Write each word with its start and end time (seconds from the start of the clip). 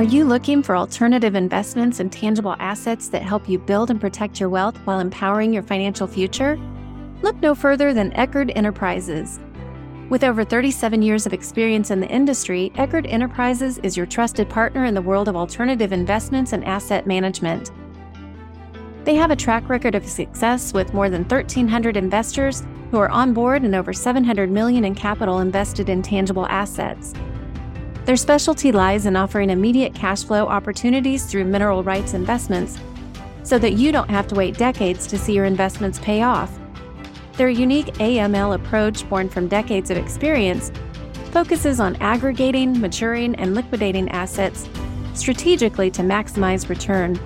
Are 0.00 0.14
you 0.14 0.24
looking 0.24 0.62
for 0.62 0.78
alternative 0.78 1.34
investments 1.34 2.00
and 2.00 2.10
tangible 2.10 2.56
assets 2.58 3.10
that 3.10 3.20
help 3.20 3.46
you 3.46 3.58
build 3.58 3.90
and 3.90 4.00
protect 4.00 4.40
your 4.40 4.48
wealth 4.48 4.78
while 4.84 4.98
empowering 4.98 5.52
your 5.52 5.62
financial 5.62 6.06
future? 6.06 6.58
Look 7.20 7.36
no 7.42 7.54
further 7.54 7.92
than 7.92 8.10
Eckard 8.12 8.50
Enterprises. 8.56 9.40
With 10.08 10.24
over 10.24 10.42
37 10.42 11.02
years 11.02 11.26
of 11.26 11.34
experience 11.34 11.90
in 11.90 12.00
the 12.00 12.08
industry, 12.08 12.72
Eckard 12.76 13.12
Enterprises 13.12 13.76
is 13.82 13.94
your 13.94 14.06
trusted 14.06 14.48
partner 14.48 14.86
in 14.86 14.94
the 14.94 15.02
world 15.02 15.28
of 15.28 15.36
alternative 15.36 15.92
investments 15.92 16.54
and 16.54 16.64
asset 16.64 17.06
management. 17.06 17.70
They 19.04 19.16
have 19.16 19.30
a 19.30 19.36
track 19.36 19.68
record 19.68 19.94
of 19.94 20.06
success 20.06 20.72
with 20.72 20.94
more 20.94 21.10
than 21.10 21.24
1,300 21.24 21.98
investors 21.98 22.62
who 22.90 22.96
are 22.96 23.10
on 23.10 23.34
board 23.34 23.64
and 23.64 23.74
over 23.74 23.92
700 23.92 24.50
million 24.50 24.86
in 24.86 24.94
capital 24.94 25.40
invested 25.40 25.90
in 25.90 26.00
tangible 26.00 26.46
assets. 26.46 27.12
Their 28.10 28.16
specialty 28.16 28.72
lies 28.72 29.06
in 29.06 29.14
offering 29.14 29.50
immediate 29.50 29.94
cash 29.94 30.24
flow 30.24 30.48
opportunities 30.48 31.26
through 31.26 31.44
mineral 31.44 31.84
rights 31.84 32.12
investments 32.12 32.76
so 33.44 33.56
that 33.60 33.74
you 33.74 33.92
don't 33.92 34.10
have 34.10 34.26
to 34.26 34.34
wait 34.34 34.58
decades 34.58 35.06
to 35.06 35.16
see 35.16 35.32
your 35.32 35.44
investments 35.44 36.00
pay 36.00 36.22
off. 36.22 36.50
Their 37.34 37.50
unique 37.50 37.86
AML 37.98 38.56
approach, 38.56 39.08
born 39.08 39.28
from 39.28 39.46
decades 39.46 39.92
of 39.92 39.96
experience, 39.96 40.72
focuses 41.30 41.78
on 41.78 41.94
aggregating, 42.00 42.80
maturing, 42.80 43.36
and 43.36 43.54
liquidating 43.54 44.08
assets 44.08 44.68
strategically 45.14 45.88
to 45.92 46.02
maximize 46.02 46.68
return. 46.68 47.16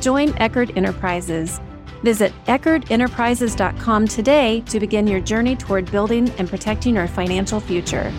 Join 0.00 0.30
Eckard 0.30 0.76
Enterprises. 0.76 1.60
Visit 2.02 2.32
EckardEnterprises.com 2.46 4.08
today 4.08 4.60
to 4.62 4.80
begin 4.80 5.06
your 5.06 5.20
journey 5.20 5.54
toward 5.54 5.88
building 5.92 6.30
and 6.30 6.48
protecting 6.48 6.96
your 6.96 7.06
financial 7.06 7.60
future. 7.60 8.12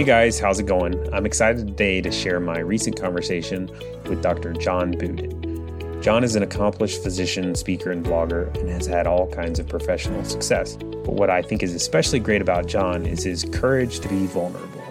Hey 0.00 0.06
guys, 0.06 0.40
how's 0.40 0.58
it 0.58 0.64
going? 0.64 1.12
I'm 1.12 1.26
excited 1.26 1.66
today 1.66 2.00
to 2.00 2.10
share 2.10 2.40
my 2.40 2.58
recent 2.58 2.98
conversation 2.98 3.66
with 4.06 4.22
Dr. 4.22 4.54
John 4.54 4.94
Budin. 4.94 6.02
John 6.02 6.24
is 6.24 6.36
an 6.36 6.42
accomplished 6.42 7.02
physician, 7.02 7.54
speaker, 7.54 7.90
and 7.90 8.02
blogger 8.02 8.48
and 8.56 8.70
has 8.70 8.86
had 8.86 9.06
all 9.06 9.30
kinds 9.30 9.58
of 9.58 9.68
professional 9.68 10.24
success. 10.24 10.76
But 10.76 11.12
what 11.12 11.28
I 11.28 11.42
think 11.42 11.62
is 11.62 11.74
especially 11.74 12.18
great 12.18 12.40
about 12.40 12.66
John 12.66 13.04
is 13.04 13.24
his 13.24 13.44
courage 13.52 14.00
to 14.00 14.08
be 14.08 14.24
vulnerable, 14.24 14.82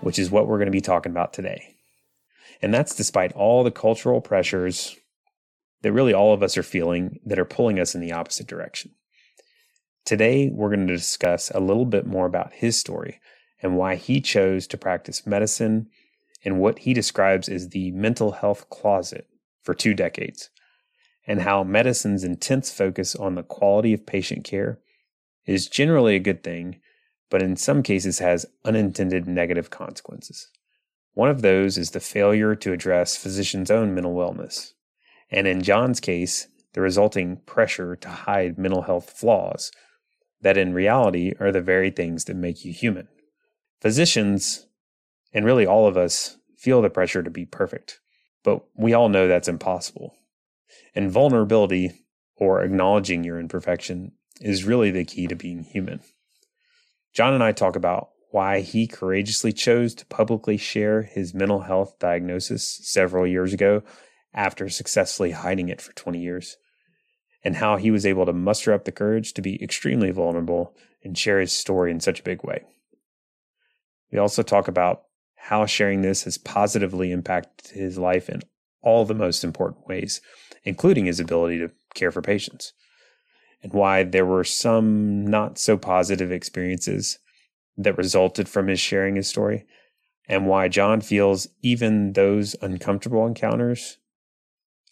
which 0.00 0.18
is 0.18 0.30
what 0.30 0.46
we're 0.46 0.56
going 0.56 0.64
to 0.64 0.72
be 0.72 0.80
talking 0.80 1.12
about 1.12 1.34
today. 1.34 1.76
And 2.62 2.72
that's 2.72 2.94
despite 2.94 3.34
all 3.34 3.64
the 3.64 3.70
cultural 3.70 4.22
pressures 4.22 4.96
that 5.82 5.92
really 5.92 6.14
all 6.14 6.32
of 6.32 6.42
us 6.42 6.56
are 6.56 6.62
feeling 6.62 7.20
that 7.26 7.38
are 7.38 7.44
pulling 7.44 7.78
us 7.78 7.94
in 7.94 8.00
the 8.00 8.12
opposite 8.12 8.46
direction. 8.46 8.92
Today, 10.06 10.48
we're 10.50 10.74
going 10.74 10.86
to 10.86 10.96
discuss 10.96 11.50
a 11.50 11.60
little 11.60 11.84
bit 11.84 12.06
more 12.06 12.24
about 12.24 12.54
his 12.54 12.78
story 12.78 13.20
and 13.62 13.76
why 13.76 13.96
he 13.96 14.20
chose 14.20 14.66
to 14.66 14.78
practice 14.78 15.26
medicine 15.26 15.88
in 16.42 16.58
what 16.58 16.80
he 16.80 16.94
describes 16.94 17.48
as 17.48 17.70
the 17.70 17.90
mental 17.90 18.32
health 18.32 18.68
closet 18.70 19.26
for 19.62 19.74
two 19.74 19.94
decades, 19.94 20.50
and 21.26 21.42
how 21.42 21.62
medicine's 21.62 22.24
intense 22.24 22.70
focus 22.72 23.14
on 23.14 23.34
the 23.34 23.42
quality 23.42 23.92
of 23.92 24.06
patient 24.06 24.44
care 24.44 24.78
is 25.46 25.68
generally 25.68 26.14
a 26.14 26.20
good 26.20 26.42
thing, 26.42 26.80
but 27.30 27.42
in 27.42 27.56
some 27.56 27.82
cases 27.82 28.20
has 28.20 28.46
unintended 28.64 29.26
negative 29.26 29.70
consequences. 29.70 30.48
One 31.14 31.28
of 31.28 31.42
those 31.42 31.76
is 31.76 31.90
the 31.90 32.00
failure 32.00 32.54
to 32.54 32.72
address 32.72 33.16
physicians' 33.16 33.70
own 33.70 33.94
mental 33.94 34.14
wellness, 34.14 34.72
and 35.30 35.46
in 35.46 35.62
John's 35.62 36.00
case, 36.00 36.48
the 36.74 36.80
resulting 36.80 37.38
pressure 37.38 37.96
to 37.96 38.08
hide 38.08 38.56
mental 38.56 38.82
health 38.82 39.10
flaws 39.10 39.72
that 40.40 40.56
in 40.56 40.72
reality 40.72 41.32
are 41.40 41.50
the 41.50 41.60
very 41.60 41.90
things 41.90 42.26
that 42.26 42.36
make 42.36 42.64
you 42.64 42.72
human. 42.72 43.08
Physicians, 43.80 44.66
and 45.32 45.44
really 45.44 45.66
all 45.66 45.86
of 45.86 45.96
us, 45.96 46.36
feel 46.56 46.82
the 46.82 46.90
pressure 46.90 47.22
to 47.22 47.30
be 47.30 47.46
perfect, 47.46 48.00
but 48.42 48.64
we 48.76 48.92
all 48.92 49.08
know 49.08 49.28
that's 49.28 49.48
impossible. 49.48 50.14
And 50.94 51.10
vulnerability, 51.10 51.92
or 52.36 52.62
acknowledging 52.62 53.24
your 53.24 53.38
imperfection, 53.38 54.12
is 54.40 54.64
really 54.64 54.90
the 54.90 55.04
key 55.04 55.26
to 55.28 55.36
being 55.36 55.62
human. 55.62 56.00
John 57.14 57.34
and 57.34 57.42
I 57.42 57.52
talk 57.52 57.76
about 57.76 58.10
why 58.30 58.60
he 58.60 58.86
courageously 58.86 59.52
chose 59.52 59.94
to 59.94 60.06
publicly 60.06 60.56
share 60.56 61.02
his 61.02 61.32
mental 61.32 61.60
health 61.60 61.98
diagnosis 61.98 62.80
several 62.82 63.26
years 63.26 63.52
ago 63.52 63.82
after 64.34 64.68
successfully 64.68 65.30
hiding 65.30 65.68
it 65.68 65.80
for 65.80 65.92
20 65.92 66.20
years, 66.20 66.56
and 67.42 67.56
how 67.56 67.76
he 67.76 67.90
was 67.90 68.04
able 68.04 68.26
to 68.26 68.32
muster 68.32 68.72
up 68.72 68.84
the 68.84 68.92
courage 68.92 69.32
to 69.34 69.42
be 69.42 69.62
extremely 69.62 70.10
vulnerable 70.10 70.74
and 71.02 71.16
share 71.16 71.40
his 71.40 71.52
story 71.52 71.90
in 71.90 72.00
such 72.00 72.20
a 72.20 72.24
big 72.24 72.44
way. 72.44 72.64
We 74.10 74.18
also 74.18 74.42
talk 74.42 74.68
about 74.68 75.02
how 75.36 75.66
sharing 75.66 76.02
this 76.02 76.24
has 76.24 76.38
positively 76.38 77.12
impacted 77.12 77.76
his 77.76 77.98
life 77.98 78.28
in 78.28 78.42
all 78.82 79.04
the 79.04 79.14
most 79.14 79.44
important 79.44 79.86
ways, 79.86 80.20
including 80.64 81.06
his 81.06 81.20
ability 81.20 81.58
to 81.58 81.70
care 81.94 82.10
for 82.10 82.22
patients, 82.22 82.72
and 83.62 83.72
why 83.72 84.02
there 84.02 84.26
were 84.26 84.44
some 84.44 85.26
not 85.26 85.58
so 85.58 85.76
positive 85.76 86.30
experiences 86.30 87.18
that 87.76 87.98
resulted 87.98 88.48
from 88.48 88.68
his 88.68 88.80
sharing 88.80 89.16
his 89.16 89.28
story, 89.28 89.64
and 90.28 90.46
why 90.46 90.68
John 90.68 91.00
feels 91.00 91.48
even 91.62 92.12
those 92.12 92.54
uncomfortable 92.60 93.26
encounters 93.26 93.98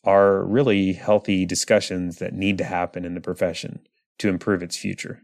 are 0.04 0.44
really 0.44 0.92
healthy 0.92 1.44
discussions 1.44 2.18
that 2.18 2.32
need 2.32 2.56
to 2.58 2.64
happen 2.64 3.04
in 3.04 3.14
the 3.14 3.20
profession 3.20 3.80
to 4.18 4.28
improve 4.28 4.62
its 4.62 4.76
future. 4.76 5.20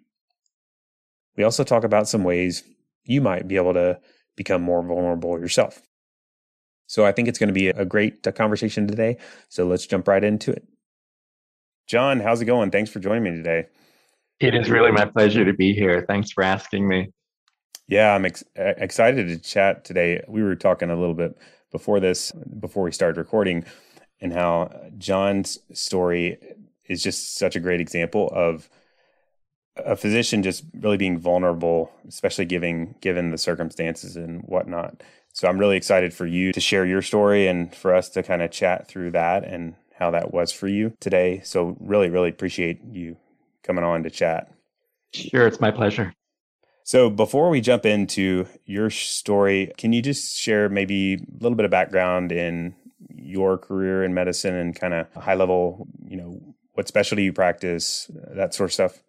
We 1.37 1.45
also 1.45 1.65
talk 1.65 1.85
about 1.85 2.09
some 2.09 2.25
ways 2.25 2.65
you 3.05 3.21
might 3.21 3.49
be 3.49 3.57
able 3.57 3.75
to 3.75 3.99
become 4.37 4.63
more 4.63 4.83
vulnerable 4.83 5.39
yourself. 5.39 5.83
So 6.87 7.07
I 7.07 7.13
think 7.13 7.29
it's 7.29 7.39
going 7.39 7.49
to 7.49 7.55
be 7.55 7.69
a 7.69 7.85
great 7.85 8.27
uh, 8.27 8.33
conversation 8.33 8.87
today. 8.87 9.17
So 9.49 9.67
let's 9.67 9.87
jump 9.87 10.09
right 10.09 10.23
into 10.23 10.51
it. 10.51 10.67
John, 11.87 12.21
how's 12.21 12.41
it 12.41 12.47
going? 12.47 12.71
Thanks 12.71 12.91
for 12.91 13.01
joining 13.01 13.25
me 13.25 13.31
today. 13.31 13.67
It 14.41 14.55
is 14.55 14.71
really 14.71 14.93
my 14.93 15.05
pleasure 15.05 15.45
to 15.45 15.53
be 15.53 15.73
here. 15.73 16.05
Thanks 16.07 16.33
for 16.33 16.43
asking 16.43 16.89
me. 16.89 17.13
Yeah, 17.89 18.15
I'm 18.15 18.25
ex- 18.25 18.45
excited 18.57 19.29
to 19.29 19.39
chat 19.39 19.85
today. 19.85 20.23
We 20.29 20.43
were 20.43 20.57
talking 20.57 20.91
a 20.91 20.97
little 20.97 21.15
bit 21.15 21.37
before 21.71 22.01
this, 22.01 22.33
before 22.61 22.83
we 22.83 22.93
started 22.93 23.19
recording, 23.19 23.65
and 24.21 24.33
how 24.33 24.71
John's 24.99 25.59
story 25.73 26.39
is 26.89 27.03
just 27.03 27.37
such 27.37 27.57
a 27.57 27.61
great 27.61 27.81
example 27.81 28.31
of 28.35 28.69
a 29.77 29.97
physician 29.97 30.43
just 30.43 30.65
really 30.79 30.97
being 30.97 31.19
vulnerable, 31.19 31.93
especially 32.07 32.45
giving 32.45 32.95
given 33.01 33.31
the 33.31 33.39
circumstances 33.39 34.17
and 34.17 34.43
whatnot. 34.43 35.03
So 35.33 35.49
I'm 35.49 35.59
really 35.59 35.77
excited 35.77 36.13
for 36.13 36.27
you 36.27 36.53
to 36.53 36.61
share 36.61 36.85
your 36.85 37.01
story 37.01 37.47
and 37.47 37.75
for 37.75 37.95
us 37.95 38.11
to 38.11 38.23
kind 38.23 38.43
of 38.43 38.51
chat 38.51 38.87
through 38.87 39.13
that 39.13 39.45
and 39.45 39.75
how 39.99 40.11
that 40.11 40.33
was 40.33 40.53
for 40.53 40.69
you 40.69 40.93
today. 41.01 41.41
So 41.43 41.77
really, 41.81 42.11
really 42.11 42.29
appreciate 42.29 42.81
you 42.85 43.17
coming 43.63 43.85
on 43.85 44.03
to 44.03 44.11
chat. 44.11 44.53
Sure, 45.15 45.47
it's 45.47 45.61
my 45.61 45.71
pleasure. 45.71 46.13
So 46.85 47.09
before 47.09 47.49
we 47.49 47.61
jump 47.61 47.87
into 47.87 48.47
your 48.67 48.91
story, 48.91 49.73
can 49.79 49.93
you 49.93 50.03
just 50.03 50.37
share 50.37 50.69
maybe 50.69 51.15
a 51.15 51.43
little 51.43 51.57
bit 51.57 51.65
of 51.65 51.71
background 51.71 52.33
in 52.33 52.75
your 53.15 53.57
career 53.57 54.05
in 54.05 54.15
medicine 54.15 54.55
and 54.55 54.75
kind 54.75 54.93
of 54.93 55.13
high 55.15 55.35
level, 55.35 55.87
you 56.07 56.17
know, 56.17 56.41
what 56.75 56.89
specialty 56.89 57.25
you 57.25 57.33
practice, 57.33 58.11
that 58.35 58.53
sort 58.53 58.71
of 58.71 58.75
stuff? 58.75 59.03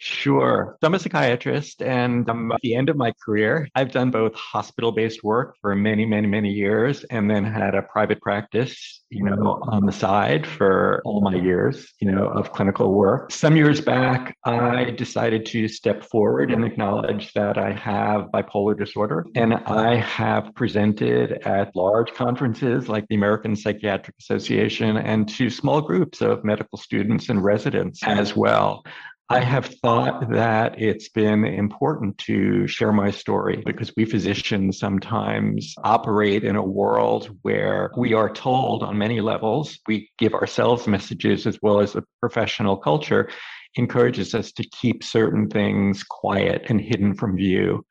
Sure. 0.00 0.76
So 0.80 0.86
I'm 0.86 0.94
a 0.94 0.98
psychiatrist, 0.98 1.82
and 1.82 2.28
I'm 2.30 2.52
at 2.52 2.60
the 2.62 2.74
end 2.74 2.88
of 2.88 2.96
my 2.96 3.12
career. 3.24 3.68
I've 3.74 3.90
done 3.90 4.10
both 4.10 4.32
hospital 4.34 4.92
based 4.92 5.24
work 5.24 5.56
for 5.60 5.74
many, 5.74 6.06
many, 6.06 6.28
many 6.28 6.50
years, 6.50 7.04
and 7.04 7.28
then 7.28 7.44
had 7.44 7.74
a 7.74 7.82
private 7.82 8.20
practice, 8.20 9.02
you 9.10 9.24
know, 9.24 9.58
on 9.62 9.86
the 9.86 9.92
side 9.92 10.46
for 10.46 11.02
all 11.04 11.20
my 11.20 11.34
years, 11.34 11.92
you 12.00 12.10
know, 12.10 12.28
of 12.28 12.52
clinical 12.52 12.94
work. 12.94 13.32
Some 13.32 13.56
years 13.56 13.80
back, 13.80 14.36
I 14.44 14.90
decided 14.90 15.46
to 15.46 15.66
step 15.66 16.04
forward 16.04 16.52
and 16.52 16.64
acknowledge 16.64 17.32
that 17.32 17.58
I 17.58 17.72
have 17.72 18.26
bipolar 18.32 18.78
disorder, 18.78 19.26
and 19.34 19.54
I 19.54 19.96
have 19.96 20.54
presented 20.54 21.32
at 21.44 21.74
large 21.74 22.12
conferences 22.14 22.88
like 22.88 23.06
the 23.08 23.16
American 23.16 23.56
Psychiatric 23.56 24.16
Association 24.20 24.96
and 24.96 25.28
to 25.30 25.50
small 25.50 25.80
groups 25.80 26.20
of 26.20 26.44
medical 26.44 26.78
students 26.78 27.28
and 27.28 27.42
residents 27.42 28.00
as 28.04 28.36
well. 28.36 28.84
I 29.30 29.40
have 29.40 29.66
thought 29.66 30.30
that 30.30 30.80
it's 30.80 31.10
been 31.10 31.44
important 31.44 32.16
to 32.18 32.66
share 32.66 32.92
my 32.92 33.10
story 33.10 33.62
because 33.66 33.92
we 33.94 34.06
physicians 34.06 34.78
sometimes 34.78 35.74
operate 35.84 36.44
in 36.44 36.56
a 36.56 36.64
world 36.64 37.36
where 37.42 37.90
we 37.98 38.14
are 38.14 38.30
told 38.32 38.82
on 38.82 38.96
many 38.96 39.20
levels, 39.20 39.80
we 39.86 40.08
give 40.16 40.32
ourselves 40.32 40.86
messages 40.86 41.46
as 41.46 41.58
well 41.60 41.80
as 41.80 41.92
the 41.92 42.04
professional 42.20 42.78
culture 42.78 43.28
encourages 43.74 44.34
us 44.34 44.50
to 44.52 44.66
keep 44.70 45.04
certain 45.04 45.50
things 45.50 46.02
quiet 46.04 46.64
and 46.70 46.80
hidden 46.80 47.14
from 47.14 47.36
view. 47.36 47.84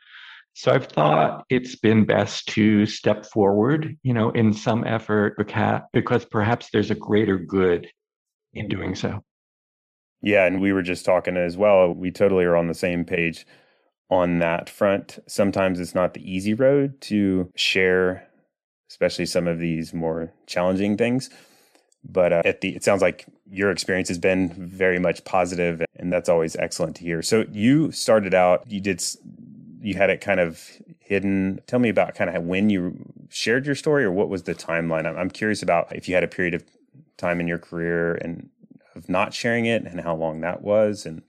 So 0.55 0.71
I've 0.71 0.87
thought 0.87 1.45
it's 1.51 1.75
been 1.75 2.05
best 2.05 2.47
to 2.49 2.87
step 2.87 3.27
forward, 3.27 3.95
you 4.01 4.15
know, 4.15 4.31
in 4.31 4.53
some 4.53 4.83
effort 4.87 5.35
because 5.93 6.25
perhaps 6.25 6.69
there's 6.73 6.89
a 6.89 6.95
greater 6.95 7.37
good 7.37 7.87
in 8.55 8.69
doing 8.69 8.95
so. 8.95 9.21
Yeah, 10.21 10.45
and 10.45 10.61
we 10.61 10.73
were 10.73 10.81
just 10.81 11.05
talking 11.05 11.37
as 11.37 11.57
well. 11.57 11.93
We 11.93 12.11
totally 12.11 12.45
are 12.45 12.55
on 12.55 12.67
the 12.67 12.73
same 12.73 13.05
page 13.05 13.45
on 14.09 14.39
that 14.39 14.69
front. 14.69 15.19
Sometimes 15.27 15.79
it's 15.79 15.95
not 15.95 16.13
the 16.13 16.31
easy 16.31 16.53
road 16.53 16.99
to 17.01 17.51
share, 17.55 18.27
especially 18.89 19.25
some 19.25 19.47
of 19.47 19.59
these 19.59 19.93
more 19.93 20.33
challenging 20.47 20.97
things. 20.97 21.29
But 22.03 22.31
uh, 22.33 22.41
at 22.45 22.61
the, 22.61 22.75
it 22.75 22.83
sounds 22.83 23.01
like 23.01 23.25
your 23.49 23.69
experience 23.69 24.07
has 24.07 24.17
been 24.17 24.49
very 24.49 24.97
much 24.97 25.23
positive, 25.25 25.83
and 25.95 26.11
that's 26.11 26.29
always 26.29 26.55
excellent 26.55 26.95
to 26.97 27.03
hear. 27.03 27.21
So 27.21 27.45
you 27.51 27.91
started 27.91 28.33
out, 28.33 28.69
you 28.71 28.79
did, 28.79 29.03
you 29.81 29.95
had 29.95 30.09
it 30.09 30.21
kind 30.21 30.39
of 30.39 30.69
hidden. 30.99 31.59
Tell 31.67 31.79
me 31.79 31.89
about 31.89 32.15
kind 32.15 32.29
of 32.29 32.43
when 32.43 32.69
you 32.69 32.95
shared 33.29 33.65
your 33.65 33.75
story, 33.75 34.03
or 34.03 34.11
what 34.11 34.29
was 34.29 34.43
the 34.43 34.55
timeline? 34.55 35.05
I'm, 35.05 35.17
I'm 35.17 35.29
curious 35.29 35.61
about 35.61 35.93
if 35.93 36.07
you 36.07 36.15
had 36.15 36.23
a 36.23 36.27
period 36.27 36.53
of 36.53 36.63
time 37.17 37.39
in 37.41 37.47
your 37.47 37.57
career 37.57 38.15
and 38.15 38.49
of 38.97 39.09
not 39.09 39.33
sharing 39.33 39.65
it, 39.65 39.83
and 39.83 40.01
how 40.01 40.15
long 40.15 40.41
that 40.41 40.61
was, 40.61 41.05
and 41.05 41.21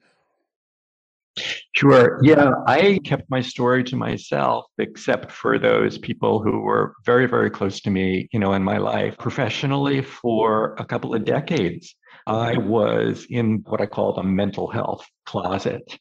Sure. 1.74 2.18
Yeah, 2.22 2.50
I 2.66 2.98
kept 3.04 3.30
my 3.30 3.40
story 3.40 3.84
to 3.84 3.96
myself, 3.96 4.66
except 4.78 5.30
for 5.30 5.58
those 5.58 5.98
people 5.98 6.42
who 6.42 6.60
were 6.60 6.94
very, 7.04 7.26
very 7.26 7.50
close 7.50 7.80
to 7.82 7.90
me, 7.90 8.28
you 8.32 8.40
know, 8.40 8.52
in 8.54 8.64
my 8.64 8.78
life. 8.78 9.16
Professionally, 9.18 10.02
for 10.02 10.74
a 10.78 10.84
couple 10.84 11.14
of 11.14 11.24
decades, 11.24 11.94
I 12.26 12.56
was 12.56 13.26
in 13.30 13.62
what 13.66 13.80
I 13.80 13.86
call 13.86 14.12
the 14.12 14.22
mental 14.22 14.68
health 14.68 15.06
closet. 15.26 15.98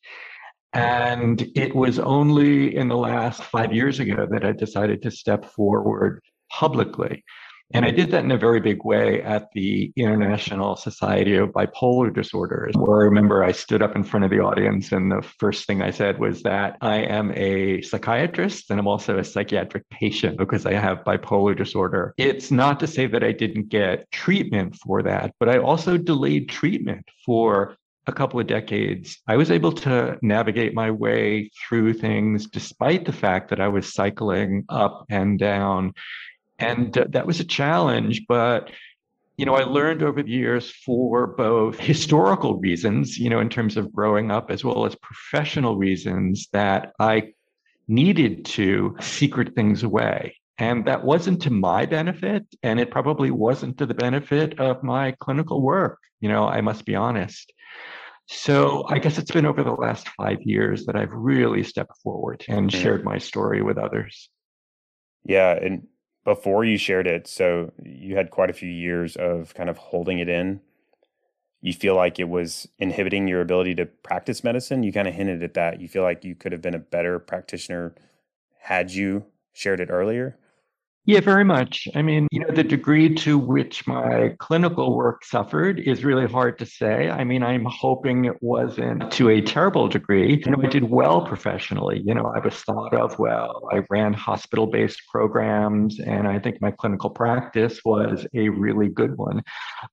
And 0.74 1.48
it 1.56 1.76
was 1.76 2.00
only 2.00 2.76
in 2.76 2.88
the 2.88 2.98
last 2.98 3.44
five 3.44 3.72
years 3.72 4.00
ago 4.00 4.28
that 4.30 4.44
I 4.44 4.52
decided 4.52 5.02
to 5.04 5.12
step 5.12 5.46
forward 5.46 6.22
publicly. 6.52 7.24
And 7.74 7.84
I 7.84 7.92
did 7.92 8.12
that 8.12 8.24
in 8.24 8.32
a 8.32 8.38
very 8.38 8.62
big 8.62 8.86
way 8.86 9.22
at 9.22 9.52
the 9.54 9.92
International 9.98 10.78
Society 10.78 11.36
of 11.36 11.50
Bipolar 11.50 12.14
Disorders, 12.14 12.74
where 12.76 13.02
I 13.02 13.04
remember 13.04 13.44
I 13.44 13.52
stood 13.52 13.82
up 13.82 13.96
in 13.96 14.06
front 14.06 14.24
of 14.24 14.32
the 14.32 14.40
audience, 14.40 14.94
and 14.94 15.12
the 15.12 15.22
first 15.38 15.68
thing 15.68 15.82
I 15.82 15.92
said 15.92 16.18
was 16.18 16.44
that 16.44 16.78
I 16.80 16.98
am 16.98 17.32
a 17.36 17.82
psychiatrist 17.82 18.72
and 18.72 18.80
I'm 18.80 18.88
also 18.88 19.18
a 19.18 19.24
psychiatric 19.24 19.90
patient 19.90 20.38
because 20.38 20.66
I 20.66 20.74
have 20.74 21.04
bipolar 21.04 21.58
disorder. 21.58 22.14
It's 22.18 22.52
not 22.52 22.80
to 22.80 22.88
say 22.88 23.06
that 23.08 23.24
I 23.24 23.34
didn't 23.34 23.68
get 23.68 24.10
treatment 24.12 24.76
for 24.78 25.04
that, 25.04 25.34
but 25.38 25.50
I 25.50 25.58
also 25.58 25.98
delayed 25.98 26.48
treatment 26.48 27.06
for 27.26 27.76
a 28.08 28.14
couple 28.14 28.40
of 28.40 28.48
decades, 28.48 29.20
I 29.28 29.36
was 29.36 29.52
able 29.52 29.74
to 29.74 30.18
navigate 30.22 30.74
my 30.74 30.90
way 30.90 31.52
through 31.68 31.94
things 31.94 32.48
despite 32.48 33.04
the 33.04 33.12
fact 33.12 33.50
that 33.50 33.60
I 33.60 33.68
was 33.68 33.94
cycling 33.94 34.64
up 34.70 35.06
and 35.10 35.38
down 35.38 35.94
and 36.60 36.98
uh, 36.98 37.06
that 37.10 37.28
was 37.28 37.40
a 37.40 37.46
challenge, 37.46 38.26
but 38.28 38.72
you 39.38 39.46
know, 39.46 39.54
I 39.54 39.64
learned 39.66 40.02
over 40.02 40.24
the 40.24 40.32
years 40.32 40.72
for 40.72 41.28
both 41.28 41.80
historical 41.80 42.56
reasons, 42.56 43.20
you 43.20 43.30
know, 43.30 43.40
in 43.40 43.50
terms 43.50 43.78
of 43.78 43.94
growing 43.94 44.32
up, 44.32 44.50
as 44.50 44.64
well 44.64 44.86
as 44.86 44.96
professional 44.96 45.78
reasons, 45.78 46.48
that 46.54 46.94
I 47.00 47.34
needed 47.88 48.46
to 48.46 48.98
secret 49.00 49.54
things 49.54 49.84
away. 49.84 50.36
And 50.58 50.86
that 50.86 51.04
wasn't 51.04 51.44
to 51.44 51.52
my 51.52 51.86
benefit. 51.86 52.46
And 52.64 52.80
it 52.80 52.90
probably 52.90 53.30
wasn't 53.30 53.78
to 53.78 53.86
the 53.86 53.94
benefit 53.94 54.60
of 54.60 54.82
my 54.82 55.12
clinical 55.20 55.62
work. 55.62 56.00
You 56.20 56.30
know, 56.30 56.48
I 56.48 56.62
must 56.62 56.84
be 56.84 56.96
honest. 56.96 57.54
So 58.26 58.86
I 58.90 58.98
guess 58.98 59.20
it's 59.20 59.32
been 59.32 59.46
over 59.46 59.64
the 59.64 59.72
last 59.72 60.10
five 60.10 60.42
years 60.42 60.86
that 60.88 60.96
I've 60.96 61.14
really 61.14 61.64
stepped 61.64 61.96
forward 62.04 62.44
and 62.50 62.72
shared 62.72 63.06
my 63.06 63.20
story 63.20 63.62
with 63.62 63.78
others. 63.78 64.30
Yeah. 65.24 65.52
And 65.52 65.88
before 66.28 66.66
you 66.66 66.78
shared 66.78 67.08
it, 67.08 67.26
so 67.26 67.72
you 67.82 68.18
had 68.18 68.32
quite 68.32 68.50
a 68.50 68.54
few 68.54 68.68
years 68.68 69.16
of 69.16 69.54
kind 69.54 69.70
of 69.70 69.78
holding 69.78 70.20
it 70.20 70.28
in. 70.28 70.60
You 71.62 71.72
feel 71.72 71.96
like 71.96 72.20
it 72.20 72.28
was 72.28 72.68
inhibiting 72.80 73.30
your 73.30 73.40
ability 73.40 73.76
to 73.76 73.86
practice 73.86 74.44
medicine. 74.44 74.84
You 74.84 74.92
kind 74.92 75.08
of 75.08 75.14
hinted 75.14 75.42
at 75.42 75.54
that. 75.54 75.80
You 75.80 75.88
feel 75.88 76.04
like 76.04 76.26
you 76.26 76.36
could 76.36 76.52
have 76.52 76.62
been 76.62 76.76
a 76.76 76.80
better 76.80 77.18
practitioner 77.18 77.96
had 78.60 78.92
you 78.92 79.24
shared 79.54 79.80
it 79.80 79.90
earlier. 79.90 80.38
Yeah, 81.08 81.22
very 81.22 81.46
much. 81.46 81.88
I 81.96 82.02
mean, 82.02 82.28
you 82.32 82.42
know, 82.42 82.54
the 82.54 82.66
degree 82.66 83.16
to 83.16 83.40
which 83.40 83.88
my 83.88 84.36
clinical 84.40 84.94
work 84.94 85.24
suffered 85.24 85.80
is 85.80 86.04
really 86.04 86.28
hard 86.28 86.60
to 86.60 86.66
say. 86.66 87.10
I 87.10 87.24
mean, 87.24 87.44
I'm 87.44 87.64
hoping 87.64 88.26
it 88.26 88.44
wasn't 88.44 89.10
to 89.14 89.30
a 89.30 89.40
terrible 89.40 89.88
degree. 89.88 90.44
You 90.46 90.52
know, 90.52 90.62
I 90.62 90.68
did 90.68 90.90
well 90.90 91.26
professionally. 91.26 92.02
You 92.04 92.14
know, 92.14 92.26
I 92.36 92.40
was 92.40 92.56
thought 92.56 92.94
of 92.94 93.18
well. 93.20 93.70
I 93.72 93.84
ran 93.90 94.12
hospital 94.12 94.68
based 94.68 95.02
programs, 95.10 95.98
and 95.98 96.28
I 96.28 96.40
think 96.40 96.62
my 96.62 96.72
clinical 96.72 97.10
practice 97.10 97.80
was 97.86 98.28
a 98.36 98.50
really 98.50 98.90
good 98.90 99.18
one. 99.18 99.44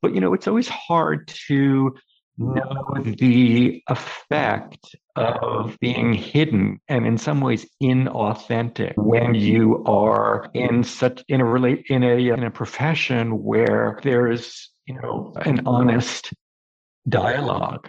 But, 0.03 0.17
you 0.17 0.21
know, 0.21 0.35
it's 0.35 0.49
always 0.49 0.67
hard 0.67 1.29
to 1.47 1.95
know 2.39 2.95
the 3.03 3.83
effect 3.89 4.97
of 5.17 5.79
being 5.81 6.13
hidden 6.13 6.81
and 6.89 7.07
in 7.07 7.17
some 7.19 7.41
ways 7.41 7.67
inauthentic 7.83 8.95
when 8.97 9.35
you 9.35 9.85
are 9.85 10.51
in 10.55 10.83
such 10.83 11.23
in 11.29 11.41
a 11.41 11.45
relate 11.45 11.87
in 11.89 12.03
a 12.03 12.17
in 12.17 12.43
a 12.43 12.51
profession 12.51 13.43
where 13.43 14.01
there's 14.03 14.71
you 14.87 14.95
know 14.95 15.33
an 15.45 15.63
honest 15.67 16.33
dialogue 17.09 17.89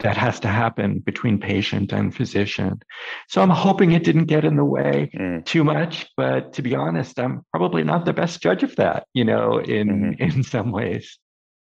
that 0.00 0.16
has 0.16 0.40
to 0.40 0.48
happen 0.48 0.98
between 0.98 1.38
patient 1.38 1.90
and 1.90 2.14
physician. 2.14 2.78
So 3.28 3.40
I'm 3.40 3.48
hoping 3.48 3.92
it 3.92 4.04
didn't 4.04 4.26
get 4.26 4.44
in 4.44 4.56
the 4.56 4.64
way 4.64 5.10
mm. 5.16 5.42
too 5.46 5.64
much, 5.64 6.06
but 6.18 6.52
to 6.54 6.62
be 6.62 6.74
honest, 6.74 7.18
I'm 7.18 7.46
probably 7.50 7.82
not 7.82 8.04
the 8.04 8.12
best 8.12 8.42
judge 8.42 8.62
of 8.62 8.76
that, 8.76 9.06
you 9.14 9.24
know, 9.24 9.58
in 9.58 9.88
mm-hmm. 9.88 10.22
in 10.22 10.42
some 10.42 10.70
ways. 10.70 11.18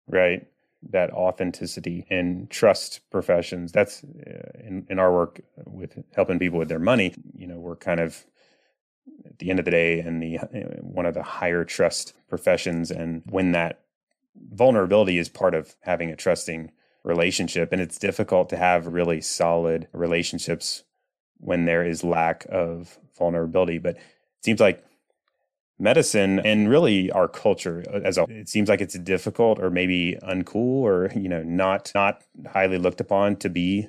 Right 0.08 0.46
that 0.82 1.12
authenticity 1.12 2.06
and 2.10 2.50
trust 2.50 3.02
professions. 3.12 3.72
That's 3.72 4.04
uh, 4.04 4.60
in, 4.66 4.88
in 4.90 5.00
our 5.00 5.12
work 5.12 5.42
with 5.66 6.04
helping 6.16 6.40
people 6.40 6.60
with 6.60 6.70
their 6.70 6.80
money. 6.80 7.14
You 7.36 7.48
know, 7.48 7.60
we're 7.60 7.76
kind 7.76 8.00
of 8.00 8.26
at 9.26 9.40
the 9.40 9.50
end 9.50 9.60
of 9.60 9.66
the 9.66 9.72
day 9.72 10.00
in 10.00 10.20
the 10.20 10.40
uh, 10.40 10.46
one 10.82 11.06
of 11.06 11.14
the 11.14 11.24
higher 11.24 11.66
trust 11.66 12.14
professions, 12.28 12.92
and 12.92 13.24
when 13.26 13.52
that 13.52 13.82
vulnerability 14.52 15.18
is 15.18 15.30
part 15.30 15.54
of 15.54 15.76
having 15.82 16.10
a 16.10 16.16
trusting 16.16 16.72
relationship, 17.04 17.72
and 17.72 17.82
it's 17.82 17.98
difficult 17.98 18.50
to 18.50 18.58
have 18.58 18.88
really 18.88 19.22
solid 19.22 19.88
relationships 19.94 20.84
when 21.38 21.66
there 21.66 21.86
is 21.86 22.04
lack 22.04 22.46
of 22.50 23.00
vulnerability. 23.18 23.78
But 23.78 23.96
it 23.96 24.04
seems 24.44 24.60
like 24.60 24.84
medicine 25.80 26.40
and 26.40 26.70
really 26.70 27.10
our 27.12 27.28
culture 27.28 27.84
uh, 27.94 28.00
as 28.04 28.18
a 28.18 28.24
it 28.30 28.50
seems 28.50 28.68
like 28.68 28.82
it's 28.82 29.00
difficult 29.00 29.60
or 29.60 29.70
maybe 29.70 30.18
uncool 30.24 30.82
or 30.82 31.12
you 31.16 31.30
know 31.30 31.42
not 31.44 31.92
not 31.96 32.22
highly 32.52 32.78
looked 32.78 33.00
upon 33.00 33.36
to 33.36 33.50
be 33.50 33.88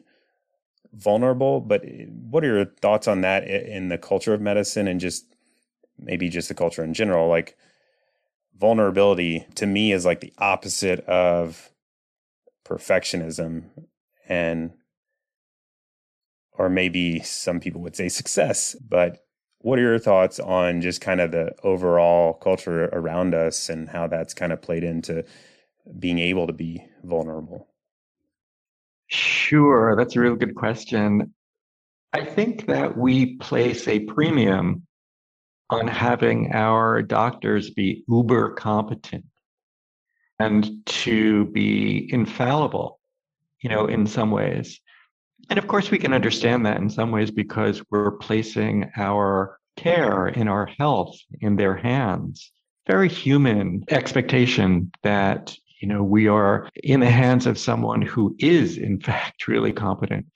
vulnerable 0.92 1.60
but 1.60 1.84
eh, 1.84 2.06
what 2.08 2.44
are 2.44 2.54
your 2.54 2.64
thoughts 2.64 3.08
on 3.08 3.20
that 3.20 3.44
in 3.44 3.88
the 3.88 3.98
culture 3.98 4.34
of 4.34 4.40
medicine 4.40 4.88
and 4.88 5.00
just 5.00 5.26
maybe 5.98 6.28
just 6.28 6.48
the 6.48 6.54
culture 6.54 6.82
in 6.82 6.94
general? 6.94 7.28
Like 7.28 7.56
vulnerability 8.58 9.46
to 9.56 9.66
me 9.66 9.92
is 9.92 10.04
like 10.04 10.20
the 10.20 10.32
opposite 10.38 11.00
of 11.06 11.70
perfectionism 12.64 13.64
and 14.28 14.72
or 16.52 16.68
maybe 16.68 17.20
some 17.20 17.58
people 17.58 17.80
would 17.80 17.96
say 17.96 18.08
success 18.08 18.76
but 18.86 19.24
what 19.60 19.78
are 19.78 19.82
your 19.82 19.98
thoughts 19.98 20.40
on 20.40 20.80
just 20.80 21.00
kind 21.00 21.20
of 21.20 21.32
the 21.32 21.54
overall 21.62 22.34
culture 22.34 22.84
around 22.86 23.34
us 23.34 23.68
and 23.68 23.88
how 23.88 24.06
that's 24.06 24.34
kind 24.34 24.52
of 24.52 24.62
played 24.62 24.84
into 24.84 25.24
being 25.98 26.18
able 26.18 26.46
to 26.46 26.52
be 26.52 26.84
vulnerable? 27.04 27.68
Sure, 29.08 29.96
that's 29.96 30.16
a 30.16 30.20
real 30.20 30.36
good 30.36 30.54
question. 30.54 31.34
I 32.12 32.24
think 32.24 32.66
that 32.66 32.96
we 32.96 33.36
place 33.36 33.86
a 33.86 34.00
premium 34.00 34.86
on 35.68 35.86
having 35.86 36.52
our 36.52 37.02
doctors 37.02 37.70
be 37.70 38.02
uber 38.08 38.54
competent 38.54 39.24
and 40.38 40.84
to 40.86 41.44
be 41.46 42.08
infallible, 42.12 42.98
you 43.60 43.68
know, 43.68 43.86
in 43.86 44.06
some 44.06 44.30
ways. 44.30 44.80
And 45.48 45.58
of 45.58 45.66
course, 45.66 45.90
we 45.90 45.98
can 45.98 46.12
understand 46.12 46.66
that 46.66 46.76
in 46.76 46.90
some 46.90 47.10
ways 47.10 47.30
because 47.30 47.82
we're 47.90 48.12
placing 48.12 48.90
our 48.96 49.58
care 49.76 50.28
in 50.28 50.48
our 50.48 50.66
health 50.66 51.16
in 51.40 51.56
their 51.56 51.76
hands. 51.76 52.52
Very 52.86 53.08
human 53.08 53.84
expectation 53.88 54.90
that 55.02 55.56
you 55.80 55.88
know 55.88 56.02
we 56.02 56.28
are 56.28 56.68
in 56.82 57.00
the 57.00 57.10
hands 57.10 57.46
of 57.46 57.58
someone 57.58 58.02
who 58.02 58.34
is 58.38 58.76
in 58.76 59.00
fact 59.08 59.48
really 59.48 59.72
competent. 59.72 60.26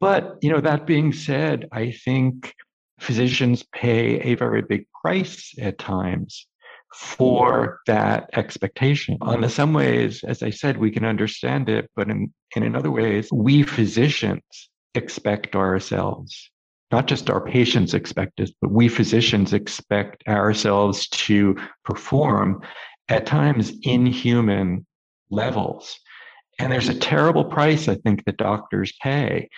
But 0.00 0.38
you 0.42 0.50
know 0.50 0.60
that 0.60 0.86
being 0.86 1.12
said, 1.12 1.68
I 1.72 1.90
think 1.90 2.54
physicians 3.00 3.64
pay 3.72 4.20
a 4.20 4.34
very 4.34 4.62
big 4.62 4.86
price 5.02 5.54
at 5.60 5.78
times 5.78 6.46
for 6.94 7.80
that 7.86 8.30
expectation. 8.32 9.18
In 9.20 9.28
uh-huh. 9.28 9.48
some 9.48 9.72
ways, 9.72 10.24
as 10.24 10.42
I 10.42 10.50
said, 10.50 10.78
we 10.78 10.90
can 10.90 11.04
understand 11.04 11.68
it, 11.68 11.90
but 11.94 12.08
in, 12.08 12.32
and 12.54 12.64
in 12.64 12.74
other 12.74 12.90
ways, 12.90 13.28
we 13.32 13.62
physicians 13.62 14.42
expect 14.94 15.54
ourselves. 15.54 16.50
Not 16.90 17.06
just 17.06 17.28
our 17.28 17.44
patients 17.44 17.92
expect 17.92 18.40
us, 18.40 18.50
but 18.60 18.70
we 18.70 18.88
physicians 18.88 19.52
expect 19.52 20.26
ourselves 20.26 21.06
to 21.08 21.56
perform 21.84 22.62
at 23.08 23.26
times 23.26 23.72
inhuman 23.82 24.86
levels. 25.30 25.98
And 26.58 26.72
there's 26.72 26.88
a 26.88 26.94
terrible 26.94 27.44
price, 27.44 27.88
I 27.88 27.94
think, 27.96 28.24
that 28.24 28.38
doctors 28.38 28.92
pay. 29.02 29.48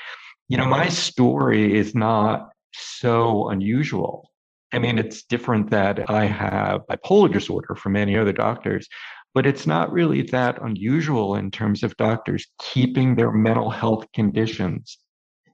You 0.48 0.56
know, 0.56 0.66
my 0.66 0.88
story 0.88 1.76
is 1.78 1.94
not 1.94 2.50
so 2.72 3.48
unusual. 3.48 4.29
I 4.72 4.78
mean, 4.78 4.98
it's 4.98 5.22
different 5.22 5.70
that 5.70 6.08
I 6.08 6.26
have 6.26 6.82
bipolar 6.88 7.32
disorder 7.32 7.74
from 7.74 7.92
many 7.92 8.16
other 8.16 8.32
doctors, 8.32 8.88
but 9.34 9.46
it's 9.46 9.66
not 9.66 9.92
really 9.92 10.22
that 10.22 10.62
unusual 10.62 11.34
in 11.36 11.50
terms 11.50 11.82
of 11.82 11.96
doctors 11.96 12.46
keeping 12.60 13.14
their 13.14 13.32
mental 13.32 13.70
health 13.70 14.06
conditions 14.14 14.98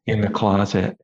in 0.07 0.21
the 0.21 0.31
closet 0.31 0.97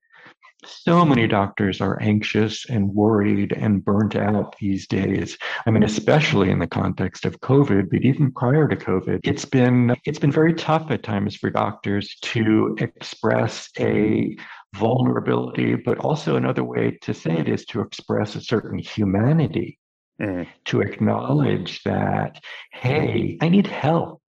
so 0.64 1.04
many 1.04 1.26
doctors 1.26 1.80
are 1.80 2.00
anxious 2.00 2.68
and 2.68 2.94
worried 2.94 3.52
and 3.52 3.84
burnt 3.84 4.16
out 4.16 4.56
these 4.58 4.86
days. 4.86 5.36
I 5.66 5.70
mean, 5.70 5.82
especially 5.82 6.50
in 6.50 6.58
the 6.58 6.66
context 6.66 7.24
of 7.24 7.40
COVID, 7.40 7.90
but 7.90 8.02
even 8.02 8.32
prior 8.32 8.68
to 8.68 8.76
COVID, 8.76 9.20
it's 9.24 9.44
been 9.44 9.96
it's 10.04 10.18
been 10.18 10.32
very 10.32 10.54
tough 10.54 10.90
at 10.90 11.02
times 11.02 11.36
for 11.36 11.50
doctors 11.50 12.16
to 12.22 12.76
express 12.78 13.68
a 13.78 14.36
vulnerability, 14.74 15.74
but 15.74 15.98
also 15.98 16.36
another 16.36 16.64
way 16.64 16.98
to 17.02 17.12
say 17.12 17.32
it 17.32 17.48
is 17.48 17.64
to 17.66 17.80
express 17.80 18.34
a 18.34 18.40
certain 18.40 18.78
humanity. 18.78 19.78
Mm. 20.20 20.46
To 20.66 20.82
acknowledge 20.82 21.82
that, 21.84 22.40
hey, 22.70 23.38
I 23.40 23.48
need 23.48 23.66
help 23.66 24.21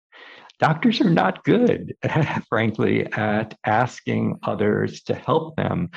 doctors 0.58 1.00
are 1.00 1.11
not 1.11 1.44
good, 1.44 1.94
frankly, 2.49 3.06
at 3.12 3.56
asking 3.64 4.38
others 4.42 5.02
to 5.02 5.14
help 5.14 5.56
them. 5.56 5.90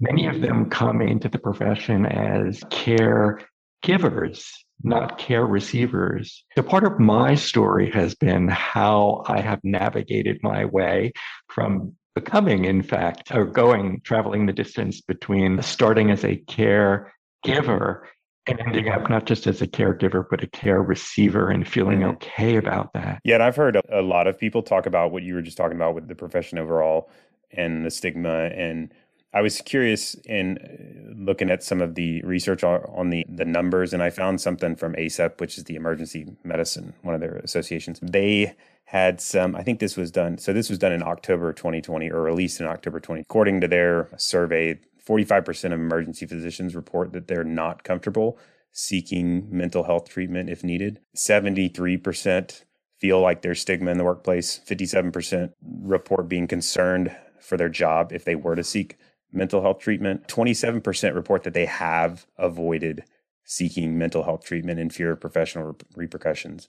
Many 0.00 0.26
of 0.26 0.40
them 0.40 0.70
come 0.70 1.00
into 1.00 1.28
the 1.28 1.38
profession 1.38 2.06
as 2.06 2.62
care 2.70 3.40
givers, 3.82 4.52
not 4.82 5.18
care 5.18 5.44
receivers. 5.44 6.44
So, 6.54 6.62
part 6.62 6.84
of 6.84 7.00
my 7.00 7.34
story 7.34 7.90
has 7.90 8.14
been 8.14 8.48
how 8.48 9.24
I 9.26 9.40
have 9.40 9.60
navigated 9.64 10.38
my 10.42 10.64
way 10.64 11.12
from 11.48 11.94
becoming, 12.14 12.64
in 12.64 12.82
fact, 12.82 13.32
or 13.34 13.44
going, 13.44 14.00
traveling 14.04 14.46
the 14.46 14.52
distance 14.52 15.00
between 15.00 15.62
starting 15.62 16.10
as 16.10 16.24
a 16.24 16.36
care 16.36 17.12
giver 17.44 18.08
and 18.48 18.60
ending 18.60 18.88
up 18.88 19.08
not 19.08 19.26
just 19.26 19.46
as 19.46 19.62
a 19.62 19.66
caregiver, 19.66 20.24
but 20.28 20.42
a 20.42 20.46
care 20.46 20.82
receiver 20.82 21.50
and 21.50 21.66
feeling 21.66 22.00
mm-hmm. 22.00 22.10
okay 22.10 22.56
about 22.56 22.92
that. 22.94 23.20
Yeah, 23.24 23.34
and 23.34 23.42
I've 23.42 23.56
heard 23.56 23.80
a 23.90 24.02
lot 24.02 24.26
of 24.26 24.38
people 24.38 24.62
talk 24.62 24.86
about 24.86 25.12
what 25.12 25.22
you 25.22 25.34
were 25.34 25.42
just 25.42 25.56
talking 25.56 25.76
about 25.76 25.94
with 25.94 26.08
the 26.08 26.14
profession 26.14 26.58
overall 26.58 27.10
and 27.52 27.84
the 27.84 27.90
stigma. 27.90 28.50
And 28.54 28.92
I 29.34 29.42
was 29.42 29.60
curious 29.60 30.14
in 30.24 30.58
uh, 30.58 31.14
looking 31.22 31.50
at 31.50 31.62
some 31.62 31.80
of 31.80 31.94
the 31.94 32.22
research 32.22 32.64
on 32.64 33.10
the, 33.10 33.24
the 33.28 33.44
numbers, 33.44 33.92
and 33.92 34.02
I 34.02 34.10
found 34.10 34.40
something 34.40 34.74
from 34.76 34.94
ACEP, 34.94 35.40
which 35.40 35.58
is 35.58 35.64
the 35.64 35.76
emergency 35.76 36.26
medicine, 36.44 36.94
one 37.02 37.14
of 37.14 37.20
their 37.20 37.36
associations. 37.36 37.98
They 38.02 38.54
had 38.84 39.20
some, 39.20 39.54
I 39.54 39.62
think 39.62 39.80
this 39.80 39.98
was 39.98 40.10
done. 40.10 40.38
So 40.38 40.54
this 40.54 40.70
was 40.70 40.78
done 40.78 40.92
in 40.92 41.02
October 41.02 41.52
2020 41.52 42.10
or 42.10 42.22
released 42.22 42.58
in 42.58 42.66
October 42.66 43.00
20. 43.00 43.20
According 43.20 43.60
to 43.60 43.68
their 43.68 44.08
survey, 44.16 44.78
45% 45.08 45.64
of 45.66 45.72
emergency 45.72 46.26
physicians 46.26 46.76
report 46.76 47.12
that 47.12 47.28
they're 47.28 47.44
not 47.44 47.82
comfortable 47.84 48.38
seeking 48.70 49.48
mental 49.50 49.84
health 49.84 50.08
treatment 50.08 50.50
if 50.50 50.62
needed. 50.62 51.00
73% 51.16 52.64
feel 52.98 53.20
like 53.20 53.42
there's 53.42 53.60
stigma 53.60 53.90
in 53.90 53.98
the 53.98 54.04
workplace. 54.04 54.60
57% 54.66 55.52
report 55.82 56.28
being 56.28 56.46
concerned 56.46 57.16
for 57.40 57.56
their 57.56 57.68
job 57.68 58.12
if 58.12 58.24
they 58.24 58.34
were 58.34 58.54
to 58.54 58.64
seek 58.64 58.98
mental 59.32 59.62
health 59.62 59.78
treatment. 59.78 60.28
27% 60.28 61.14
report 61.14 61.44
that 61.44 61.54
they 61.54 61.66
have 61.66 62.26
avoided 62.36 63.04
seeking 63.44 63.96
mental 63.96 64.24
health 64.24 64.44
treatment 64.44 64.78
in 64.78 64.90
fear 64.90 65.12
of 65.12 65.20
professional 65.20 65.76
repercussions. 65.96 66.68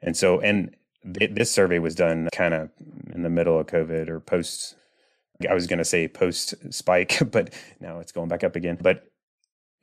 And 0.00 0.16
so, 0.16 0.40
and 0.40 0.74
th- 1.18 1.32
this 1.34 1.50
survey 1.50 1.78
was 1.78 1.94
done 1.94 2.28
kind 2.32 2.54
of 2.54 2.70
in 3.12 3.22
the 3.22 3.30
middle 3.30 3.58
of 3.58 3.66
COVID 3.66 4.08
or 4.08 4.20
post 4.20 4.76
I 5.48 5.54
was 5.54 5.66
going 5.66 5.78
to 5.78 5.84
say 5.84 6.08
post 6.08 6.54
spike, 6.72 7.18
but 7.30 7.52
now 7.80 8.00
it's 8.00 8.12
going 8.12 8.28
back 8.28 8.44
up 8.44 8.56
again. 8.56 8.78
But 8.80 9.04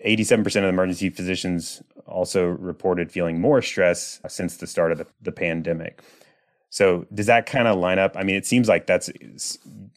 87% 0.05 0.45
of 0.57 0.63
emergency 0.65 1.09
physicians 1.09 1.81
also 2.07 2.45
reported 2.45 3.11
feeling 3.11 3.39
more 3.39 3.61
stress 3.61 4.19
since 4.27 4.57
the 4.57 4.67
start 4.67 4.91
of 4.91 4.97
the, 4.97 5.07
the 5.21 5.31
pandemic. 5.31 6.01
So, 6.69 7.05
does 7.13 7.27
that 7.27 7.45
kind 7.45 7.67
of 7.67 7.77
line 7.77 7.99
up? 7.99 8.17
I 8.17 8.23
mean, 8.23 8.35
it 8.35 8.47
seems 8.47 8.67
like 8.67 8.87
that's 8.87 9.11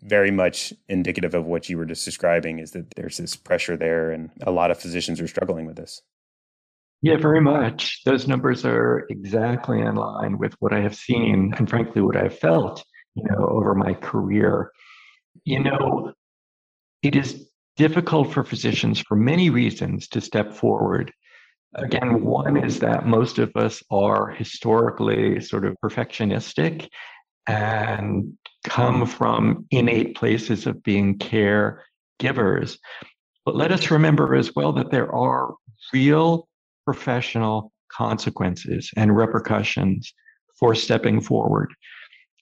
very 0.03 0.31
much 0.31 0.75
indicative 0.89 1.33
of 1.33 1.47
what 1.47 1.71
you 1.71 1.79
were 1.79 1.87
just 1.87 2.05
describing 2.05 2.59
is 2.59 2.73
that 2.73 2.91
there's 2.97 3.17
this 3.17 3.35
pressure 3.35 3.79
there, 3.79 4.11
and 4.11 4.31
a 4.43 4.51
lot 4.51 4.71
of 4.71 4.79
physicians 4.79 5.19
are 5.19 5.27
struggling 5.27 5.65
with 5.65 5.77
this. 5.77 6.03
Yeah, 7.01 7.17
very 7.17 7.41
much. 7.41 8.03
Those 8.05 8.29
numbers 8.29 8.67
are 8.67 9.07
exactly 9.09 9.81
in 9.81 9.95
line 9.95 10.37
with 10.37 10.55
what 10.61 10.75
I 10.75 10.81
have 10.81 10.95
seen 10.95 11.55
and, 11.57 11.69
frankly, 11.69 12.03
what 12.03 12.17
I've 12.17 12.39
felt, 12.39 12.85
you 13.15 13.25
know, 13.25 13.47
over 13.47 13.75
my 13.75 13.95
career 13.95 14.71
you 15.45 15.63
know, 15.63 16.13
it 17.03 17.17
is 17.17 17.49
difficult 17.77 18.33
for 18.33 18.45
physicians 18.45 19.01
for 19.01 19.17
many 19.17 19.51
reasons 19.51 20.09
to 20.09 20.21
step 20.21 20.53
forward. 20.53 21.13
Again, 21.75 22.25
one 22.25 22.57
is 22.57 22.79
that 22.79 23.07
most 23.07 23.39
of 23.39 23.55
us 23.55 23.83
are 23.91 24.29
historically 24.31 25.41
sort 25.41 25.67
of 25.67 25.77
perfectionistic 25.85 26.89
and 27.47 28.37
come 28.65 29.07
from 29.07 29.67
innate 29.71 30.17
places 30.17 30.67
of 30.67 30.83
being 30.83 31.19
care 31.19 31.85
givers. 32.19 32.79
But 33.45 33.57
let 33.57 33.73
us 33.73 33.91
remember 33.91 34.35
as 34.35 34.55
well 34.55 34.73
that 34.73 34.91
there 34.91 35.15
are 35.15 35.55
real 35.93 36.49
professional 36.85 37.73
consequences 37.93 38.91
and 38.97 39.17
repercussions 39.17 40.13
for 40.59 40.75
stepping 40.75 41.21
forward. 41.21 41.73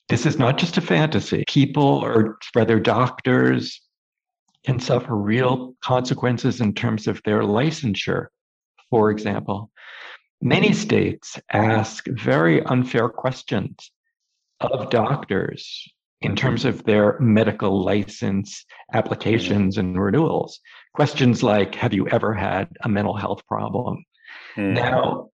This 0.08 0.26
is 0.26 0.38
not 0.38 0.58
just 0.58 0.76
a 0.76 0.80
fantasy. 0.80 1.44
People, 1.46 1.82
or 2.04 2.38
rather 2.54 2.78
doctors, 2.78 3.80
can 4.64 4.78
suffer 4.80 5.16
real 5.16 5.74
consequences 5.82 6.60
in 6.60 6.74
terms 6.74 7.06
of 7.06 7.20
their 7.24 7.42
licensure, 7.42 8.26
for 8.90 9.10
example. 9.10 9.70
Many 10.40 10.72
states 10.72 11.38
ask 11.52 12.06
very 12.06 12.62
unfair 12.64 13.08
questions 13.08 13.90
of 14.60 14.90
doctors 14.90 15.88
in 16.20 16.36
terms 16.36 16.64
of 16.64 16.84
their 16.84 17.18
medical 17.20 17.84
license 17.84 18.64
applications 18.92 19.78
and 19.78 20.00
renewals. 20.00 20.60
Questions 20.94 21.42
like 21.42 21.74
Have 21.74 21.92
you 21.92 22.08
ever 22.08 22.32
had 22.32 22.68
a 22.82 22.88
mental 22.88 23.16
health 23.16 23.46
problem? 23.46 24.04
Mm. 24.56 24.74
Now, 24.74 25.28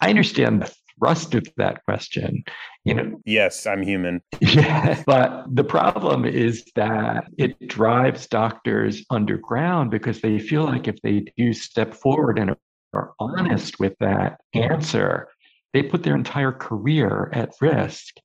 I 0.00 0.10
understand 0.10 0.62
the 0.62 0.72
thrust 0.98 1.34
of 1.34 1.46
that 1.56 1.84
question 1.84 2.44
you 2.84 2.94
know. 2.94 3.20
Yes 3.24 3.66
i'm 3.66 3.82
human. 3.82 4.22
Yeah 4.40 5.02
but 5.06 5.44
the 5.54 5.64
problem 5.64 6.24
is 6.24 6.64
that 6.74 7.28
it 7.38 7.68
drives 7.68 8.26
doctors 8.26 9.04
underground 9.10 9.90
because 9.90 10.20
they 10.20 10.38
feel 10.38 10.64
like 10.64 10.88
if 10.88 11.00
they 11.02 11.24
do 11.36 11.52
step 11.52 11.94
forward 11.94 12.38
and 12.38 12.54
are 12.94 13.12
honest 13.18 13.78
with 13.78 13.94
that 14.00 14.40
answer 14.54 15.28
they 15.76 15.82
put 15.82 16.02
their 16.02 16.14
entire 16.14 16.52
career 16.52 17.28
at 17.34 17.52
risk. 17.60 18.16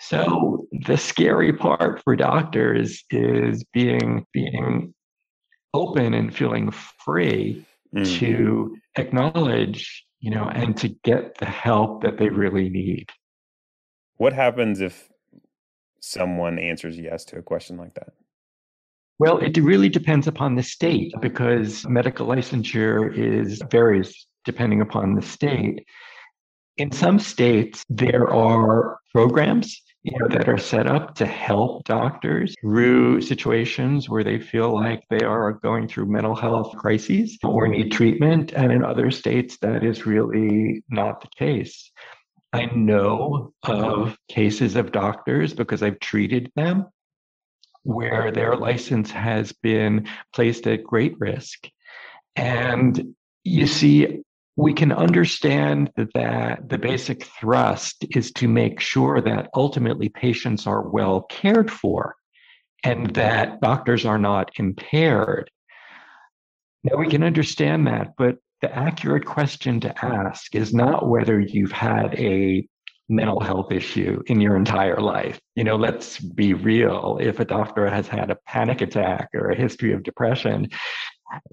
So 0.00 0.66
the 0.72 0.96
scary 0.96 1.52
part 1.52 2.02
for 2.02 2.16
doctors 2.16 3.04
is 3.10 3.64
being 3.72 4.26
being 4.32 4.94
open 5.74 6.12
and 6.12 6.34
feeling 6.34 6.72
free 6.72 7.64
mm. 7.94 8.18
to 8.18 8.76
acknowledge 8.96 10.04
you 10.20 10.30
know, 10.30 10.44
and 10.44 10.76
to 10.78 10.88
get 10.88 11.38
the 11.38 11.46
help 11.46 12.02
that 12.02 12.18
they 12.18 12.28
really 12.28 12.68
need. 12.68 13.10
What 14.16 14.32
happens 14.32 14.80
if 14.80 15.08
someone 16.00 16.58
answers 16.58 16.98
yes 16.98 17.24
to 17.26 17.38
a 17.38 17.42
question 17.42 17.76
like 17.76 17.94
that? 17.94 18.12
Well, 19.18 19.38
it 19.38 19.56
really 19.56 19.88
depends 19.88 20.28
upon 20.28 20.54
the 20.54 20.62
state 20.62 21.12
because 21.20 21.86
medical 21.88 22.26
licensure 22.26 23.16
is 23.16 23.60
varies 23.70 24.26
depending 24.44 24.80
upon 24.80 25.14
the 25.14 25.22
state. 25.22 25.84
In 26.76 26.92
some 26.92 27.18
states, 27.18 27.84
there 27.88 28.32
are 28.32 28.98
programs 29.12 29.82
you 30.10 30.18
know, 30.18 30.28
that 30.28 30.48
are 30.48 30.58
set 30.58 30.86
up 30.86 31.14
to 31.16 31.26
help 31.26 31.84
doctors 31.84 32.54
through 32.60 33.20
situations 33.20 34.08
where 34.08 34.24
they 34.24 34.38
feel 34.38 34.72
like 34.72 35.04
they 35.10 35.24
are 35.24 35.52
going 35.52 35.88
through 35.88 36.06
mental 36.06 36.34
health 36.34 36.76
crises 36.76 37.38
or 37.42 37.68
need 37.68 37.92
treatment. 37.92 38.52
And 38.52 38.72
in 38.72 38.84
other 38.84 39.10
states, 39.10 39.58
that 39.58 39.84
is 39.84 40.06
really 40.06 40.82
not 40.88 41.20
the 41.20 41.28
case. 41.36 41.90
I 42.52 42.66
know 42.66 43.52
of 43.64 44.16
cases 44.28 44.76
of 44.76 44.92
doctors 44.92 45.52
because 45.52 45.82
I've 45.82 46.00
treated 46.00 46.50
them 46.56 46.86
where 47.82 48.32
their 48.32 48.56
license 48.56 49.10
has 49.10 49.52
been 49.52 50.08
placed 50.32 50.66
at 50.66 50.84
great 50.84 51.14
risk. 51.18 51.68
And 52.36 53.14
you 53.44 53.66
see, 53.66 54.22
we 54.58 54.72
can 54.72 54.90
understand 54.90 55.88
that 55.94 56.68
the 56.68 56.78
basic 56.78 57.22
thrust 57.22 58.04
is 58.10 58.32
to 58.32 58.48
make 58.48 58.80
sure 58.80 59.20
that 59.20 59.48
ultimately 59.54 60.08
patients 60.08 60.66
are 60.66 60.82
well 60.82 61.22
cared 61.22 61.70
for 61.70 62.16
and 62.82 63.14
that 63.14 63.60
doctors 63.60 64.04
are 64.04 64.18
not 64.18 64.50
impaired. 64.56 65.48
Now, 66.82 66.96
we 66.98 67.06
can 67.06 67.22
understand 67.22 67.86
that, 67.86 68.14
but 68.18 68.38
the 68.60 68.74
accurate 68.74 69.24
question 69.24 69.78
to 69.78 70.04
ask 70.04 70.52
is 70.52 70.74
not 70.74 71.08
whether 71.08 71.38
you've 71.38 71.70
had 71.70 72.18
a 72.18 72.66
mental 73.08 73.38
health 73.38 73.70
issue 73.70 74.20
in 74.26 74.40
your 74.40 74.56
entire 74.56 75.00
life. 75.00 75.38
You 75.54 75.62
know, 75.62 75.76
let's 75.76 76.18
be 76.18 76.54
real. 76.54 77.18
If 77.20 77.38
a 77.38 77.44
doctor 77.44 77.88
has 77.88 78.08
had 78.08 78.32
a 78.32 78.38
panic 78.48 78.80
attack 78.80 79.28
or 79.34 79.50
a 79.50 79.56
history 79.56 79.92
of 79.92 80.02
depression, 80.02 80.68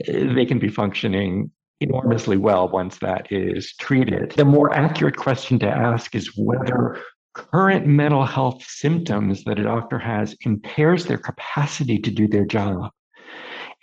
eh, 0.08 0.34
they 0.34 0.48
can 0.48 0.58
be 0.58 0.70
functioning 0.70 1.52
enormously 1.82 2.38
well 2.38 2.70
once 2.70 2.98
that 3.00 3.32
is 3.32 3.74
treated. 3.74 4.32
The 4.32 4.46
more 4.46 4.74
accurate 4.74 5.18
question 5.18 5.60
to 5.60 5.68
ask 5.68 6.16
is 6.16 6.36
whether 6.38 7.02
current 7.34 7.86
mental 7.86 8.26
health 8.26 8.64
symptoms 8.66 9.44
that 9.44 9.60
a 9.60 9.64
doctor 9.64 10.00
has 10.00 10.36
impairs 10.42 11.06
their 11.06 11.18
capacity 11.18 12.00
to 12.00 12.12
do 12.12 12.28
their 12.28 12.46
job. 12.46 12.92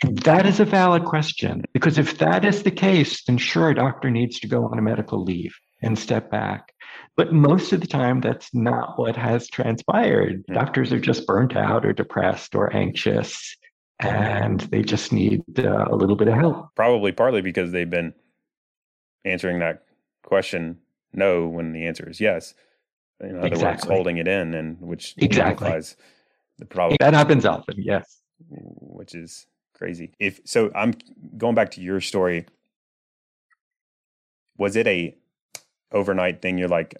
And 0.03 0.19
that 0.21 0.47
is 0.47 0.59
a 0.59 0.65
valid 0.65 1.05
question 1.05 1.63
because 1.73 1.99
if 1.99 2.19
that 2.19 2.45
is 2.45 2.63
the 2.63 2.71
case, 2.71 3.23
then 3.25 3.39
sure, 3.39 3.71
a 3.71 3.75
doctor 3.75 4.11
needs 4.11 4.41
to 4.41 4.49
go 4.49 4.65
on 4.65 4.79
a 4.79 4.83
medical 4.83 5.23
leave 5.23 5.55
and 5.83 5.99
step 5.99 6.31
back. 6.31 6.73
But 7.17 7.33
most 7.33 7.73
of 7.73 7.81
the 7.81 7.87
time, 7.87 8.21
that's 8.21 8.53
not 8.55 8.99
what 8.99 9.17
has 9.17 9.49
transpired. 9.49 10.45
Hmm. 10.49 10.55
Doctors 10.55 10.93
are 10.93 11.01
just 11.01 11.27
burnt 11.27 11.57
out 11.57 11.85
or 11.85 11.93
depressed 11.93 12.55
or 12.55 12.75
anxious, 12.75 13.57
and 14.01 14.61
they 14.61 14.83
just 14.83 15.13
need 15.13 15.43
uh, 15.59 15.87
a 15.91 15.97
little 15.97 16.17
bit 16.17 16.29
of 16.29 16.35
help. 16.35 16.75
Probably 16.75 17.13
partly 17.13 17.41
because 17.41 17.73
they've 17.73 17.89
been 17.89 18.15
answering 19.25 19.61
that 19.61 19.85
question 20.25 20.79
no 21.13 21.47
when 21.47 21.73
the 21.73 21.87
answer 21.87 22.09
is 22.09 22.21
yes. 22.21 22.55
In 23.21 23.37
other 23.37 23.47
exactly. 23.47 23.89
words, 23.89 23.97
holding 23.97 24.17
it 24.19 24.27
in, 24.27 24.55
and 24.55 24.81
which 24.81 25.15
exactly 25.19 25.81
the 26.59 26.67
problem 26.67 26.97
that 27.01 27.15
happens 27.15 27.45
often. 27.45 27.77
Yes, 27.79 28.21
which 28.49 29.15
is 29.15 29.47
crazy. 29.75 30.13
If 30.19 30.41
so, 30.45 30.73
I'm 30.75 30.95
going 31.37 31.55
back 31.55 31.71
to 31.73 31.81
your 31.81 32.01
story. 32.01 32.47
Was 34.59 34.75
it 34.75 34.89
a 34.89 35.17
overnight 35.93 36.43
thing? 36.43 36.59
You're 36.59 36.69
like, 36.69 36.97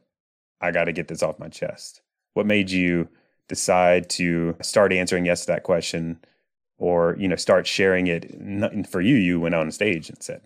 I 0.61 0.71
got 0.71 0.85
to 0.85 0.93
get 0.93 1.09
this 1.09 1.23
off 1.23 1.41
my 1.41 1.49
chest. 1.49 2.03
What 2.35 2.47
made 2.47 2.71
you 2.71 3.09
decide 3.49 4.09
to 4.11 4.57
start 4.63 4.93
answering 4.93 5.27
yes 5.27 5.43
to 5.43 5.47
that 5.49 5.65
question, 5.65 6.21
or 6.83 7.17
you 7.19 7.29
know, 7.29 7.37
start 7.37 7.67
sharing 7.67 8.09
it? 8.09 8.89
For 8.89 9.01
you, 9.01 9.15
you 9.15 9.41
went 9.41 9.55
on 9.55 9.71
stage 9.71 10.09
and 10.09 10.23
said, 10.23 10.43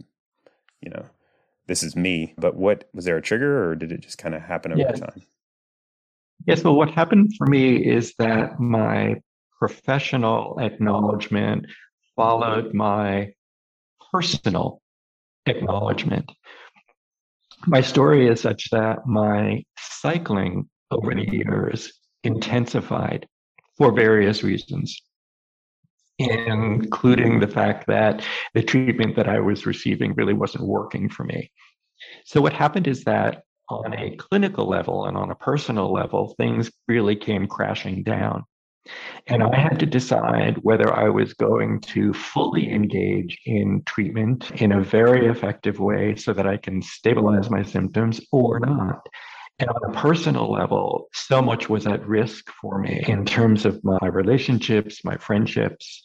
you 0.83 0.90
know, 0.90 1.07
this 1.66 1.83
is 1.83 1.97
me. 1.97 2.35
But 2.37 2.57
what 2.57 2.88
was 2.93 3.07
there 3.07 3.16
a 3.16 3.23
trigger, 3.23 3.69
or 3.69 3.75
did 3.75 3.90
it 3.90 4.00
just 4.00 4.19
kind 4.19 4.35
of 4.35 4.43
happen 4.43 4.73
over 4.73 4.81
yes. 4.81 5.00
time? 5.00 5.23
Yes. 6.47 6.62
Well, 6.62 6.76
what 6.76 6.90
happened 6.90 7.33
for 7.38 7.47
me 7.47 7.76
is 7.76 8.14
that 8.19 8.61
my 8.61 9.16
professional 9.59 10.59
acknowledgement 10.61 11.66
followed 12.14 12.75
my 12.75 13.33
personal 14.12 14.83
acknowledgement. 15.47 16.31
My 17.66 17.81
story 17.81 18.28
is 18.28 18.43
such 18.43 18.69
that 18.71 19.07
my 19.07 19.64
cycling 19.78 20.69
over 20.90 21.14
the 21.14 21.26
years 21.28 21.93
intensified 22.23 23.26
for 23.78 23.93
various 23.93 24.43
reasons, 24.43 25.00
including 26.18 27.40
the 27.40 27.49
fact 27.49 27.87
that 27.87 28.25
the 28.54 28.62
treatment 28.62 29.16
that 29.16 29.28
I 29.28 29.40
was 29.40 29.66
receiving 29.66 30.14
really 30.14 30.35
wasn't 30.35 30.64
working 30.64 31.08
for 31.08 31.25
me. 31.25 31.50
So, 32.25 32.40
what 32.40 32.52
happened 32.52 32.87
is 32.87 33.04
that 33.04 33.42
on 33.68 33.94
a 33.94 34.16
clinical 34.16 34.68
level 34.68 35.06
and 35.06 35.16
on 35.16 35.30
a 35.30 35.35
personal 35.35 35.92
level, 35.92 36.35
things 36.37 36.70
really 36.88 37.16
came 37.16 37.46
crashing 37.46 38.02
down. 38.02 38.44
And 39.26 39.42
I 39.42 39.58
had 39.58 39.80
to 39.80 39.87
decide 39.87 40.58
whether 40.62 40.94
I 40.94 41.08
was 41.08 41.35
going 41.35 41.80
to 41.80 42.12
fully 42.12 42.70
engage 42.70 43.37
in 43.44 43.82
treatment 43.85 44.50
in 44.52 44.70
a 44.73 44.82
very 44.82 45.26
effective 45.26 45.80
way 45.80 46.14
so 46.14 46.32
that 46.32 46.46
I 46.46 46.56
can 46.56 46.80
stabilize 46.82 47.50
my 47.50 47.64
symptoms 47.64 48.20
or 48.30 48.61
not. 48.61 49.08
And 49.59 49.71
on 49.71 49.91
a 49.91 49.99
personal 49.99 50.53
level, 50.53 51.09
so 51.14 51.40
much 51.40 51.71
was 51.71 51.87
at 51.87 52.07
risk 52.07 52.51
for 52.61 52.79
me 52.79 53.03
in 53.09 53.25
terms 53.25 53.64
of 53.64 53.83
my 53.83 54.07
relationships, 54.07 55.03
my 55.03 55.16
friendships, 55.16 56.03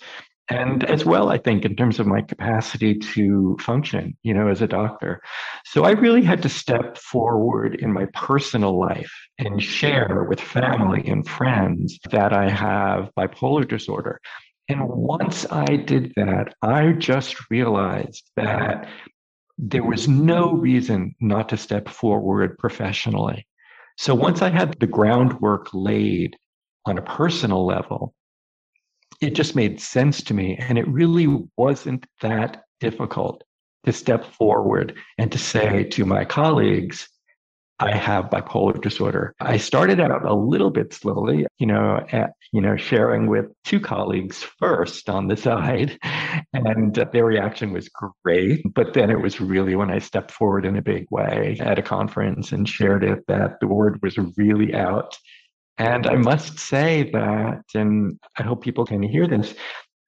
and 0.52 0.84
as 0.84 1.06
well 1.06 1.30
i 1.30 1.38
think 1.38 1.64
in 1.66 1.76
terms 1.76 2.00
of 2.00 2.06
my 2.06 2.22
capacity 2.22 2.96
to 2.96 3.56
function 3.60 4.18
you 4.22 4.34
know 4.34 4.48
as 4.48 4.62
a 4.62 4.68
doctor. 4.68 5.22
So 5.66 5.84
i 5.86 5.92
really 5.92 6.24
had 6.24 6.42
to 6.44 6.50
step 6.50 6.98
forward 6.98 7.76
in 7.76 7.92
my 7.94 8.06
personal 8.14 8.78
life 8.80 9.12
and 9.40 9.64
share 9.64 10.26
with 10.30 10.40
family 10.40 11.08
and 11.08 11.28
friends 11.28 12.00
that 12.12 12.34
i 12.34 12.50
have 12.50 13.10
bipolar 13.18 13.68
disorder. 13.68 14.20
And 14.68 14.88
once 14.88 15.46
i 15.52 15.78
did 15.78 16.14
that 16.16 16.54
i 16.62 16.92
just 16.94 17.50
realized 17.50 18.30
that 18.36 18.90
there 19.62 19.84
was 19.84 20.08
no 20.08 20.54
reason 20.54 21.16
not 21.20 21.48
to 21.50 21.58
step 21.58 21.88
forward 21.88 22.58
professionally 22.58 23.48
so 23.98 24.14
once 24.14 24.42
i 24.42 24.50
had 24.50 24.78
the 24.80 24.88
groundwork 24.88 25.70
laid 25.74 26.36
on 26.86 26.98
a 26.98 27.02
personal 27.04 27.66
level 27.66 28.14
it 29.22 29.36
just 29.36 29.56
made 29.56 29.80
sense 29.80 30.24
to 30.24 30.34
me. 30.34 30.58
And 30.58 30.78
it 30.78 30.88
really 30.88 31.28
wasn't 31.56 32.06
that 32.22 32.64
difficult 32.80 33.44
to 33.86 33.94
step 33.94 34.26
forward 34.26 34.98
and 35.18 35.32
to 35.32 35.38
say 35.38 35.84
to 35.86 36.06
my 36.06 36.26
colleagues, 36.26 37.08
I 37.82 37.96
have 37.96 38.30
bipolar 38.30 38.80
disorder. 38.82 39.34
I 39.40 39.58
started 39.58 40.00
out 40.00 40.26
a 40.26 40.34
little 40.34 40.70
bit 40.70 40.94
slowly, 40.94 41.48
you 41.58 41.66
know, 41.66 42.06
at, 42.12 42.32
you 42.52 42.62
know, 42.62 42.78
sharing 42.78 43.28
with 43.28 43.48
two 43.64 43.80
colleagues 43.80 44.44
first 44.60 45.10
on 45.10 45.28
the 45.28 45.36
side, 45.36 45.98
and 46.54 46.94
their 47.12 47.26
reaction 47.26 47.74
was 47.74 47.90
great. 47.90 48.62
But 48.74 48.94
then 48.94 49.10
it 49.10 49.20
was 49.20 49.42
really 49.42 49.76
when 49.76 49.90
I 49.90 50.00
stepped 50.00 50.32
forward 50.32 50.66
in 50.66 50.78
a 50.78 50.82
big 50.82 51.08
way 51.10 51.58
at 51.60 51.80
a 51.80 51.82
conference 51.82 52.52
and 52.52 52.70
shared 52.70 53.04
it 53.04 53.26
that 53.28 53.60
the 53.60 53.68
word 53.68 54.00
was 54.02 54.18
really 54.38 54.74
out 54.74 55.18
and 55.82 56.06
I 56.06 56.16
must 56.16 56.60
say 56.60 57.10
that, 57.12 57.64
and 57.74 58.20
I 58.38 58.44
hope 58.44 58.64
people 58.64 58.86
can 58.86 59.02
hear 59.02 59.28
this, 59.28 59.56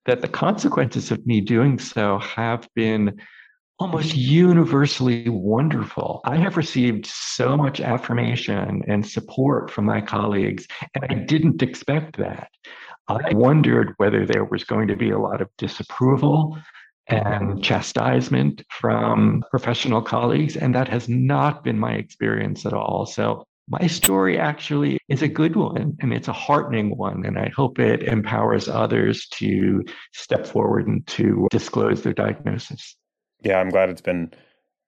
that 0.06 0.22
the 0.22 0.28
consequences 0.28 1.10
of 1.10 1.26
me 1.26 1.42
doing 1.42 1.80
so 1.80 2.20
have 2.20 2.70
been 2.76 3.20
almost 3.84 4.16
universally 4.16 5.28
wonderful. 5.28 6.22
I 6.24 6.38
have 6.38 6.56
received 6.56 7.06
so 7.06 7.58
much 7.58 7.82
affirmation 7.82 8.82
and 8.88 9.06
support 9.06 9.70
from 9.70 9.84
my 9.84 10.00
colleagues, 10.00 10.66
and 10.96 11.04
I 11.10 11.16
didn't 11.16 11.62
expect 11.62 12.16
that. 12.16 12.48
I 13.10 13.34
wondered 13.34 13.94
whether 13.98 14.26
there 14.26 14.46
was 14.46 14.64
going 14.64 14.88
to 14.88 14.96
be 14.96 15.10
a 15.10 15.20
lot 15.20 15.42
of 15.42 15.50
disapproval 15.58 16.58
and 17.08 17.62
chastisement 17.62 18.64
from 18.70 19.44
professional 19.52 20.02
colleagues, 20.02 20.56
and 20.56 20.74
that 20.74 20.88
has 20.88 21.10
not 21.10 21.66
been 21.66 21.78
my 21.78 21.92
experience 21.96 22.66
at 22.66 22.72
all. 22.72 23.06
So 23.06 23.44
my 23.68 23.86
story 23.88 24.40
actually 24.40 24.98
is 25.10 25.22
a 25.22 25.28
good 25.28 25.58
one 25.58 25.98
and 26.00 26.14
it's 26.14 26.30
a 26.30 26.34
heartening 26.34 26.98
one. 26.98 27.26
And 27.26 27.38
I 27.38 27.52
hope 27.54 27.80
it 27.80 28.04
empowers 28.04 28.70
others 28.70 29.28
to 29.40 29.84
step 30.14 30.48
forward 30.48 30.88
and 30.88 31.06
to 31.08 31.50
disclose 31.52 32.02
their 32.02 32.14
diagnosis. 32.14 32.96
Yeah, 33.44 33.60
I'm 33.60 33.70
glad 33.70 33.90
it's 33.90 34.02
been 34.02 34.34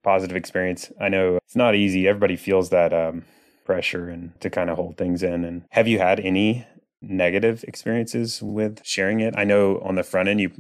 positive 0.03 0.37
experience. 0.37 0.91
I 0.99 1.09
know 1.09 1.37
it's 1.37 1.55
not 1.55 1.75
easy. 1.75 2.07
Everybody 2.07 2.35
feels 2.35 2.69
that 2.69 2.93
um, 2.93 3.25
pressure 3.65 4.09
and 4.09 4.39
to 4.41 4.49
kind 4.49 4.69
of 4.69 4.77
hold 4.77 4.97
things 4.97 5.23
in. 5.23 5.43
And 5.43 5.65
have 5.71 5.87
you 5.87 5.99
had 5.99 6.19
any 6.19 6.65
negative 7.01 7.63
experiences 7.67 8.41
with 8.41 8.85
sharing 8.85 9.19
it? 9.19 9.33
I 9.37 9.43
know 9.43 9.79
on 9.79 9.95
the 9.95 10.03
front 10.03 10.29
end, 10.29 10.41
you, 10.41 10.51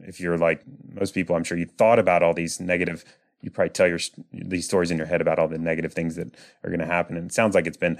if 0.00 0.20
you're 0.20 0.38
like 0.38 0.62
most 0.92 1.14
people, 1.14 1.36
I'm 1.36 1.44
sure 1.44 1.56
you 1.56 1.66
thought 1.66 1.98
about 1.98 2.22
all 2.22 2.34
these 2.34 2.60
negative 2.60 3.04
you 3.40 3.50
probably 3.50 3.70
tell 3.70 3.86
your 3.86 4.00
these 4.32 4.66
stories 4.66 4.90
in 4.90 4.98
your 4.98 5.06
head 5.06 5.20
about 5.20 5.38
all 5.38 5.48
the 5.48 5.58
negative 5.58 5.92
things 5.92 6.16
that 6.16 6.34
are 6.64 6.70
going 6.70 6.80
to 6.80 6.86
happen. 6.86 7.16
And 7.16 7.30
it 7.30 7.34
sounds 7.34 7.54
like 7.54 7.66
it's 7.66 7.76
been 7.76 7.98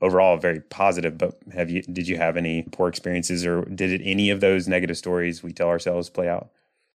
overall 0.00 0.36
very 0.36 0.60
positive. 0.60 1.18
But 1.18 1.38
have 1.52 1.70
you 1.70 1.82
did 1.82 2.08
you 2.08 2.16
have 2.16 2.36
any 2.36 2.62
poor 2.72 2.88
experiences, 2.88 3.46
or 3.46 3.64
did 3.66 3.92
it, 3.92 4.02
any 4.04 4.30
of 4.30 4.40
those 4.40 4.66
negative 4.66 4.96
stories 4.96 5.42
we 5.42 5.52
tell 5.52 5.68
ourselves 5.68 6.10
play 6.10 6.28
out? 6.28 6.50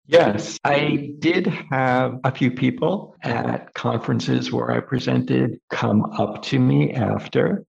Yes, 0.06 0.58
I 0.64 1.14
did 1.18 1.46
have 1.46 2.20
a 2.24 2.32
few 2.32 2.50
people 2.50 3.16
at 3.22 3.72
conferences 3.74 4.52
where 4.52 4.70
I 4.70 4.80
presented 4.80 5.58
come 5.70 6.04
up 6.12 6.42
to 6.44 6.58
me 6.58 6.92
after 6.92 7.64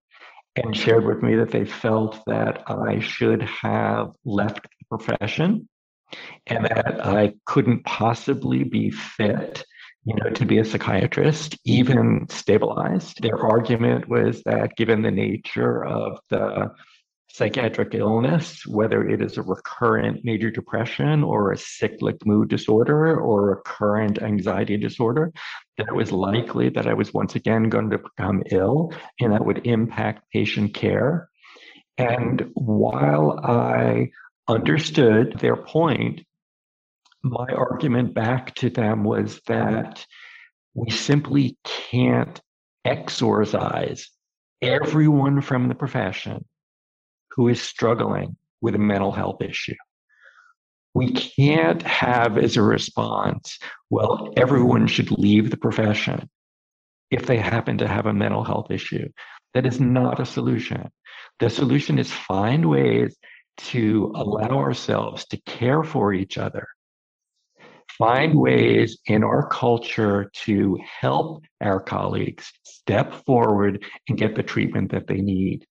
and 0.55 0.75
shared 0.75 1.05
with 1.05 1.21
me 1.21 1.35
that 1.35 1.51
they 1.51 1.65
felt 1.65 2.19
that 2.27 2.63
I 2.67 2.99
should 2.99 3.41
have 3.41 4.11
left 4.25 4.63
the 4.63 4.97
profession 4.97 5.69
and 6.47 6.65
that 6.65 7.05
I 7.05 7.33
couldn't 7.45 7.85
possibly 7.85 8.63
be 8.63 8.91
fit 8.91 9.63
you 10.05 10.15
know, 10.15 10.29
to 10.29 10.45
be 10.45 10.59
a 10.59 10.65
psychiatrist, 10.65 11.57
even 11.65 12.27
stabilized. 12.29 13.21
Their 13.21 13.39
argument 13.39 14.07
was 14.07 14.43
that 14.43 14.77
given 14.77 15.01
the 15.01 15.11
nature 15.11 15.83
of 15.83 16.19
the 16.29 16.71
psychiatric 17.29 17.93
illness, 17.93 18.65
whether 18.65 19.07
it 19.07 19.21
is 19.21 19.37
a 19.37 19.41
recurrent 19.41 20.23
major 20.23 20.49
depression 20.49 21.23
or 21.23 21.51
a 21.51 21.57
cyclic 21.57 22.25
mood 22.25 22.49
disorder 22.49 23.19
or 23.19 23.51
a 23.51 23.61
current 23.61 24.21
anxiety 24.21 24.77
disorder, 24.77 25.33
that 25.77 25.87
it 25.87 25.95
was 25.95 26.11
likely 26.11 26.69
that 26.69 26.87
I 26.87 26.93
was 26.93 27.13
once 27.13 27.35
again 27.35 27.69
going 27.69 27.89
to 27.89 27.97
become 27.97 28.43
ill 28.51 28.93
and 29.19 29.33
that 29.33 29.45
would 29.45 29.67
impact 29.67 30.31
patient 30.31 30.73
care. 30.73 31.29
And 31.97 32.51
while 32.53 33.39
I 33.43 34.11
understood 34.47 35.39
their 35.39 35.57
point, 35.57 36.21
my 37.23 37.47
argument 37.47 38.13
back 38.13 38.55
to 38.55 38.69
them 38.69 39.03
was 39.03 39.41
that 39.47 40.05
we 40.73 40.89
simply 40.91 41.57
can't 41.63 42.39
exorcise 42.85 44.09
everyone 44.61 45.41
from 45.41 45.67
the 45.67 45.75
profession 45.75 46.45
who 47.35 47.47
is 47.47 47.61
struggling 47.61 48.37
with 48.61 48.75
a 48.75 48.79
mental 48.79 49.11
health 49.11 49.41
issue. 49.41 49.75
We 50.93 51.11
can't 51.11 51.81
have 51.83 52.37
as 52.37 52.55
a 52.55 52.61
response, 52.61 53.59
well, 53.89 54.33
everyone 54.37 54.87
should 54.87 55.11
leave 55.11 55.51
the 55.51 55.57
profession 55.57 56.29
if 57.11 57.25
they 57.25 57.37
happen 57.37 57.77
to 57.79 57.87
have 57.87 58.05
a 58.05 58.13
mental 58.13 58.43
health 58.43 58.71
issue. 58.71 59.09
That 59.53 59.65
is 59.65 59.79
not 59.79 60.19
a 60.19 60.25
solution. 60.25 60.89
The 61.39 61.49
solution 61.49 61.99
is 61.99 62.11
find 62.11 62.69
ways 62.69 63.15
to 63.57 64.11
allow 64.15 64.57
ourselves 64.57 65.25
to 65.27 65.37
care 65.37 65.83
for 65.83 66.13
each 66.13 66.37
other. 66.37 66.67
Find 67.97 68.35
ways 68.35 68.97
in 69.05 69.23
our 69.23 69.47
culture 69.47 70.29
to 70.45 70.79
help 71.01 71.43
our 71.61 71.79
colleagues 71.79 72.51
step 72.63 73.13
forward 73.25 73.83
and 74.09 74.17
get 74.17 74.35
the 74.35 74.43
treatment 74.43 74.91
that 74.91 75.07
they 75.07 75.21
need. 75.21 75.65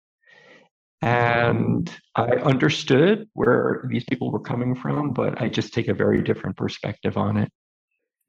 And 1.04 1.90
I 2.16 2.30
understood 2.36 3.28
where 3.34 3.84
these 3.90 4.04
people 4.04 4.30
were 4.30 4.40
coming 4.40 4.74
from, 4.74 5.12
but 5.12 5.40
I 5.40 5.50
just 5.50 5.74
take 5.74 5.88
a 5.88 5.94
very 5.94 6.22
different 6.22 6.56
perspective 6.56 7.18
on 7.18 7.36
it. 7.36 7.52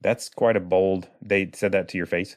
That's 0.01 0.27
quite 0.27 0.57
a 0.57 0.59
bold. 0.59 1.07
They 1.21 1.51
said 1.53 1.71
that 1.71 1.87
to 1.89 1.97
your 1.97 2.05
face. 2.05 2.35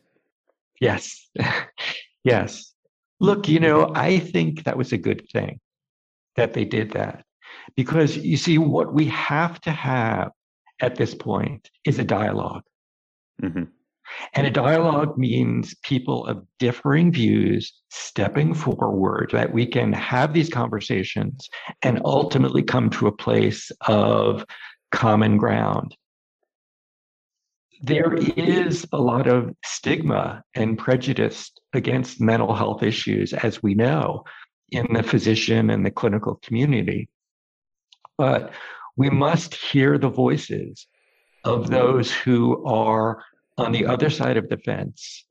Yes. 0.81 1.29
yes. 2.25 2.73
Look, 3.19 3.49
you 3.49 3.59
know, 3.59 3.91
I 3.97 4.21
think 4.21 4.63
that 4.63 4.79
was 4.79 4.93
a 4.93 4.97
good 4.99 5.29
thing 5.33 5.59
that 6.37 6.53
they 6.53 6.65
did 6.65 6.93
that 6.93 7.25
because 7.75 8.17
you 8.17 8.37
see, 8.37 8.59
what 8.59 8.95
we 8.95 9.07
have 9.07 9.61
to 9.63 9.71
have 9.73 10.31
at 10.81 10.95
this 10.95 11.15
point 11.15 11.69
is 11.85 11.99
a 11.99 12.05
dialog 12.05 12.63
mm-hmm. 13.43 13.65
And 14.35 14.47
a 14.47 14.51
dialogue 14.51 15.17
means 15.19 15.75
people 15.83 16.27
of 16.27 16.45
differing 16.59 17.13
views 17.13 17.73
stepping 17.91 18.55
forward 18.55 19.31
that 19.33 19.53
we 19.53 19.67
can 19.67 19.93
have 19.93 20.33
these 20.33 20.49
conversations 20.49 21.49
and 21.83 22.01
ultimately 22.05 22.63
come 22.63 22.91
to 22.91 23.07
a 23.07 23.13
place 23.13 23.71
of 23.87 24.45
common 24.91 25.37
ground 25.37 25.97
there 27.81 28.15
is 28.15 28.87
a 28.93 29.01
lot 29.01 29.27
of 29.27 29.55
stigma 29.65 30.43
and 30.55 30.79
prejudice 30.79 31.53
against 31.73 32.21
mental 32.21 32.55
health 32.55 32.83
issues, 32.83 33.33
as 33.33 33.63
we 33.63 33.75
know, 33.75 34.25
in 34.71 34.87
the 34.93 35.03
physician 35.03 35.71
and 35.71 35.87
the 35.87 35.91
clinical 35.91 36.37
community. 36.43 37.09
But 38.17 38.53
we 38.97 39.11
must 39.11 39.55
hear 39.55 39.97
the 39.97 40.09
voices 40.09 40.87
of 41.45 41.71
those 41.71 42.11
who 42.11 42.65
are 42.67 43.23
on 43.59 43.73
the 43.73 43.87
other 43.87 44.11
side 44.11 44.37
of 44.37 44.49
the 44.49 44.59
fence 44.59 45.25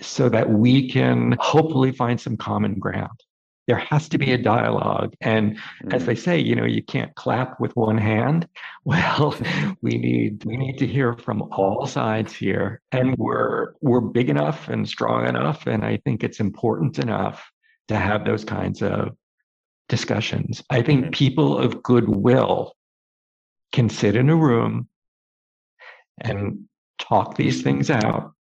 so 0.00 0.28
that 0.28 0.48
we 0.50 0.88
can 0.88 1.36
hopefully 1.40 1.92
find 1.92 2.20
some 2.20 2.36
common 2.36 2.78
ground. 2.78 3.20
There 3.66 3.76
has 3.76 4.08
to 4.08 4.18
be 4.18 4.32
a 4.32 4.38
dialogue. 4.38 5.14
And 5.20 5.56
mm-hmm. 5.56 5.92
as 5.92 6.06
they 6.06 6.14
say 6.14 6.38
you 6.38 6.54
know 6.56 6.64
you 6.64 6.82
can't 6.82 7.14
clap 7.14 7.60
with 7.60 7.76
one 7.76 7.98
hand. 7.98 8.48
Well 8.84 9.36
we 9.82 9.98
need 9.98 10.42
we 10.46 10.56
need 10.56 10.78
to 10.78 10.86
hear 10.86 11.12
from 11.12 11.42
all 11.52 11.86
sides 11.86 12.32
here. 12.32 12.80
And 12.92 13.14
we're 13.18 13.74
we're 13.82 14.00
big 14.00 14.30
enough 14.30 14.68
and 14.68 14.88
strong 14.88 15.28
enough 15.28 15.66
and 15.66 15.84
i 15.84 15.98
think 15.98 16.24
it's 16.24 16.40
important 16.40 16.98
enough 16.98 17.50
to 17.88 17.96
have 17.96 18.24
those 18.24 18.44
kinds 18.44 18.82
of 18.82 19.16
discussions. 19.90 20.62
I 20.70 20.80
think 20.80 21.00
mm-hmm. 21.02 21.10
people 21.10 21.58
of 21.58 21.82
goodwill 21.82 22.74
can 23.72 23.90
sit 23.90 24.16
in 24.16 24.30
a 24.30 24.36
room 24.36 24.88
and 26.20 26.66
talk 27.00 27.36
these 27.36 27.62
things 27.62 27.90
out 27.90 28.32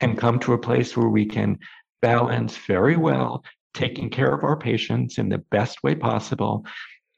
and 0.00 0.18
come 0.18 0.38
to 0.40 0.52
a 0.52 0.58
place 0.58 0.96
where 0.96 1.08
we 1.08 1.24
can 1.24 1.58
balance 2.02 2.56
very 2.56 2.96
well 2.96 3.42
taking 3.74 4.10
care 4.10 4.32
of 4.32 4.44
our 4.44 4.56
patients 4.56 5.18
in 5.18 5.28
the 5.28 5.38
best 5.38 5.82
way 5.82 5.94
possible 5.94 6.64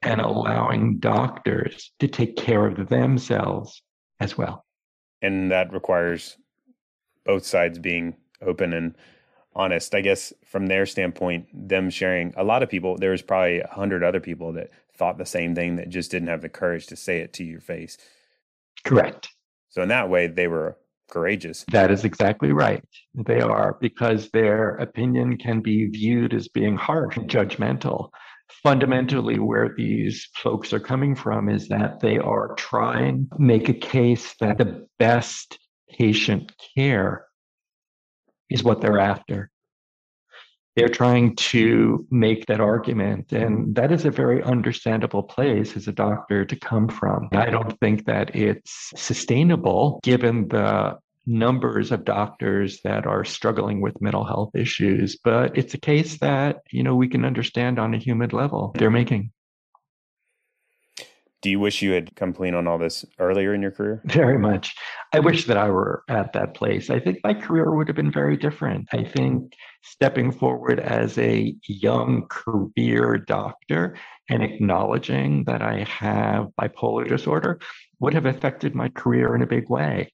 and 0.03 0.20
allowing 0.20 0.99
doctors 0.99 1.92
to 1.99 2.09
take 2.09 2.37
care 2.37 2.66
of 2.66 2.88
themselves 2.88 3.83
as 4.18 4.37
well. 4.37 4.64
And 5.23 5.51
that 5.51 5.73
requires 5.73 6.37
both 7.25 7.44
sides 7.44 7.79
being 7.79 8.16
open 8.40 8.73
and 8.73 8.94
honest. 9.55 9.94
I 9.94 10.01
guess 10.01 10.33
from 10.44 10.66
their 10.66 10.87
standpoint, 10.87 11.46
them 11.53 11.90
sharing 11.90 12.33
a 12.37 12.44
lot 12.44 12.62
of 12.62 12.70
people, 12.70 12.96
there 12.96 13.11
was 13.11 13.23
probably 13.23 13.61
a 13.61 13.68
hundred 13.68 14.03
other 14.03 14.20
people 14.20 14.53
that 14.53 14.70
thought 14.94 15.18
the 15.18 15.27
same 15.27 15.55
thing 15.55 15.77
that 15.77 15.88
just 15.88 16.11
didn't 16.11 16.29
have 16.29 16.42
the 16.42 16.49
courage 16.49 16.87
to 16.87 16.96
say 16.96 17.18
it 17.20 17.33
to 17.35 17.44
your 17.44 17.61
face. 17.61 17.99
Correct. 18.85 19.29
So 19.71 19.83
in 19.83 19.89
that 19.89 20.11
way, 20.11 20.27
they 20.27 20.49
were 20.49 20.77
courageous. 21.11 21.65
That 21.73 21.91
is 21.91 22.05
exactly 22.05 22.53
right. 22.53 22.85
They 23.15 23.41
are 23.41 23.77
because 23.81 24.31
their 24.31 24.77
opinion 24.77 25.37
can 25.39 25.61
be 25.61 25.87
viewed 25.87 26.35
as 26.35 26.49
being 26.49 26.77
harsh 26.77 27.17
and 27.17 27.29
judgmental. 27.29 28.11
Fundamentally, 28.63 29.39
where 29.39 29.73
these 29.77 30.29
folks 30.35 30.73
are 30.73 30.81
coming 30.81 31.15
from 31.15 31.49
is 31.49 31.69
that 31.69 32.01
they 32.01 32.19
are 32.19 32.55
trying 32.57 33.29
to 33.33 33.41
make 33.41 33.69
a 33.69 33.75
case 33.75 34.35
that 34.41 34.59
the 34.59 34.87
best 34.99 35.59
patient 35.89 36.53
care 36.77 37.27
is 38.51 38.65
what 38.65 38.81
they're 38.81 38.99
after. 38.99 39.51
They're 40.81 40.88
trying 40.88 41.37
to 41.37 42.07
make 42.11 42.47
that 42.47 42.61
argument. 42.61 43.33
And 43.33 43.75
that 43.75 43.93
is 43.93 44.07
a 44.07 44.11
very 44.11 44.43
understandable 44.43 45.23
place 45.23 45.77
as 45.77 45.87
a 45.87 45.93
doctor 45.93 46.47
to 46.47 46.57
come 46.57 46.88
from. 46.88 47.29
I 47.33 47.51
don't 47.51 47.79
think 47.81 48.07
that 48.07 48.35
it's 48.35 48.90
sustainable 48.97 50.01
given 50.03 50.49
the 50.49 50.99
numbers 51.27 51.93
of 51.93 52.07
doctors 52.07 52.81
that 52.83 53.07
are 53.07 53.27
struggling 53.27 53.83
with 53.83 54.01
mental 54.01 54.25
health 54.25 54.57
issues, 54.57 55.19
but 55.23 55.57
it's 55.57 55.75
a 55.75 55.79
case 55.79 56.19
that, 56.19 56.62
you 56.71 56.83
know, 56.83 56.97
we 56.97 57.09
can 57.09 57.27
understand 57.27 57.79
on 57.79 57.93
a 57.93 57.99
human 57.99 58.31
level 58.31 58.73
they're 58.77 58.90
making. 58.90 59.33
Do 61.42 61.48
you 61.48 61.59
wish 61.59 61.81
you 61.81 61.92
had 61.92 62.14
come 62.16 62.35
clean 62.35 62.55
on 62.55 62.66
all 62.66 62.76
this 62.76 63.05
earlier 63.18 63.55
in 63.55 63.62
your 63.62 63.70
career? 63.70 64.03
Very 64.07 64.38
much. 64.38 64.74
I 65.12 65.20
wish 65.20 65.46
that 65.46 65.57
I 65.57 65.70
were 65.70 66.05
at 66.09 66.35
that 66.35 66.55
place. 66.55 66.90
I 66.90 67.00
think 67.00 67.18
my 67.24 67.33
career 67.33 67.74
would 67.74 67.88
have 67.88 67.96
been 67.96 68.12
very 68.12 68.37
different. 68.37 68.88
I 68.92 69.05
think 69.05 69.55
stepping 69.83 70.33
forward 70.33 70.79
as 70.79 71.16
a 71.18 71.55
young 71.66 72.26
career 72.29 73.16
doctor 73.16 73.96
and 74.29 74.42
acknowledging 74.42 75.44
that 75.44 75.62
I 75.62 75.85
have 75.85 76.48
bipolar 76.61 77.09
disorder 77.09 77.59
would 78.00 78.14
have 78.14 78.26
affected 78.26 78.74
my 78.74 78.88
career 78.90 79.35
in 79.35 79.42
a 79.42 79.46
big 79.46 79.70
way. 79.70 80.12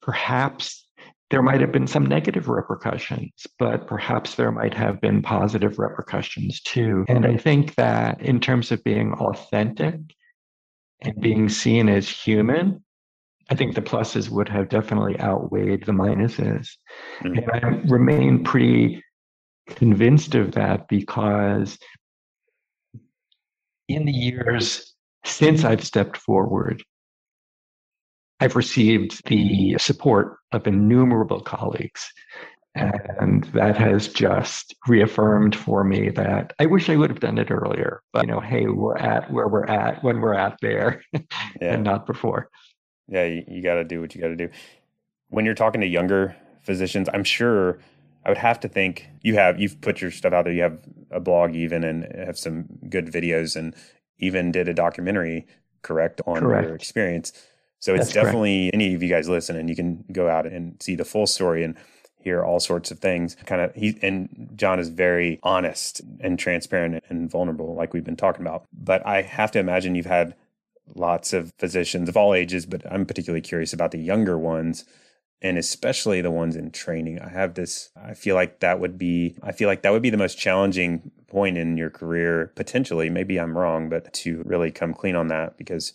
Perhaps 0.00 0.86
there 1.30 1.42
might 1.42 1.60
have 1.60 1.72
been 1.72 1.86
some 1.86 2.04
negative 2.04 2.48
repercussions, 2.48 3.46
but 3.58 3.86
perhaps 3.86 4.34
there 4.34 4.52
might 4.52 4.74
have 4.74 5.00
been 5.00 5.22
positive 5.22 5.78
repercussions 5.78 6.60
too. 6.60 7.04
And 7.08 7.24
I 7.24 7.36
think 7.36 7.74
that 7.76 8.20
in 8.20 8.38
terms 8.38 8.70
of 8.70 8.84
being 8.84 9.14
authentic 9.14 9.94
and 11.02 11.20
being 11.20 11.48
seen 11.48 11.88
as 11.88 12.08
human, 12.08 12.82
I 13.50 13.54
think 13.54 13.74
the 13.74 13.82
pluses 13.82 14.30
would 14.30 14.48
have 14.48 14.68
definitely 14.68 15.18
outweighed 15.20 15.84
the 15.84 15.92
minuses. 15.92 16.68
Mm-hmm. 17.22 17.38
And 17.38 17.50
I 17.52 17.68
remain 17.88 18.44
pretty 18.44 19.02
convinced 19.66 20.34
of 20.34 20.52
that 20.52 20.88
because 20.88 21.78
in 23.88 24.04
the 24.04 24.12
years 24.12 24.94
since 25.24 25.64
I've 25.64 25.84
stepped 25.84 26.16
forward, 26.16 26.82
I've 28.40 28.56
received 28.56 29.26
the 29.28 29.76
support 29.78 30.36
of 30.50 30.66
innumerable 30.66 31.40
colleagues. 31.40 32.10
And 32.74 33.44
that 33.52 33.76
has 33.76 34.08
just 34.08 34.74
reaffirmed 34.86 35.54
for 35.54 35.84
me 35.84 36.08
that 36.10 36.54
I 36.58 36.66
wish 36.66 36.88
I 36.88 36.96
would 36.96 37.10
have 37.10 37.20
done 37.20 37.38
it 37.38 37.50
earlier. 37.50 38.02
But, 38.12 38.24
you 38.24 38.32
know, 38.32 38.40
hey, 38.40 38.66
we're 38.66 38.96
at 38.96 39.30
where 39.30 39.48
we're 39.48 39.66
at 39.66 40.02
when 40.02 40.20
we're 40.20 40.34
at 40.34 40.58
there 40.62 41.02
yeah. 41.12 41.20
and 41.60 41.84
not 41.84 42.06
before. 42.06 42.48
Yeah, 43.08 43.24
you, 43.26 43.44
you 43.46 43.62
got 43.62 43.74
to 43.74 43.84
do 43.84 44.00
what 44.00 44.14
you 44.14 44.20
got 44.20 44.28
to 44.28 44.36
do. 44.36 44.48
When 45.28 45.44
you're 45.44 45.54
talking 45.54 45.82
to 45.82 45.86
younger 45.86 46.34
physicians, 46.62 47.08
I'm 47.12 47.24
sure 47.24 47.78
I 48.24 48.30
would 48.30 48.38
have 48.38 48.60
to 48.60 48.68
think 48.68 49.06
you 49.20 49.34
have, 49.34 49.60
you've 49.60 49.80
put 49.80 50.00
your 50.00 50.10
stuff 50.10 50.32
out 50.32 50.44
there. 50.44 50.54
You 50.54 50.62
have 50.62 50.78
a 51.10 51.20
blog 51.20 51.54
even 51.54 51.84
and 51.84 52.06
have 52.14 52.38
some 52.38 52.66
good 52.88 53.06
videos 53.06 53.56
and 53.56 53.74
even 54.18 54.52
did 54.52 54.68
a 54.68 54.74
documentary, 54.74 55.46
correct, 55.82 56.22
on 56.26 56.40
correct. 56.40 56.66
your 56.66 56.74
experience. 56.74 57.32
So 57.80 57.94
it's 57.94 58.06
That's 58.06 58.14
definitely 58.14 58.66
correct. 58.66 58.74
any 58.74 58.94
of 58.94 59.02
you 59.02 59.08
guys 59.08 59.28
listen 59.28 59.56
and 59.56 59.68
you 59.68 59.74
can 59.74 60.04
go 60.12 60.28
out 60.28 60.46
and 60.46 60.80
see 60.80 60.94
the 60.94 61.04
full 61.04 61.26
story 61.26 61.64
and 61.64 61.76
hear 62.22 62.44
all 62.44 62.60
sorts 62.60 62.90
of 62.90 62.98
things. 62.98 63.36
Kind 63.46 63.60
of 63.60 63.74
he 63.74 63.98
and 64.02 64.50
John 64.56 64.78
is 64.78 64.88
very 64.88 65.38
honest 65.42 66.00
and 66.20 66.38
transparent 66.38 67.04
and 67.08 67.30
vulnerable, 67.30 67.74
like 67.74 67.92
we've 67.92 68.04
been 68.04 68.16
talking 68.16 68.42
about. 68.42 68.64
But 68.72 69.04
I 69.06 69.22
have 69.22 69.50
to 69.52 69.58
imagine 69.58 69.94
you've 69.94 70.06
had 70.06 70.34
lots 70.94 71.32
of 71.32 71.52
physicians 71.58 72.08
of 72.08 72.16
all 72.16 72.34
ages, 72.34 72.66
but 72.66 72.82
I'm 72.90 73.06
particularly 73.06 73.40
curious 73.40 73.72
about 73.72 73.90
the 73.92 73.98
younger 73.98 74.38
ones 74.38 74.84
and 75.40 75.58
especially 75.58 76.20
the 76.20 76.30
ones 76.30 76.54
in 76.54 76.70
training. 76.70 77.20
I 77.20 77.28
have 77.28 77.54
this 77.54 77.90
I 78.00 78.14
feel 78.14 78.36
like 78.36 78.60
that 78.60 78.78
would 78.80 78.96
be 78.96 79.36
I 79.42 79.52
feel 79.52 79.68
like 79.68 79.82
that 79.82 79.92
would 79.92 80.02
be 80.02 80.10
the 80.10 80.16
most 80.16 80.38
challenging 80.38 81.10
point 81.26 81.58
in 81.58 81.76
your 81.76 81.90
career 81.90 82.52
potentially. 82.54 83.10
Maybe 83.10 83.38
I'm 83.38 83.58
wrong, 83.58 83.88
but 83.88 84.12
to 84.14 84.42
really 84.44 84.70
come 84.70 84.94
clean 84.94 85.16
on 85.16 85.28
that 85.28 85.56
because 85.56 85.92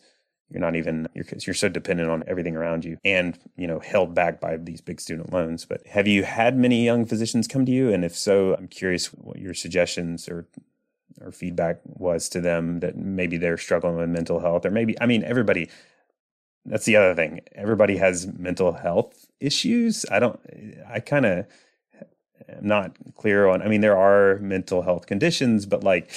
you're 0.50 0.62
not 0.62 0.76
even 0.76 1.08
you're 1.14 1.26
you're 1.46 1.54
so 1.54 1.70
dependent 1.70 2.10
on 2.10 2.24
everything 2.28 2.56
around 2.56 2.86
you 2.86 2.98
and 3.04 3.38
you 3.58 3.68
know 3.68 3.80
held 3.80 4.14
back 4.16 4.40
by 4.40 4.58
these 4.58 4.82
big 4.82 5.02
student 5.02 5.34
loans. 5.34 5.66
But 5.66 5.86
have 5.88 6.08
you 6.08 6.24
had 6.24 6.58
many 6.58 6.86
young 6.86 7.06
physicians 7.06 7.48
come 7.48 7.66
to 7.66 7.72
you? 7.72 7.92
And 7.94 8.06
if 8.06 8.16
so 8.16 8.56
i'm 8.56 8.68
curious 8.68 9.08
what 9.08 9.40
your 9.40 9.54
suggestions 9.54 10.28
or 10.30 10.48
or 11.22 11.32
feedback 11.32 11.80
was 11.84 12.30
to 12.30 12.40
them 12.42 12.80
that 12.80 12.96
maybe 12.96 13.38
they're 13.38 13.58
struggling 13.58 13.98
with 13.98 14.10
mental 14.10 14.40
health 14.40 14.66
or 14.66 14.72
maybe 14.72 15.00
i 15.02 15.06
mean 15.06 15.24
everybody 15.24 15.68
that's 16.68 16.86
the 16.86 16.98
other 16.98 17.16
thing. 17.16 17.42
Everybody 17.56 17.96
has 17.98 18.28
mental 18.28 18.74
health 18.74 19.30
issues. 19.40 20.06
I 20.12 20.20
don't 20.20 20.40
i 20.90 21.00
kind 21.00 21.26
of 21.26 21.46
am 22.50 22.68
not 22.68 22.96
clear 23.16 23.48
on 23.48 23.62
i 23.62 23.68
mean 23.68 23.82
there 23.82 23.98
are 23.98 24.38
mental 24.40 24.82
health 24.82 25.06
conditions 25.06 25.66
but 25.66 25.84
like 25.84 26.10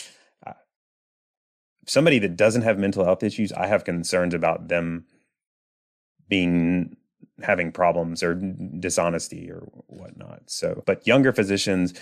somebody 1.87 2.19
that 2.21 2.37
doesn't 2.37 2.63
have 2.63 2.79
mental 2.79 3.05
health 3.05 3.23
issues, 3.23 3.53
I 3.53 3.67
have 3.67 3.85
concerns 3.85 4.35
about 4.35 4.69
them 4.69 5.07
being 6.29 6.97
having 7.43 7.73
problems 7.73 8.23
or 8.23 8.35
dishonesty 8.35 9.51
or 9.51 9.69
whatnot. 9.87 10.43
So, 10.47 10.83
but 10.87 11.07
younger 11.07 11.33
physicians, 11.33 11.95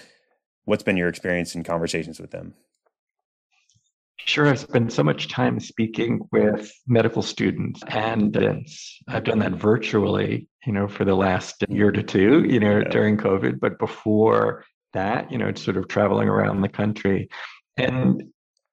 what's 0.64 0.82
been 0.82 0.96
your 0.96 1.08
experience 1.08 1.54
in 1.54 1.64
conversations 1.64 2.20
with 2.20 2.30
them? 2.30 2.54
Sure, 4.18 4.48
I've 4.48 4.58
spent 4.58 4.92
so 4.92 5.02
much 5.02 5.28
time 5.28 5.58
speaking 5.58 6.20
with 6.32 6.70
medical 6.86 7.22
students 7.22 7.82
and 7.88 8.36
I've 9.08 9.24
done 9.24 9.38
that 9.38 9.52
virtually, 9.52 10.48
you 10.66 10.72
know, 10.72 10.86
for 10.86 11.04
the 11.04 11.14
last 11.14 11.64
hmm. 11.66 11.74
year 11.74 11.90
to 11.92 12.02
two, 12.02 12.44
you 12.44 12.60
know, 12.60 12.78
yeah. 12.78 12.88
during 12.90 13.16
COVID. 13.16 13.58
But 13.60 13.78
before 13.78 14.64
that, 14.92 15.30
you 15.32 15.38
know, 15.38 15.46
it's 15.46 15.62
sort 15.62 15.76
of 15.76 15.88
traveling 15.88 16.28
around 16.28 16.60
the 16.60 16.68
country. 16.68 17.28
And 17.76 18.24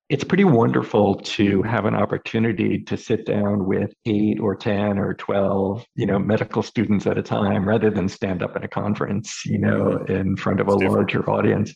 it's 0.08 0.24
pretty 0.24 0.44
wonderful 0.44 1.16
to 1.16 1.64
have 1.64 1.86
an 1.86 1.96
opportunity 1.96 2.80
to 2.80 2.96
sit 2.96 3.26
down 3.26 3.66
with 3.66 3.92
eight 4.06 4.40
or 4.40 4.56
10 4.56 5.00
or 5.00 5.16
12, 5.16 5.84
you 5.96 6.06
know, 6.06 6.20
medical 6.20 6.62
students 6.62 7.08
at 7.08 7.18
a 7.18 7.24
time 7.24 7.68
rather 7.68 7.90
than 7.90 8.08
stand 8.08 8.44
up 8.44 8.56
at 8.56 8.64
a 8.64 8.68
conference, 8.68 9.44
you 9.46 9.58
know, 9.58 9.98
mm-hmm. 10.00 10.12
in 10.12 10.36
front 10.36 10.60
of 10.60 10.68
a 10.68 10.76
larger 10.76 11.28
audience. 11.28 11.74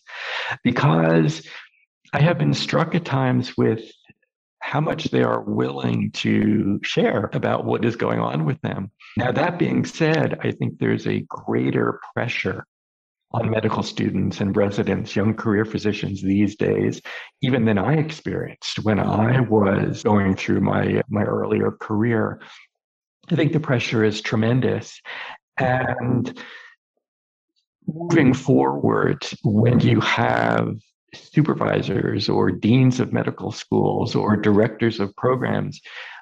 Because 0.64 1.46
I 2.14 2.22
have 2.22 2.38
been 2.38 2.54
struck 2.54 2.94
at 2.94 3.04
times 3.04 3.58
with 3.58 3.92
how 4.62 4.82
much 4.82 5.06
they 5.06 5.24
are 5.24 5.42
willing 5.42 6.12
to 6.12 6.80
share 6.84 7.32
about 7.34 7.66
what 7.66 7.84
is 7.84 7.96
going 7.96 8.20
on 8.20 8.46
with 8.46 8.62
them. 8.62 8.92
Now, 9.18 9.32
that 9.32 9.58
being 9.58 9.86
said, 9.86 10.38
I 10.42 10.52
think 10.52 10.78
there's 10.78 11.08
a 11.08 11.26
greater 11.30 12.00
pressure 12.14 12.66
on 13.32 13.50
medical 13.50 13.84
students 13.84 14.42
and 14.42 14.56
residents, 14.56 15.16
young 15.16 15.36
career 15.36 15.66
physicians 15.66 16.22
these 16.22 16.56
days, 16.56 17.02
even 17.42 17.66
than 17.66 17.78
I 17.78 17.94
experienced 17.96 18.80
when 18.80 19.00
I 19.00 19.42
was 19.42 20.04
going 20.04 20.36
through 20.36 20.62
my, 20.62 21.02
my 21.10 21.24
earlier 21.24 21.72
career. 21.72 22.42
I 23.32 23.36
think 23.36 23.54
the 23.54 23.60
pressure 23.60 24.04
is 24.04 24.22
tremendous. 24.22 25.00
And 25.58 26.42
moving 27.88 28.34
forward, 28.34 29.28
when 29.44 29.80
you 29.80 30.00
have 30.00 30.76
supervisors 31.14 32.30
or 32.30 32.52
deans 32.52 33.00
of 33.00 33.14
medical 33.14 33.52
schools 33.52 34.16
or 34.16 34.36
directors 34.38 35.00
of 35.00 35.16
programs 35.16 35.82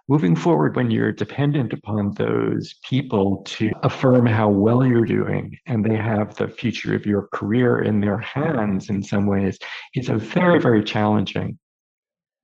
moving 0.09 0.35
forward 0.35 0.75
when 0.75 0.89
you're 0.89 1.11
dependent 1.11 1.73
upon 1.73 2.11
those 2.13 2.75
people 2.87 3.41
to 3.45 3.71
affirm 3.83 4.25
how 4.25 4.49
well 4.49 4.85
you're 4.85 5.05
doing 5.05 5.57
and 5.65 5.83
they 5.83 5.95
have 5.95 6.35
the 6.35 6.47
future 6.47 6.95
of 6.95 7.05
your 7.05 7.27
career 7.33 7.81
in 7.81 7.99
their 7.99 8.17
hands 8.19 8.89
in 8.89 9.03
some 9.03 9.25
ways 9.25 9.57
is 9.95 10.09
a 10.09 10.15
very 10.17 10.59
very 10.59 10.83
challenging 10.83 11.57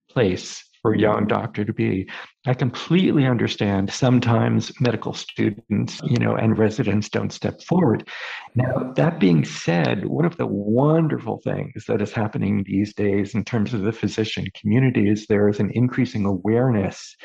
place 0.10 0.63
for 0.84 0.93
a 0.93 1.00
young 1.00 1.26
doctor 1.26 1.63
to 1.63 1.74
be. 1.74 2.08
I 2.46 2.54
completely 2.54 3.26
understand 3.26 3.91
sometimes 3.91 4.69
medical 4.82 5.13
students, 5.13 6.02
you 6.04 6.17
know, 6.17 6.36
and 6.36 6.58
residents 6.58 7.08
don't 7.08 7.32
step 7.32 7.63
forward. 7.63 8.08
Now, 8.54 8.91
that 8.98 9.17
being 9.17 9.46
said, 9.46 10.06
one 10.06 10.26
of 10.26 10.36
the 10.36 10.46
wonderful 10.46 11.39
things 11.41 11.86
that 11.88 12.02
is 12.02 12.12
happening 12.12 12.65
these 12.67 12.93
days 12.93 13.34
in 13.34 13.46
terms 13.46 13.74
of 13.74 13.84
the 13.84 13.93
physician 13.93 14.46
community 14.60 15.10
is 15.10 15.26
there 15.26 15.48
is 15.48 15.62
an 15.62 15.72
increasing 15.74 16.26
awareness 16.26 17.15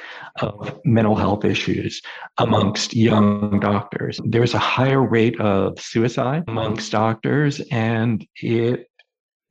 of 0.41 0.79
mental 0.85 1.17
health 1.17 1.45
issues 1.45 2.01
amongst 2.39 2.95
young 2.95 3.59
doctors. 3.59 4.21
There's 4.25 4.55
a 4.55 4.59
higher 4.59 5.03
rate 5.03 5.39
of 5.41 5.81
suicide 5.81 6.45
amongst 6.47 6.93
doctors, 6.93 7.61
and 7.73 8.25
it 8.37 8.87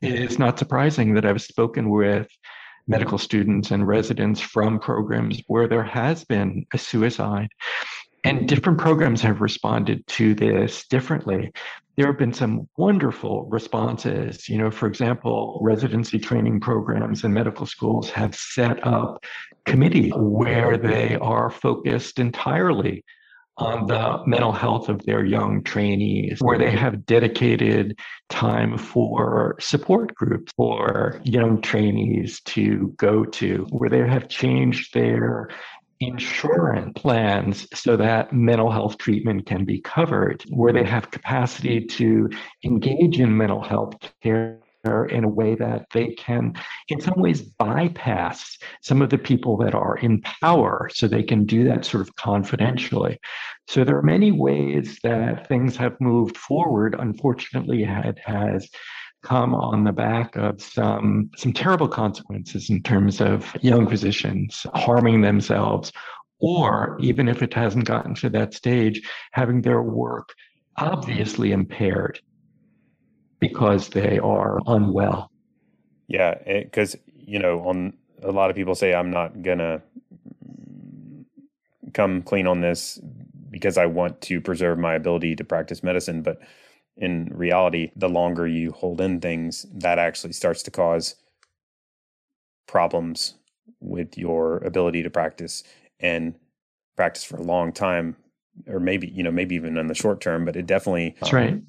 is 0.01 0.39
not 0.39 0.57
surprising 0.57 1.13
that 1.15 1.25
I've 1.25 1.41
spoken 1.41 1.89
with 1.89 2.29
medical 2.87 3.17
students 3.17 3.71
and 3.71 3.87
residents 3.87 4.39
from 4.39 4.79
programs 4.79 5.41
where 5.47 5.67
there 5.67 5.83
has 5.83 6.23
been 6.23 6.65
a 6.73 6.77
suicide. 6.77 7.49
And 8.23 8.47
different 8.47 8.79
programs 8.79 9.21
have 9.21 9.41
responded 9.41 10.05
to 10.07 10.33
this 10.33 10.85
differently. 10.87 11.51
There 11.95 12.07
have 12.07 12.17
been 12.17 12.33
some 12.33 12.67
wonderful 12.77 13.45
responses. 13.45 14.49
You 14.49 14.57
know, 14.57 14.69
for 14.71 14.87
example, 14.87 15.59
residency 15.61 16.19
training 16.19 16.59
programs 16.59 17.23
and 17.23 17.33
medical 17.33 17.65
schools 17.65 18.09
have 18.11 18.35
set 18.35 18.85
up 18.85 19.23
committees 19.65 20.13
where 20.15 20.77
they 20.77 21.15
are 21.15 21.49
focused 21.49 22.19
entirely 22.19 23.03
on 23.57 23.87
the 23.87 24.21
mental 24.25 24.51
health 24.51 24.87
of 24.87 25.03
their 25.05 25.25
young 25.25 25.63
trainees, 25.63 26.39
where 26.41 26.57
they 26.57 26.71
have 26.71 27.05
dedicated 27.05 27.99
time 28.29 28.77
for 28.77 29.55
support 29.59 30.13
groups 30.13 30.51
for 30.55 31.19
young 31.23 31.61
trainees 31.61 32.39
to 32.41 32.93
go 32.97 33.25
to, 33.25 33.65
where 33.69 33.89
they 33.89 34.07
have 34.07 34.29
changed 34.29 34.93
their 34.93 35.49
insurance 35.99 36.93
plans 36.95 37.67
so 37.73 37.97
that 37.97 38.31
mental 38.31 38.69
health 38.69 38.97
treatment 38.99 39.47
can 39.47 39.65
be 39.65 39.81
covered, 39.81 40.43
where 40.49 40.73
they 40.73 40.83
have 40.83 41.09
capacity 41.09 41.83
to 41.83 42.29
engage 42.63 43.19
in 43.19 43.35
mental 43.35 43.63
health 43.63 43.95
care 44.21 44.59
in 45.05 45.23
a 45.23 45.29
way 45.29 45.55
that 45.55 45.85
they 45.93 46.13
can, 46.13 46.53
in 46.89 46.99
some 47.01 47.19
ways, 47.19 47.41
bypass 47.41 48.57
some 48.81 49.01
of 49.01 49.09
the 49.09 49.17
people 49.17 49.57
that 49.57 49.75
are 49.75 49.97
in 49.97 50.21
power 50.21 50.89
so 50.93 51.07
they 51.07 51.23
can 51.23 51.45
do 51.45 51.63
that 51.65 51.85
sort 51.85 52.07
of 52.07 52.15
confidentially. 52.15 53.19
So 53.67 53.83
there 53.83 53.97
are 53.97 54.03
many 54.03 54.31
ways 54.31 54.99
that 55.03 55.47
things 55.47 55.75
have 55.77 55.99
moved 55.99 56.37
forward. 56.37 56.95
Unfortunately, 56.97 57.83
it 57.83 58.19
has 58.25 58.69
come 59.23 59.53
on 59.55 59.83
the 59.83 59.91
back 59.91 60.35
of 60.35 60.61
some 60.61 61.29
some 61.37 61.51
terrible 61.51 61.87
consequences 61.87 62.69
in 62.69 62.81
terms 62.83 63.19
of 63.19 63.51
young 63.61 63.87
physicians 63.89 64.65
harming 64.73 65.21
themselves 65.21 65.91
or 66.39 66.97
even 67.01 67.27
if 67.27 67.41
it 67.41 67.53
hasn't 67.53 67.85
gotten 67.85 68.13
to 68.13 68.29
that 68.29 68.53
stage 68.53 69.01
having 69.31 69.61
their 69.61 69.81
work 69.81 70.33
obviously 70.77 71.51
impaired 71.51 72.19
because 73.39 73.89
they 73.89 74.19
are 74.19 74.59
unwell. 74.67 75.31
Yeah, 76.07 76.35
because 76.45 76.95
you 77.15 77.39
know, 77.39 77.59
on 77.61 77.93
a 78.23 78.31
lot 78.31 78.49
of 78.49 78.55
people 78.55 78.75
say 78.75 78.93
I'm 78.93 79.11
not 79.11 79.41
gonna 79.41 79.81
come 81.93 82.21
clean 82.21 82.47
on 82.47 82.61
this 82.61 82.99
because 83.49 83.77
I 83.77 83.85
want 83.85 84.21
to 84.21 84.41
preserve 84.41 84.77
my 84.77 84.93
ability 84.93 85.35
to 85.35 85.43
practice 85.43 85.83
medicine, 85.83 86.21
but 86.21 86.39
in 86.95 87.31
reality, 87.33 87.91
the 87.95 88.09
longer 88.09 88.47
you 88.47 88.71
hold 88.71 89.01
in 89.01 89.19
things, 89.21 89.65
that 89.73 89.99
actually 89.99 90.33
starts 90.33 90.63
to 90.63 90.71
cause 90.71 91.15
problems 92.67 93.35
with 93.79 94.17
your 94.17 94.57
ability 94.57 95.03
to 95.03 95.09
practice 95.09 95.63
and 95.99 96.35
practice 96.95 97.23
for 97.23 97.37
a 97.37 97.43
long 97.43 97.71
time 97.71 98.15
or 98.67 98.79
maybe 98.79 99.07
you 99.07 99.23
know 99.23 99.31
maybe 99.31 99.55
even 99.55 99.77
in 99.77 99.87
the 99.87 99.93
short 99.93 100.19
term 100.19 100.43
but 100.45 100.55
it 100.55 100.65
definitely 100.65 101.15
that's 101.19 101.31
um, 101.31 101.39
right 101.39 101.61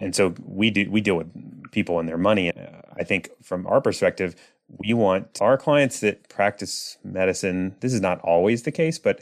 and 0.00 0.14
so 0.14 0.34
we 0.44 0.70
do 0.70 0.90
we 0.90 1.00
deal 1.00 1.16
with 1.16 1.30
people 1.70 2.00
and 2.00 2.08
their 2.08 2.18
money. 2.18 2.50
I 2.98 3.04
think 3.04 3.30
from 3.42 3.66
our 3.66 3.80
perspective, 3.80 4.34
we 4.68 4.94
want 4.94 5.40
our 5.40 5.56
clients 5.56 6.00
that 6.00 6.28
practice 6.28 6.98
medicine. 7.04 7.76
This 7.80 7.92
is 7.92 8.00
not 8.00 8.20
always 8.20 8.62
the 8.62 8.72
case, 8.72 8.98
but 8.98 9.20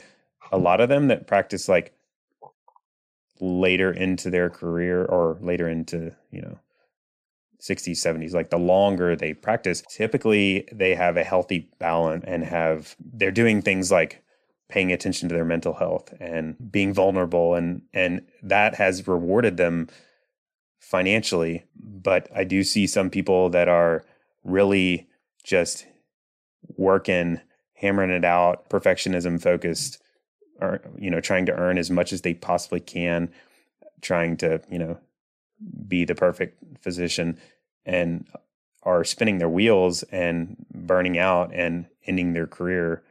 a 0.51 0.55
mm-hmm. 0.55 0.63
lot 0.63 0.81
of 0.81 0.89
them 0.89 1.07
that 1.07 1.27
practice 1.27 1.67
like 1.67 1.93
later 3.39 3.91
into 3.91 4.29
their 4.29 4.49
career 4.49 5.05
or 5.05 5.37
later 5.41 5.67
into 5.69 6.13
you 6.31 6.41
know 6.41 6.59
60s 7.61 7.91
70s 7.91 8.33
like 8.33 8.49
the 8.49 8.57
longer 8.57 9.15
they 9.15 9.33
practice 9.33 9.81
typically 9.89 10.67
they 10.73 10.95
have 10.95 11.17
a 11.17 11.23
healthy 11.23 11.69
balance 11.79 12.23
and 12.27 12.43
have 12.43 12.95
they're 12.99 13.31
doing 13.31 13.61
things 13.61 13.91
like 13.91 14.21
paying 14.69 14.91
attention 14.91 15.27
to 15.29 15.35
their 15.35 15.45
mental 15.45 15.73
health 15.73 16.13
and 16.19 16.55
being 16.71 16.93
vulnerable 16.93 17.55
and 17.55 17.81
and 17.93 18.21
that 18.43 18.75
has 18.75 19.07
rewarded 19.07 19.57
them 19.57 19.87
financially, 20.79 21.65
but 21.75 22.27
I 22.35 22.43
do 22.43 22.63
see 22.63 22.87
some 22.87 23.09
people 23.09 23.49
that 23.49 23.67
are 23.67 24.03
really 24.43 25.07
just 25.43 25.85
working, 26.77 27.39
hammering 27.73 28.09
it 28.09 28.25
out, 28.25 28.69
perfectionism 28.69 29.41
focused, 29.41 30.01
or 30.59 30.81
you 30.97 31.09
know, 31.09 31.21
trying 31.21 31.45
to 31.45 31.53
earn 31.53 31.77
as 31.77 31.91
much 31.91 32.11
as 32.11 32.21
they 32.21 32.33
possibly 32.33 32.79
can, 32.79 33.31
trying 34.01 34.37
to, 34.37 34.61
you 34.69 34.79
know, 34.79 34.97
be 35.87 36.05
the 36.05 36.15
perfect 36.15 36.57
physician 36.81 37.37
and 37.85 38.27
are 38.83 39.03
spinning 39.03 39.37
their 39.37 39.49
wheels 39.49 40.03
and 40.03 40.55
burning 40.73 41.17
out 41.17 41.53
and 41.53 41.85
ending 42.05 42.33
their 42.33 42.47
career 42.47 43.03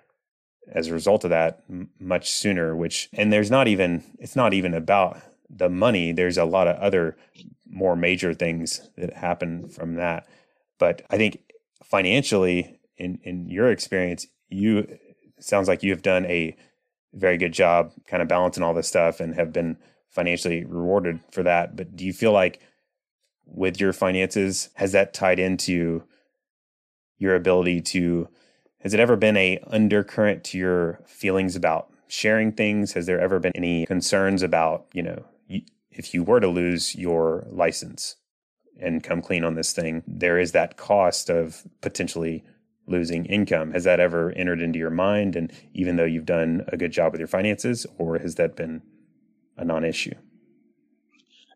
as 0.72 0.88
a 0.88 0.92
result 0.92 1.24
of 1.24 1.30
that 1.30 1.62
much 1.98 2.30
sooner 2.30 2.76
which 2.76 3.08
and 3.12 3.32
there's 3.32 3.50
not 3.50 3.68
even 3.68 4.02
it's 4.18 4.36
not 4.36 4.52
even 4.52 4.74
about 4.74 5.20
the 5.50 5.68
money. 5.68 6.12
There's 6.12 6.38
a 6.38 6.44
lot 6.44 6.68
of 6.68 6.76
other 6.76 7.16
more 7.78 7.96
major 7.96 8.34
things 8.34 8.88
that 8.96 9.14
happen 9.14 9.68
from 9.68 9.94
that 9.94 10.26
but 10.78 11.02
i 11.10 11.16
think 11.16 11.38
financially 11.84 12.80
in 12.96 13.18
in 13.22 13.48
your 13.48 13.70
experience 13.70 14.26
you 14.48 14.98
sounds 15.38 15.68
like 15.68 15.82
you 15.82 15.90
have 15.90 16.02
done 16.02 16.26
a 16.26 16.56
very 17.14 17.38
good 17.38 17.52
job 17.52 17.92
kind 18.06 18.22
of 18.22 18.28
balancing 18.28 18.62
all 18.62 18.74
this 18.74 18.88
stuff 18.88 19.20
and 19.20 19.34
have 19.34 19.52
been 19.52 19.76
financially 20.10 20.64
rewarded 20.64 21.20
for 21.30 21.42
that 21.42 21.76
but 21.76 21.94
do 21.96 22.04
you 22.04 22.12
feel 22.12 22.32
like 22.32 22.60
with 23.46 23.80
your 23.80 23.92
finances 23.92 24.68
has 24.74 24.92
that 24.92 25.14
tied 25.14 25.38
into 25.38 26.02
your 27.18 27.34
ability 27.34 27.80
to 27.80 28.28
has 28.80 28.94
it 28.94 29.00
ever 29.00 29.16
been 29.16 29.36
a 29.36 29.58
undercurrent 29.66 30.44
to 30.44 30.58
your 30.58 31.00
feelings 31.06 31.56
about 31.56 31.90
sharing 32.08 32.52
things? 32.52 32.92
Has 32.92 33.06
there 33.06 33.20
ever 33.20 33.38
been 33.38 33.52
any 33.54 33.86
concerns 33.86 34.42
about, 34.42 34.86
you 34.92 35.02
know, 35.02 35.24
if 35.98 36.14
you 36.14 36.22
were 36.22 36.40
to 36.40 36.48
lose 36.48 36.94
your 36.94 37.46
license 37.50 38.16
and 38.80 39.02
come 39.02 39.20
clean 39.20 39.44
on 39.44 39.56
this 39.56 39.72
thing, 39.72 40.04
there 40.06 40.38
is 40.38 40.52
that 40.52 40.76
cost 40.76 41.28
of 41.28 41.64
potentially 41.80 42.44
losing 42.86 43.26
income. 43.26 43.72
Has 43.72 43.84
that 43.84 44.00
ever 44.00 44.30
entered 44.30 44.62
into 44.62 44.78
your 44.78 44.90
mind? 44.90 45.34
And 45.34 45.52
even 45.74 45.96
though 45.96 46.04
you've 46.04 46.24
done 46.24 46.64
a 46.68 46.76
good 46.76 46.92
job 46.92 47.12
with 47.12 47.18
your 47.18 47.28
finances, 47.28 47.84
or 47.98 48.18
has 48.18 48.36
that 48.36 48.56
been 48.56 48.80
a 49.56 49.64
non 49.64 49.84
issue? 49.84 50.14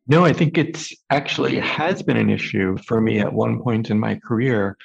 No, 0.09 0.25
I 0.25 0.33
think 0.33 0.59
it's 0.59 0.93
actually 1.11 1.61
has 1.61 2.03
been 2.03 2.17
an 2.17 2.29
issue 2.29 2.77
for 2.79 3.01
me 3.01 3.21
at 3.21 3.33
one 3.33 3.63
point 3.63 3.89
in 3.89 4.01
my 4.01 4.17
career 4.17 4.77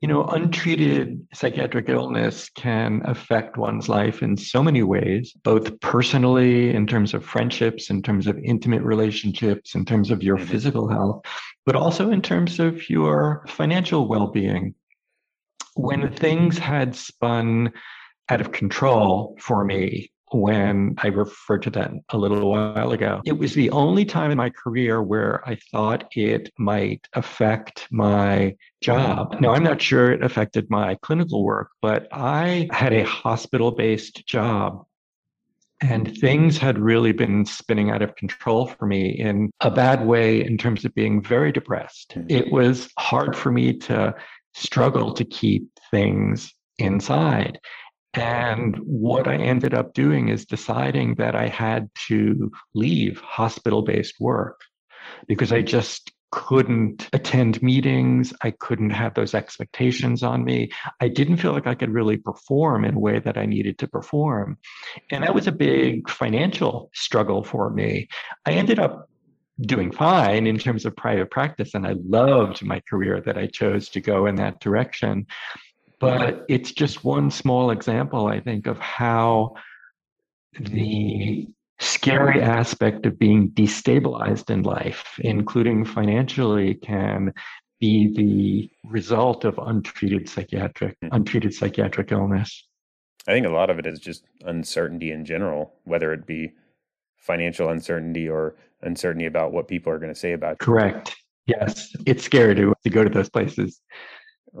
you 0.00 0.06
know, 0.06 0.24
untreated 0.24 1.26
psychiatric 1.34 1.88
illness 1.88 2.48
can 2.50 3.02
affect 3.04 3.56
one's 3.56 3.88
life 3.88 4.22
in 4.22 4.36
so 4.36 4.62
many 4.62 4.82
ways, 4.82 5.34
both 5.42 5.80
personally, 5.80 6.72
in 6.72 6.86
terms 6.86 7.14
of 7.14 7.24
friendships, 7.24 7.90
in 7.90 8.02
terms 8.02 8.28
of 8.28 8.38
intimate 8.38 8.82
relationships, 8.82 9.74
in 9.74 9.84
terms 9.84 10.10
of 10.10 10.22
your 10.22 10.36
mm-hmm. 10.36 10.46
physical 10.46 10.88
health, 10.88 11.24
but 11.66 11.74
also 11.74 12.10
in 12.10 12.22
terms 12.22 12.60
of 12.60 12.88
your 12.88 13.44
financial 13.48 14.06
well 14.06 14.28
being. 14.28 14.74
When 15.74 16.12
things 16.12 16.58
had 16.58 16.94
spun 16.94 17.72
out 18.28 18.40
of 18.40 18.52
control 18.52 19.36
for 19.40 19.64
me, 19.64 20.12
when 20.32 20.94
I 20.98 21.08
referred 21.08 21.62
to 21.62 21.70
that 21.70 21.90
a 22.10 22.18
little 22.18 22.50
while 22.50 22.92
ago. 22.92 23.20
It 23.24 23.38
was 23.38 23.54
the 23.54 23.70
only 23.70 24.04
time 24.04 24.30
in 24.30 24.36
my 24.36 24.50
career 24.50 25.02
where 25.02 25.46
I 25.48 25.58
thought 25.70 26.08
it 26.16 26.50
might 26.58 27.06
affect 27.14 27.88
my 27.90 28.56
job. 28.80 29.40
Now, 29.40 29.54
I'm 29.54 29.62
not 29.62 29.80
sure 29.80 30.12
it 30.12 30.22
affected 30.22 30.70
my 30.70 30.96
clinical 31.02 31.44
work, 31.44 31.70
but 31.80 32.08
I 32.12 32.68
had 32.72 32.92
a 32.92 33.04
hospital 33.04 33.72
based 33.72 34.26
job. 34.26 34.84
And 35.80 36.18
things 36.18 36.58
had 36.58 36.76
really 36.76 37.12
been 37.12 37.46
spinning 37.46 37.90
out 37.90 38.02
of 38.02 38.16
control 38.16 38.66
for 38.66 38.86
me 38.86 39.10
in 39.10 39.52
a 39.60 39.70
bad 39.70 40.04
way 40.04 40.44
in 40.44 40.58
terms 40.58 40.84
of 40.84 40.92
being 40.92 41.22
very 41.22 41.52
depressed. 41.52 42.14
Hmm. 42.14 42.24
It 42.28 42.50
was 42.50 42.90
hard 42.98 43.36
for 43.36 43.52
me 43.52 43.74
to 43.74 44.14
struggle 44.54 45.12
to 45.14 45.24
keep 45.24 45.68
things 45.90 46.52
inside. 46.78 47.60
And 48.14 48.76
what 48.78 49.28
I 49.28 49.36
ended 49.36 49.74
up 49.74 49.92
doing 49.92 50.28
is 50.28 50.46
deciding 50.46 51.16
that 51.16 51.34
I 51.34 51.48
had 51.48 51.90
to 52.08 52.50
leave 52.74 53.20
hospital 53.20 53.82
based 53.82 54.18
work 54.18 54.62
because 55.26 55.52
I 55.52 55.62
just 55.62 56.12
couldn't 56.30 57.08
attend 57.12 57.62
meetings. 57.62 58.34
I 58.42 58.50
couldn't 58.50 58.90
have 58.90 59.14
those 59.14 59.34
expectations 59.34 60.22
on 60.22 60.44
me. 60.44 60.70
I 61.00 61.08
didn't 61.08 61.38
feel 61.38 61.52
like 61.52 61.66
I 61.66 61.74
could 61.74 61.90
really 61.90 62.18
perform 62.18 62.84
in 62.84 62.96
a 62.96 62.98
way 62.98 63.18
that 63.18 63.38
I 63.38 63.46
needed 63.46 63.78
to 63.78 63.88
perform. 63.88 64.58
And 65.10 65.24
that 65.24 65.34
was 65.34 65.46
a 65.46 65.52
big 65.52 66.10
financial 66.10 66.90
struggle 66.92 67.44
for 67.44 67.70
me. 67.70 68.08
I 68.44 68.52
ended 68.52 68.78
up 68.78 69.08
doing 69.60 69.90
fine 69.90 70.46
in 70.46 70.58
terms 70.58 70.84
of 70.84 70.94
private 70.94 71.30
practice, 71.30 71.74
and 71.74 71.86
I 71.86 71.94
loved 72.06 72.62
my 72.64 72.80
career 72.88 73.20
that 73.22 73.38
I 73.38 73.46
chose 73.46 73.88
to 73.90 74.00
go 74.00 74.26
in 74.26 74.36
that 74.36 74.60
direction. 74.60 75.26
But 76.00 76.44
it's 76.48 76.72
just 76.72 77.04
one 77.04 77.30
small 77.30 77.70
example, 77.70 78.26
I 78.26 78.40
think, 78.40 78.66
of 78.66 78.78
how 78.78 79.54
the 80.58 81.48
scary 81.80 82.40
aspect 82.40 83.06
of 83.06 83.18
being 83.18 83.50
destabilized 83.50 84.50
in 84.50 84.62
life, 84.62 85.18
including 85.20 85.84
financially, 85.84 86.74
can 86.74 87.32
be 87.80 88.12
the 88.14 88.88
result 88.88 89.44
of 89.44 89.58
untreated 89.58 90.28
psychiatric 90.28 90.96
hmm. 91.00 91.08
untreated 91.12 91.54
psychiatric 91.54 92.10
illness. 92.12 92.66
I 93.26 93.32
think 93.32 93.46
a 93.46 93.50
lot 93.50 93.70
of 93.70 93.78
it 93.78 93.86
is 93.86 94.00
just 94.00 94.24
uncertainty 94.44 95.12
in 95.12 95.24
general, 95.24 95.74
whether 95.84 96.12
it 96.12 96.26
be 96.26 96.52
financial 97.16 97.68
uncertainty 97.68 98.28
or 98.28 98.56
uncertainty 98.82 99.26
about 99.26 99.52
what 99.52 99.68
people 99.68 99.92
are 99.92 99.98
going 99.98 100.12
to 100.12 100.18
say 100.18 100.32
about 100.32 100.52
you. 100.52 100.64
Correct. 100.64 101.14
Yes, 101.46 101.94
it's 102.06 102.24
scary 102.24 102.54
to, 102.54 102.74
to 102.84 102.90
go 102.90 103.04
to 103.04 103.10
those 103.10 103.28
places. 103.28 103.80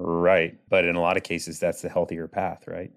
Right. 0.00 0.56
But 0.68 0.84
in 0.84 0.94
a 0.94 1.00
lot 1.00 1.16
of 1.16 1.24
cases, 1.24 1.58
that's 1.58 1.82
the 1.82 1.88
healthier 1.88 2.28
path, 2.28 2.68
right? 2.68 2.92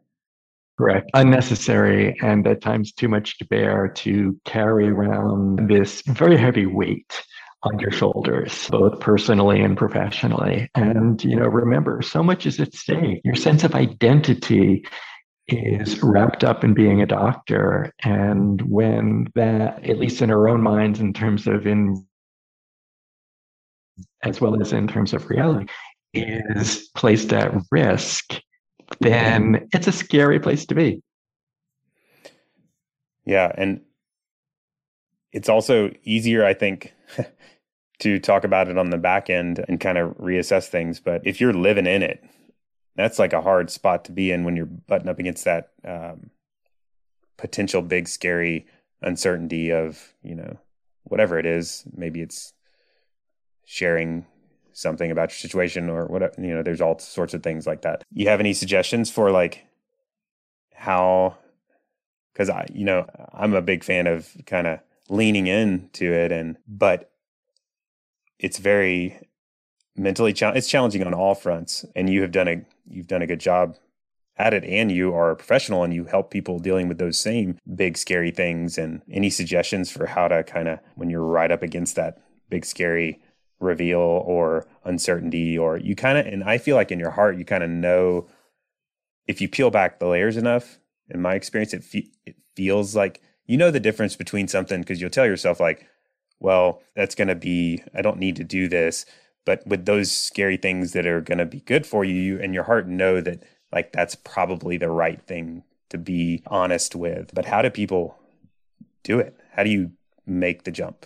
Correct. 0.77 1.09
Unnecessary 1.15 2.15
and 2.21 2.45
at 2.45 2.61
times 2.61 2.91
too 2.91 3.07
much 3.07 3.39
to 3.39 3.45
bear 3.45 3.87
to 3.87 4.39
carry 4.45 4.87
around 4.87 5.67
this 5.67 6.01
very 6.05 6.37
heavy 6.37 6.67
weight 6.67 7.23
on 7.63 7.79
your 7.79 7.91
shoulders, 7.91 8.67
both 8.69 8.99
personally 8.99 9.61
and 9.61 9.77
professionally. 9.77 10.69
And, 10.75 11.23
you 11.23 11.35
know, 11.35 11.47
remember, 11.47 12.01
so 12.03 12.21
much 12.21 12.45
is 12.45 12.59
at 12.59 12.73
stake. 12.73 13.21
Your 13.23 13.35
sense 13.35 13.63
of 13.63 13.73
identity 13.73 14.85
is 15.47 16.01
wrapped 16.03 16.43
up 16.43 16.63
in 16.63 16.73
being 16.75 17.01
a 17.01 17.07
doctor. 17.07 17.91
And 18.03 18.61
when 18.61 19.27
that, 19.33 19.87
at 19.87 19.97
least 19.97 20.21
in 20.21 20.31
our 20.31 20.47
own 20.47 20.61
minds, 20.61 20.99
in 20.99 21.13
terms 21.13 21.47
of 21.47 21.65
in 21.65 22.05
as 24.23 24.39
well 24.39 24.59
as 24.61 24.71
in 24.71 24.87
terms 24.87 25.13
of 25.13 25.29
reality, 25.29 25.65
is 26.13 26.89
placed 26.95 27.33
at 27.33 27.53
risk, 27.71 28.33
then 28.99 29.67
it's 29.73 29.87
a 29.87 29.91
scary 29.91 30.39
place 30.39 30.65
to 30.67 30.75
be. 30.75 31.01
Yeah. 33.25 33.51
And 33.55 33.81
it's 35.31 35.49
also 35.49 35.91
easier, 36.03 36.45
I 36.45 36.53
think, 36.53 36.93
to 37.99 38.19
talk 38.19 38.43
about 38.43 38.67
it 38.67 38.77
on 38.77 38.89
the 38.89 38.97
back 38.97 39.29
end 39.29 39.63
and 39.67 39.79
kind 39.79 39.97
of 39.97 40.17
reassess 40.17 40.67
things. 40.67 40.99
But 40.99 41.25
if 41.25 41.39
you're 41.39 41.53
living 41.53 41.85
in 41.85 42.03
it, 42.03 42.23
that's 42.95 43.19
like 43.19 43.33
a 43.33 43.41
hard 43.41 43.69
spot 43.69 44.05
to 44.05 44.11
be 44.11 44.31
in 44.31 44.43
when 44.43 44.55
you're 44.55 44.65
butting 44.65 45.07
up 45.07 45.19
against 45.19 45.45
that 45.45 45.69
um, 45.85 46.31
potential 47.37 47.81
big, 47.81 48.07
scary 48.07 48.67
uncertainty 49.01 49.71
of, 49.71 50.13
you 50.21 50.35
know, 50.35 50.57
whatever 51.03 51.39
it 51.39 51.45
is. 51.45 51.83
Maybe 51.95 52.21
it's 52.21 52.53
sharing 53.65 54.25
something 54.73 55.11
about 55.11 55.29
your 55.29 55.37
situation 55.37 55.89
or 55.89 56.05
whatever. 56.05 56.33
You 56.39 56.55
know, 56.55 56.63
there's 56.63 56.81
all 56.81 56.99
sorts 56.99 57.33
of 57.33 57.43
things 57.43 57.67
like 57.67 57.81
that. 57.81 58.03
You 58.11 58.27
have 58.29 58.39
any 58.39 58.53
suggestions 58.53 59.09
for 59.09 59.31
like 59.31 59.65
how? 60.73 61.37
Because 62.33 62.49
I, 62.49 62.65
you 62.73 62.85
know, 62.85 63.05
I'm 63.33 63.53
a 63.53 63.61
big 63.61 63.83
fan 63.83 64.07
of 64.07 64.29
kind 64.45 64.67
of 64.67 64.79
leaning 65.09 65.47
into 65.47 66.11
it, 66.11 66.31
and 66.31 66.57
but 66.67 67.11
it's 68.39 68.57
very 68.57 69.19
mentally 69.95 70.33
challenging. 70.33 70.57
It's 70.57 70.69
challenging 70.69 71.03
on 71.03 71.13
all 71.13 71.35
fronts, 71.35 71.85
and 71.95 72.09
you 72.09 72.21
have 72.21 72.31
done 72.31 72.47
a 72.47 72.65
you've 72.87 73.07
done 73.07 73.21
a 73.21 73.27
good 73.27 73.39
job 73.39 73.77
at 74.37 74.53
it 74.53 74.63
and 74.63 74.91
you 74.91 75.13
are 75.13 75.31
a 75.31 75.35
professional 75.35 75.83
and 75.83 75.93
you 75.93 76.05
help 76.05 76.31
people 76.31 76.57
dealing 76.57 76.87
with 76.87 76.97
those 76.97 77.19
same 77.19 77.57
big 77.75 77.97
scary 77.97 78.31
things 78.31 78.77
and 78.77 79.01
any 79.11 79.29
suggestions 79.29 79.91
for 79.91 80.07
how 80.07 80.27
to 80.27 80.43
kind 80.43 80.67
of 80.67 80.79
when 80.95 81.09
you're 81.09 81.21
right 81.21 81.51
up 81.51 81.61
against 81.61 81.95
that 81.95 82.17
big 82.49 82.65
scary 82.65 83.19
reveal 83.61 83.99
or 83.99 84.67
uncertainty 84.83 85.57
or 85.57 85.77
you 85.77 85.95
kind 85.95 86.17
of 86.17 86.25
and 86.25 86.43
i 86.43 86.57
feel 86.57 86.75
like 86.75 86.91
in 86.91 86.99
your 86.99 87.11
heart 87.11 87.37
you 87.37 87.45
kind 87.45 87.63
of 87.63 87.69
know 87.69 88.27
if 89.27 89.39
you 89.39 89.47
peel 89.47 89.69
back 89.69 89.99
the 89.99 90.07
layers 90.07 90.37
enough 90.37 90.79
in 91.09 91.21
my 91.21 91.35
experience 91.35 91.73
it, 91.73 91.83
fe- 91.83 92.11
it 92.25 92.35
feels 92.55 92.95
like 92.95 93.21
you 93.45 93.57
know 93.57 93.71
the 93.71 93.79
difference 93.79 94.15
between 94.15 94.47
something 94.47 94.81
because 94.81 94.99
you'll 94.99 95.09
tell 95.09 95.25
yourself 95.25 95.59
like 95.59 95.87
well 96.39 96.81
that's 96.95 97.15
going 97.15 97.27
to 97.27 97.35
be 97.35 97.81
i 97.95 98.01
don't 98.01 98.17
need 98.17 98.35
to 98.35 98.43
do 98.43 98.67
this 98.67 99.05
but 99.45 99.65
with 99.65 99.85
those 99.85 100.11
scary 100.11 100.57
things 100.57 100.93
that 100.93 101.05
are 101.05 101.21
going 101.21 101.37
to 101.37 101.45
be 101.45 101.61
good 101.61 101.85
for 101.85 102.03
you, 102.03 102.13
you 102.13 102.39
and 102.39 102.53
your 102.53 102.63
heart 102.63 102.87
know 102.87 103.21
that 103.21 103.43
like 103.71 103.91
that's 103.91 104.15
probably 104.15 104.77
the 104.77 104.89
right 104.89 105.21
thing 105.21 105.63
to 105.89 105.97
be 105.97 106.43
honest 106.47 106.95
with. 106.95 107.31
But 107.33 107.45
how 107.45 107.61
do 107.61 107.69
people 107.69 108.17
do 109.03 109.19
it? 109.19 109.35
How 109.51 109.63
do 109.63 109.69
you 109.69 109.91
make 110.25 110.63
the 110.63 110.71
jump? 110.71 111.05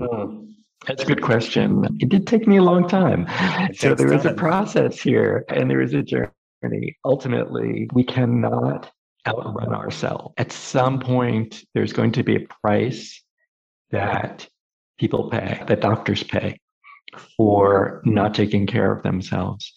Hmm. 0.00 0.50
That's 0.86 1.02
a 1.02 1.06
good 1.06 1.22
question. 1.22 1.84
It 2.00 2.08
did 2.08 2.26
take 2.26 2.46
me 2.46 2.56
a 2.56 2.62
long 2.62 2.88
time. 2.88 3.26
It 3.70 3.76
so 3.78 3.94
there 3.94 4.12
is 4.12 4.24
a 4.24 4.32
process 4.32 5.00
here 5.00 5.44
and 5.48 5.70
there 5.70 5.80
is 5.80 5.94
a 5.94 6.02
journey. 6.02 6.96
Ultimately, 7.04 7.88
we 7.92 8.04
cannot 8.04 8.90
outrun 9.26 9.74
ourselves. 9.74 10.34
At 10.38 10.52
some 10.52 10.98
point, 10.98 11.62
there's 11.74 11.92
going 11.92 12.12
to 12.12 12.22
be 12.22 12.36
a 12.36 12.46
price 12.62 13.22
that 13.90 14.48
people 14.98 15.28
pay, 15.30 15.62
that 15.66 15.80
doctors 15.80 16.22
pay. 16.22 16.58
for 17.36 18.00
not 18.04 18.34
taking 18.34 18.66
care 18.66 18.92
of 18.92 19.02
themselves. 19.02 19.72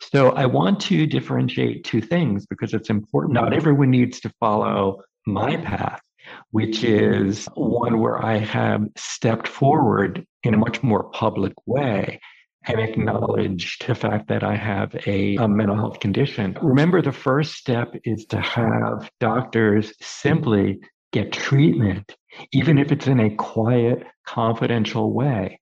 So 0.00 0.30
I 0.30 0.46
want 0.46 0.80
to 0.82 1.06
differentiate 1.06 1.84
two 1.84 2.00
things 2.00 2.46
because 2.46 2.72
it's 2.72 2.88
important. 2.88 3.34
Not 3.34 3.52
everyone 3.52 3.90
needs 3.90 4.20
to 4.20 4.32
follow 4.40 5.02
my 5.26 5.56
path, 5.58 6.00
which 6.50 6.84
is 6.84 7.46
one 7.54 8.00
where 8.00 8.24
I 8.24 8.38
have 8.38 8.86
stepped 8.96 9.48
forward 9.48 10.26
in 10.42 10.54
a 10.54 10.58
much 10.58 10.82
more 10.82 11.04
public 11.10 11.54
way 11.66 12.20
and 12.66 12.80
acknowledged 12.80 13.86
the 13.86 13.94
fact 13.94 14.28
that 14.28 14.42
I 14.42 14.56
have 14.56 14.94
a, 15.06 15.36
a, 15.36 15.48
mental 15.48 15.76
health 15.76 16.00
condition. 16.00 16.56
Remember, 16.60 17.00
the 17.00 17.12
first 17.12 17.54
step 17.54 17.94
is 18.04 18.26
to 18.26 18.40
have 18.40 19.10
doctors 19.20 19.92
simply 20.00 20.80
get 21.12 21.32
treatment, 21.32 22.14
even 22.52 22.78
if 22.78 22.92
it's 22.92 23.06
in 23.06 23.20
a 23.20 23.34
quiet, 23.34 24.04
confidential 24.26 25.12
way. 25.12 25.60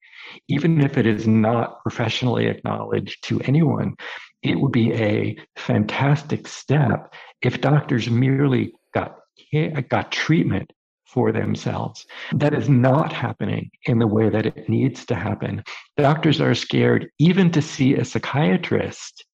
Even 0.49 0.81
if 0.81 0.99
it 0.99 1.07
is 1.07 1.27
not 1.27 1.81
professionally 1.83 2.47
acknowledged 2.47 3.23
to 3.25 3.41
anyone, 3.43 3.95
it 4.43 4.59
would 4.59 4.73
be 4.73 4.93
a 4.93 5.37
fantastic 5.57 6.49
step 6.49 7.15
if 7.43 7.61
doctors 7.61 8.11
merely 8.11 8.73
got 8.93 9.19
got 9.89 10.13
treatment 10.13 10.73
for 11.07 11.33
themselves. 11.33 12.07
That 12.33 12.53
is 12.53 12.69
not 12.69 13.13
happening 13.13 13.71
in 13.85 13.99
the 13.99 14.07
way 14.07 14.29
that 14.29 14.47
it 14.47 14.69
needs 14.69 15.07
to 15.07 15.15
happen. 15.15 15.63
Doctors 15.97 16.41
are 16.41 16.55
scared 16.55 17.09
even 17.19 17.51
to 17.53 17.63
see 17.63 17.95
a 17.95 18.05
psychiatrist 18.05 19.25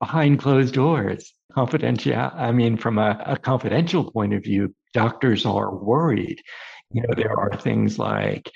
behind 0.00 0.40
closed 0.40 0.74
doors. 0.74 1.32
Confidential, 1.52 2.14
I 2.16 2.50
mean, 2.50 2.76
from 2.76 2.98
a, 2.98 3.22
a 3.26 3.36
confidential 3.36 4.10
point 4.10 4.34
of 4.34 4.42
view, 4.42 4.74
doctors 4.94 5.46
are 5.46 5.74
worried. 5.74 6.40
You 6.90 7.02
know, 7.02 7.14
there 7.14 7.38
are 7.38 7.56
things 7.56 7.98
like 7.98 8.50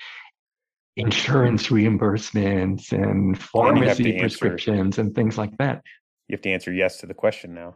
insurance 0.97 1.67
reimbursements 1.67 2.91
and 2.91 3.39
pharmacy 3.39 4.19
prescriptions 4.19 4.97
and 4.97 5.15
things 5.15 5.37
like 5.37 5.55
that. 5.57 5.83
You 6.27 6.33
have 6.33 6.41
to 6.41 6.51
answer 6.51 6.73
yes 6.73 6.97
to 6.97 7.05
the 7.05 7.13
question 7.13 7.53
now. 7.53 7.75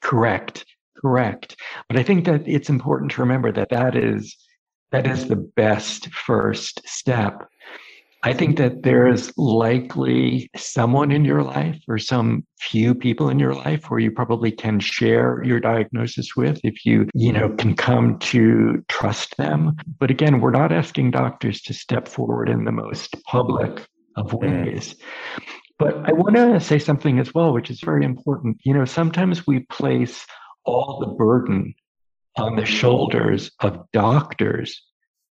Correct. 0.00 0.64
Correct. 1.00 1.56
But 1.88 1.98
I 1.98 2.02
think 2.02 2.24
that 2.26 2.42
it's 2.46 2.68
important 2.68 3.10
to 3.12 3.22
remember 3.22 3.52
that 3.52 3.70
that 3.70 3.96
is 3.96 4.36
that 4.92 5.06
is 5.06 5.28
the 5.28 5.36
best 5.36 6.12
first 6.12 6.82
step. 6.84 7.48
I 8.22 8.34
think 8.34 8.58
that 8.58 8.82
there 8.82 9.06
is 9.06 9.32
likely 9.38 10.50
someone 10.54 11.10
in 11.10 11.24
your 11.24 11.42
life 11.42 11.80
or 11.88 11.96
some 11.96 12.44
few 12.58 12.94
people 12.94 13.30
in 13.30 13.38
your 13.38 13.54
life 13.54 13.88
where 13.88 14.00
you 14.00 14.10
probably 14.10 14.52
can 14.52 14.78
share 14.78 15.42
your 15.42 15.58
diagnosis 15.58 16.36
with 16.36 16.60
if 16.62 16.84
you, 16.84 17.08
you 17.14 17.32
know, 17.32 17.48
can 17.56 17.74
come 17.74 18.18
to 18.18 18.84
trust 18.88 19.38
them. 19.38 19.74
But 19.98 20.10
again, 20.10 20.40
we're 20.40 20.50
not 20.50 20.70
asking 20.70 21.12
doctors 21.12 21.62
to 21.62 21.72
step 21.72 22.06
forward 22.08 22.50
in 22.50 22.64
the 22.64 22.72
most 22.72 23.16
public 23.24 23.86
of 24.16 24.32
mm. 24.32 24.66
ways. 24.66 24.96
But 25.78 26.06
I 26.06 26.12
want 26.12 26.36
to 26.36 26.60
say 26.60 26.78
something 26.78 27.18
as 27.18 27.32
well, 27.32 27.54
which 27.54 27.70
is 27.70 27.80
very 27.80 28.04
important. 28.04 28.58
You 28.64 28.74
know, 28.74 28.84
sometimes 28.84 29.46
we 29.46 29.60
place 29.60 30.26
all 30.64 31.00
the 31.00 31.06
burden 31.06 31.74
on 32.36 32.56
the 32.56 32.64
shoulders 32.64 33.50
of 33.60 33.84
doctors 33.92 34.82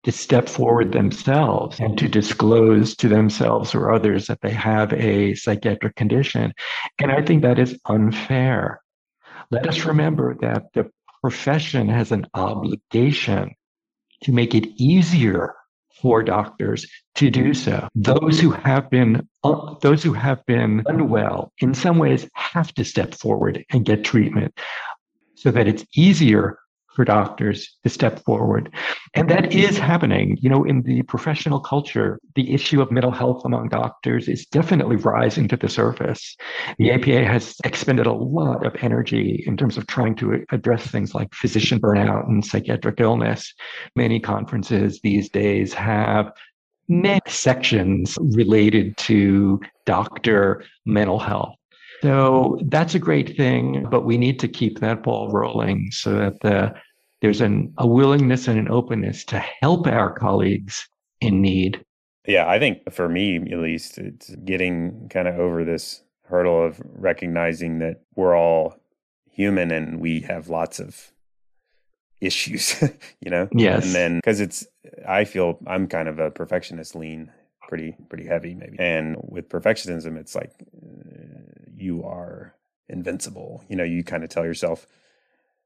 to 0.05 0.12
step 0.12 0.49
forward 0.49 0.93
themselves 0.93 1.81
and 1.81 1.99
to 1.99 2.09
disclose 2.09 2.95
to 2.97 3.09
themselves 3.09 3.74
or 3.74 3.93
others 3.93 4.29
that 4.29 4.41
they 4.41 4.53
have 4.53 4.93
a 4.93 5.35
psychiatric 5.35 5.97
condition. 5.97 6.53
And 7.01 7.11
I 7.11 7.22
think 7.22 7.43
that 7.43 7.59
is 7.59 7.79
unfair. 7.87 8.81
Let 9.51 9.66
us 9.66 9.85
remember 9.85 10.37
that 10.41 10.66
the 10.74 10.91
profession 11.20 11.89
has 11.89 12.12
an 12.12 12.27
obligation 12.35 13.55
to 14.22 14.33
make 14.33 14.55
it 14.55 14.68
easier 14.81 15.57
for 16.01 16.22
doctors 16.22 16.87
to 17.16 17.31
do 17.31 17.55
so. 17.55 17.89
Those 17.95 18.39
who 18.39 18.51
have 18.51 18.89
been 18.91 19.29
uh, 19.43 19.74
those 19.81 20.03
who 20.03 20.12
have 20.12 20.45
been 20.47 20.83
unwell 20.87 21.53
in 21.59 21.74
some 21.74 21.99
ways 21.99 22.29
have 22.35 22.72
to 22.74 22.85
step 22.85 23.14
forward 23.14 23.64
and 23.70 23.85
get 23.85 24.05
treatment 24.05 24.59
so 25.37 25.51
that 25.51 25.68
it's 25.68 25.84
easier 25.95 26.59
for 26.97 27.05
doctors 27.05 27.76
to 27.84 27.91
step 27.91 28.24
forward. 28.24 28.74
And 29.14 29.28
that 29.28 29.53
is 29.53 29.76
happening. 29.76 30.39
You 30.41 30.49
know, 30.49 30.64
in 30.64 30.82
the 30.82 31.03
professional 31.03 31.61
culture, 31.61 32.18
the 32.34 32.55
issue 32.55 32.80
of 32.80 32.91
mental 32.91 33.11
health 33.11 33.43
among 33.45 33.68
doctors 33.68 34.28
is 34.28 34.47
definitely 34.47 34.97
rising 34.97 35.47
to 35.49 35.57
the 35.59 35.68
surface. 35.68 36.34
The 36.78 36.91
APA 36.91 37.26
has 37.26 37.55
expended 37.64 38.07
a 38.07 38.12
lot 38.12 38.64
of 38.66 38.74
energy 38.80 39.45
in 39.47 39.59
terms 39.59 39.76
of 39.76 39.87
trying 39.87 40.16
to 40.16 40.45
address 40.51 40.87
things 40.87 41.14
like 41.14 41.34
physician 41.34 41.78
burnout 41.78 42.26
and 42.26 42.45
psychiatric 42.45 42.99
illness. 42.99 43.53
Many 43.95 44.18
conferences 44.18 45.01
these 45.03 45.28
days 45.28 45.74
have 45.74 46.32
many 46.89 47.20
sections 47.26 48.16
related 48.20 48.97
to 48.97 49.61
doctor 49.84 50.64
mental 50.87 51.18
health. 51.18 51.56
So 52.03 52.59
that's 52.67 52.95
a 52.95 52.99
great 52.99 53.37
thing, 53.37 53.87
but 53.91 54.05
we 54.05 54.19
need 54.19 54.39
to 54.41 54.49
keep 54.49 54.81
that 54.81 55.03
ball 55.03 55.31
rolling 55.31 55.91
so 55.91 56.15
that 56.15 56.41
the, 56.41 56.75
there's 57.21 57.41
an, 57.41 57.73
a 57.79 57.87
willingness 57.87 58.49
and 58.49 58.59
an 58.59 58.69
openness 58.69 59.25
to 59.27 59.39
help 59.61 59.87
our 59.87 60.13
colleagues 60.13 60.89
in 61.21 61.41
need. 61.41 61.85
Yeah, 62.27 62.49
I 62.49 62.59
think 62.59 62.93
for 62.93 63.09
me, 63.09 63.37
at 63.37 63.59
least, 63.59 63.99
it's 63.99 64.35
getting 64.45 65.09
kind 65.09 65.29
of 65.29 65.39
over 65.39 65.65
this 65.65 66.03
hurdle 66.25 66.65
of 66.65 66.81
recognizing 66.85 67.79
that 67.79 68.03
we're 68.15 68.37
all 68.37 68.77
human 69.31 69.71
and 69.71 70.01
we 70.01 70.21
have 70.21 70.49
lots 70.49 70.81
of 70.81 71.13
issues, 72.21 72.83
you 73.21 73.31
know? 73.31 73.49
Yes. 73.53 73.85
And 73.85 73.95
then, 73.95 74.17
because 74.17 74.41
it's, 74.41 74.67
I 75.07 75.25
feel 75.25 75.59
I'm 75.67 75.87
kind 75.87 76.09
of 76.09 76.19
a 76.19 76.31
perfectionist 76.31 76.95
lean 76.95 77.31
pretty, 77.69 77.97
pretty 78.09 78.27
heavy 78.27 78.55
maybe. 78.55 78.77
And 78.79 79.17
with 79.21 79.49
perfectionism, 79.49 80.17
it's 80.17 80.35
like, 80.35 80.53
you 81.77 82.05
are 82.05 82.55
invincible. 82.89 83.64
You 83.68 83.77
know, 83.77 83.85
you 83.85 84.03
kind 84.03 84.24
of 84.24 84.31
tell 84.31 84.45
yourself 84.45 84.87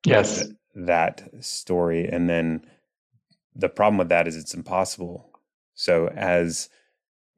yes 0.04 0.46
that, 0.74 1.22
that 1.30 1.44
story 1.44 2.08
and 2.08 2.28
then 2.28 2.64
the 3.54 3.68
problem 3.68 3.98
with 3.98 4.08
that 4.08 4.26
is 4.26 4.36
it's 4.36 4.54
impossible. 4.54 5.28
So 5.74 6.08
as 6.08 6.68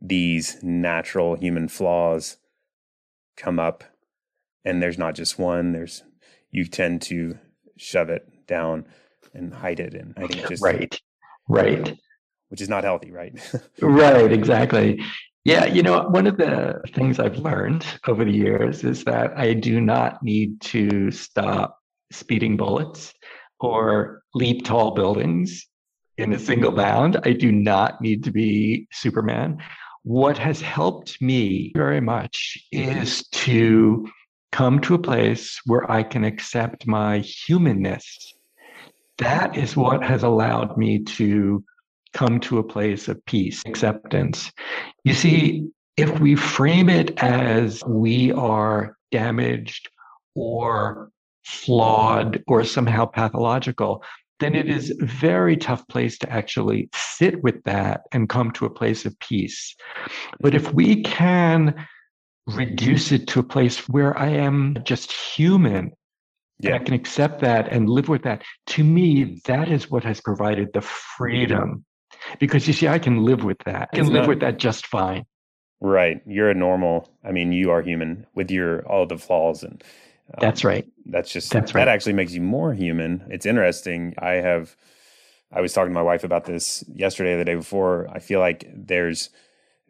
these 0.00 0.62
natural 0.62 1.36
human 1.36 1.68
flaws 1.68 2.36
come 3.36 3.58
up 3.58 3.84
and 4.64 4.82
there's 4.82 4.98
not 4.98 5.14
just 5.14 5.38
one, 5.38 5.72
there's 5.72 6.02
you 6.50 6.64
tend 6.64 7.02
to 7.02 7.38
shove 7.76 8.10
it 8.10 8.46
down 8.46 8.86
and 9.34 9.54
hide 9.54 9.80
it 9.80 9.94
and 9.94 10.14
I 10.16 10.26
think 10.26 10.48
just 10.48 10.62
right. 10.62 11.00
Right. 11.48 11.98
Which 12.48 12.60
is 12.60 12.68
not 12.68 12.84
healthy, 12.84 13.10
right? 13.10 13.34
right, 13.80 14.30
exactly. 14.30 15.00
Yeah, 15.44 15.64
you 15.64 15.82
know, 15.82 16.02
one 16.08 16.28
of 16.28 16.36
the 16.36 16.80
things 16.94 17.18
I've 17.18 17.38
learned 17.38 17.84
over 18.06 18.24
the 18.24 18.30
years 18.30 18.84
is 18.84 19.02
that 19.04 19.36
I 19.36 19.54
do 19.54 19.80
not 19.80 20.22
need 20.22 20.60
to 20.62 21.10
stop 21.10 21.78
speeding 22.12 22.56
bullets 22.56 23.12
or 23.58 24.22
leap 24.34 24.64
tall 24.64 24.92
buildings 24.92 25.66
in 26.16 26.32
a 26.32 26.38
single 26.38 26.70
bound. 26.70 27.16
I 27.24 27.32
do 27.32 27.50
not 27.50 28.00
need 28.00 28.22
to 28.24 28.30
be 28.30 28.86
Superman. 28.92 29.58
What 30.04 30.38
has 30.38 30.60
helped 30.60 31.20
me 31.20 31.72
very 31.74 32.00
much 32.00 32.58
is 32.70 33.26
to 33.28 34.08
come 34.52 34.80
to 34.82 34.94
a 34.94 34.98
place 34.98 35.60
where 35.64 35.90
I 35.90 36.04
can 36.04 36.22
accept 36.22 36.86
my 36.86 37.18
humanness. 37.18 38.32
That 39.18 39.56
is 39.56 39.76
what 39.76 40.04
has 40.04 40.22
allowed 40.22 40.76
me 40.76 41.02
to 41.04 41.64
come 42.12 42.40
to 42.40 42.58
a 42.58 42.62
place 42.62 43.08
of 43.08 43.24
peace, 43.26 43.62
acceptance. 43.66 44.52
You 45.04 45.14
see, 45.14 45.68
if 45.96 46.20
we 46.20 46.34
frame 46.34 46.88
it 46.88 47.18
as 47.22 47.82
we 47.86 48.32
are 48.32 48.96
damaged 49.10 49.88
or 50.34 51.10
flawed 51.44 52.42
or 52.46 52.64
somehow 52.64 53.06
pathological, 53.06 54.02
then 54.40 54.54
it 54.54 54.68
is 54.68 54.90
a 54.90 55.04
very 55.04 55.56
tough 55.56 55.86
place 55.88 56.18
to 56.18 56.32
actually 56.32 56.88
sit 56.94 57.42
with 57.42 57.62
that 57.64 58.02
and 58.12 58.28
come 58.28 58.50
to 58.52 58.66
a 58.66 58.70
place 58.70 59.04
of 59.04 59.18
peace. 59.20 59.74
But 60.40 60.54
if 60.54 60.72
we 60.72 61.02
can 61.02 61.86
reduce 62.46 63.12
it 63.12 63.28
to 63.28 63.40
a 63.40 63.44
place 63.44 63.88
where 63.88 64.18
I 64.18 64.28
am 64.28 64.76
just 64.84 65.12
human 65.12 65.92
yeah. 66.62 66.76
I 66.76 66.78
can 66.78 66.94
accept 66.94 67.40
that 67.40 67.72
and 67.72 67.88
live 67.88 68.08
with 68.08 68.22
that. 68.22 68.42
To 68.68 68.84
me, 68.84 69.40
that 69.46 69.68
is 69.68 69.90
what 69.90 70.04
has 70.04 70.20
provided 70.20 70.72
the 70.72 70.80
freedom 70.80 71.84
because 72.38 72.66
you 72.66 72.72
see, 72.72 72.88
I 72.88 72.98
can 72.98 73.24
live 73.24 73.44
with 73.44 73.58
that. 73.64 73.90
I 73.92 73.96
can 73.96 74.04
it's 74.04 74.12
live 74.12 74.22
not, 74.22 74.28
with 74.28 74.40
that 74.40 74.58
just 74.58 74.86
fine. 74.86 75.24
Right. 75.80 76.22
You're 76.26 76.50
a 76.50 76.54
normal. 76.54 77.10
I 77.24 77.32
mean, 77.32 77.52
you 77.52 77.70
are 77.70 77.82
human 77.82 78.26
with 78.34 78.50
your 78.50 78.86
all 78.86 79.06
the 79.06 79.18
flaws 79.18 79.62
and. 79.62 79.82
Um, 80.34 80.38
that's 80.40 80.64
right. 80.64 80.86
That's 81.04 81.30
just 81.30 81.50
that's 81.50 81.74
right. 81.74 81.84
that 81.84 81.88
actually 81.88 82.14
makes 82.14 82.32
you 82.32 82.40
more 82.40 82.72
human. 82.72 83.26
It's 83.28 83.44
interesting. 83.44 84.14
I 84.18 84.34
have. 84.34 84.76
I 85.52 85.60
was 85.60 85.74
talking 85.74 85.90
to 85.90 85.94
my 85.94 86.02
wife 86.02 86.24
about 86.24 86.44
this 86.46 86.82
yesterday, 86.88 87.36
the 87.36 87.44
day 87.44 87.56
before. 87.56 88.08
I 88.10 88.20
feel 88.20 88.40
like 88.40 88.64
there's 88.74 89.28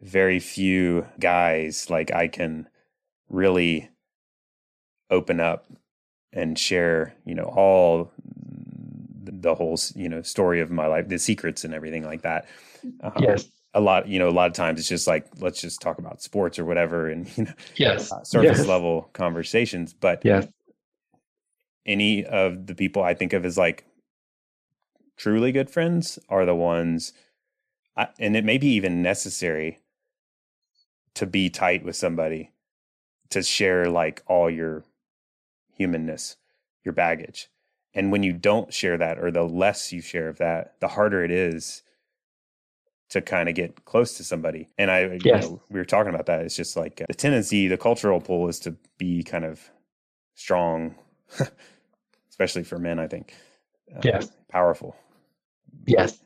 very 0.01 0.39
few 0.39 1.07
guys 1.19 1.89
like 1.89 2.13
I 2.13 2.27
can 2.27 2.67
really 3.29 3.89
open 5.09 5.39
up 5.39 5.67
and 6.33 6.57
share, 6.57 7.13
you 7.25 7.35
know, 7.35 7.43
all 7.43 8.11
the 9.43 9.53
whole 9.53 9.77
you 9.95 10.09
know 10.09 10.21
story 10.23 10.59
of 10.59 10.71
my 10.71 10.87
life, 10.87 11.07
the 11.07 11.19
secrets 11.19 11.63
and 11.63 11.73
everything 11.73 12.03
like 12.03 12.23
that. 12.23 12.47
Um, 13.01 13.13
yes. 13.19 13.45
a 13.73 13.81
lot, 13.81 14.07
you 14.07 14.19
know, 14.19 14.29
a 14.29 14.31
lot 14.31 14.47
of 14.47 14.53
times 14.53 14.79
it's 14.79 14.89
just 14.89 15.07
like, 15.07 15.27
let's 15.39 15.61
just 15.61 15.81
talk 15.81 15.99
about 15.99 16.21
sports 16.21 16.59
or 16.59 16.65
whatever 16.65 17.09
and, 17.09 17.29
you 17.37 17.45
know, 17.45 17.53
yes. 17.75 18.11
Uh, 18.11 18.23
surface 18.23 18.59
yes. 18.59 18.67
level 18.67 19.09
conversations. 19.13 19.93
But 19.93 20.21
yes. 20.23 20.47
any 21.85 22.25
of 22.25 22.67
the 22.67 22.75
people 22.75 23.03
I 23.03 23.13
think 23.13 23.33
of 23.33 23.45
as 23.45 23.57
like 23.57 23.85
truly 25.17 25.51
good 25.51 25.69
friends 25.69 26.19
are 26.29 26.45
the 26.45 26.55
ones, 26.55 27.13
I, 27.95 28.07
and 28.19 28.35
it 28.35 28.43
may 28.43 28.57
be 28.57 28.67
even 28.67 29.01
necessary 29.01 29.79
to 31.15 31.25
be 31.25 31.49
tight 31.49 31.83
with 31.83 31.95
somebody 31.95 32.51
to 33.29 33.43
share 33.43 33.89
like 33.89 34.23
all 34.27 34.49
your 34.49 34.83
humanness, 35.75 36.37
your 36.83 36.93
baggage. 36.93 37.49
And 37.95 38.11
when 38.11 38.23
you 38.23 38.33
don't 38.33 38.73
share 38.73 38.97
that, 38.97 39.19
or 39.19 39.31
the 39.31 39.43
less 39.43 39.91
you 39.91 40.01
share 40.01 40.27
of 40.27 40.37
that, 40.37 40.79
the 40.79 40.87
harder 40.87 41.23
it 41.23 41.31
is 41.31 41.83
to 43.09 43.21
kind 43.21 43.47
of 43.47 43.53
get 43.53 43.85
close 43.85 44.17
to 44.17 44.23
somebody. 44.23 44.67
And 44.77 44.89
I, 44.89 45.19
yes. 45.23 45.23
you 45.23 45.33
know, 45.33 45.61
we 45.69 45.79
were 45.79 45.85
talking 45.85 46.11
about 46.11 46.25
that. 46.25 46.41
It's 46.41 46.55
just 46.55 46.75
like 46.75 46.99
uh, 47.01 47.05
the 47.07 47.13
tendency, 47.13 47.67
the 47.67 47.77
cultural 47.77 48.19
pull 48.19 48.47
is 48.47 48.59
to 48.61 48.75
be 48.97 49.21
kind 49.21 49.45
of 49.45 49.61
strong, 50.33 50.95
especially 52.29 52.63
for 52.63 52.79
men, 52.79 52.97
I 52.99 53.07
think. 53.07 53.35
Uh, 53.95 54.01
yes. 54.03 54.29
Powerful. 54.49 54.95
Yes. 55.85 56.19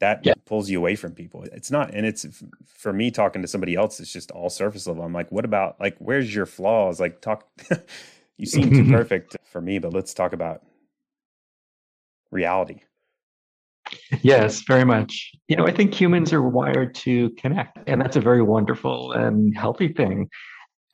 That 0.00 0.20
yeah. 0.24 0.34
pulls 0.44 0.68
you 0.68 0.78
away 0.78 0.94
from 0.94 1.12
people. 1.12 1.44
It's 1.44 1.70
not, 1.70 1.94
and 1.94 2.04
it's 2.04 2.26
for 2.66 2.92
me 2.92 3.10
talking 3.10 3.40
to 3.40 3.48
somebody 3.48 3.74
else, 3.74 4.00
it's 4.00 4.12
just 4.12 4.30
all 4.30 4.50
surface 4.50 4.86
level. 4.86 5.04
I'm 5.04 5.14
like, 5.14 5.32
what 5.32 5.46
about, 5.46 5.80
like, 5.80 5.96
where's 5.98 6.34
your 6.34 6.46
flaws? 6.46 7.00
Like, 7.00 7.22
talk, 7.22 7.48
you 8.36 8.44
seem 8.44 8.70
too 8.70 8.90
perfect 8.90 9.38
for 9.44 9.62
me, 9.62 9.78
but 9.78 9.94
let's 9.94 10.12
talk 10.12 10.34
about 10.34 10.62
reality. 12.30 12.80
Yes, 14.22 14.62
very 14.62 14.84
much. 14.84 15.32
You 15.48 15.56
know, 15.56 15.66
I 15.66 15.72
think 15.72 15.92
humans 15.94 16.32
are 16.32 16.42
wired 16.42 16.94
to 16.96 17.30
connect, 17.30 17.78
and 17.86 18.00
that's 18.00 18.16
a 18.16 18.20
very 18.20 18.42
wonderful 18.42 19.12
and 19.12 19.56
healthy 19.56 19.88
thing. 19.88 20.28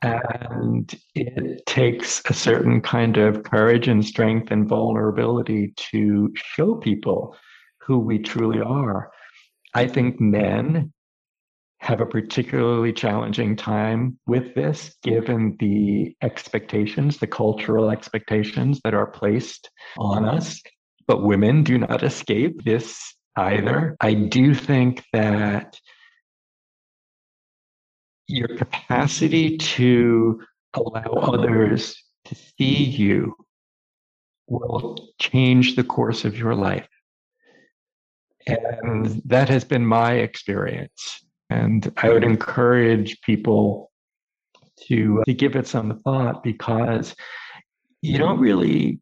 And 0.02 0.94
it 1.14 1.64
takes 1.66 2.22
a 2.26 2.34
certain 2.34 2.80
kind 2.80 3.16
of 3.16 3.42
courage 3.42 3.88
and 3.88 4.04
strength 4.04 4.50
and 4.50 4.68
vulnerability 4.68 5.72
to 5.90 6.32
show 6.36 6.76
people 6.76 7.36
who 7.80 7.98
we 7.98 8.18
truly 8.18 8.60
are. 8.60 9.10
I 9.74 9.86
think 9.86 10.20
men 10.20 10.92
have 11.80 12.00
a 12.00 12.06
particularly 12.06 12.92
challenging 12.92 13.56
time 13.56 14.18
with 14.26 14.54
this, 14.54 14.96
given 15.02 15.56
the 15.60 16.16
expectations, 16.22 17.18
the 17.18 17.26
cultural 17.26 17.90
expectations 17.90 18.80
that 18.84 18.94
are 18.94 19.06
placed 19.06 19.70
on 19.98 20.24
us. 20.24 20.60
But 21.06 21.22
women 21.22 21.62
do 21.62 21.78
not 21.78 22.02
escape 22.02 22.64
this 22.64 23.14
either. 23.36 23.96
I 24.00 24.14
do 24.14 24.54
think 24.54 25.04
that 25.12 25.78
your 28.26 28.48
capacity 28.56 29.56
to 29.56 30.40
allow 30.74 31.12
others 31.22 32.02
to 32.24 32.34
see 32.34 32.84
you 32.84 33.34
will 34.48 34.96
change 35.20 35.76
the 35.76 35.84
course 35.84 36.24
of 36.24 36.36
your 36.36 36.54
life. 36.54 36.88
And 38.46 39.22
that 39.24 39.48
has 39.48 39.64
been 39.64 39.86
my 39.86 40.14
experience. 40.14 41.24
And 41.50 41.92
I 41.96 42.08
would 42.10 42.24
encourage 42.24 43.20
people 43.22 43.90
to, 44.88 45.20
uh, 45.20 45.24
to 45.24 45.34
give 45.34 45.56
it 45.56 45.66
some 45.66 46.00
thought 46.00 46.42
because 46.42 47.14
you 48.02 48.18
don't 48.18 48.38
really 48.38 49.00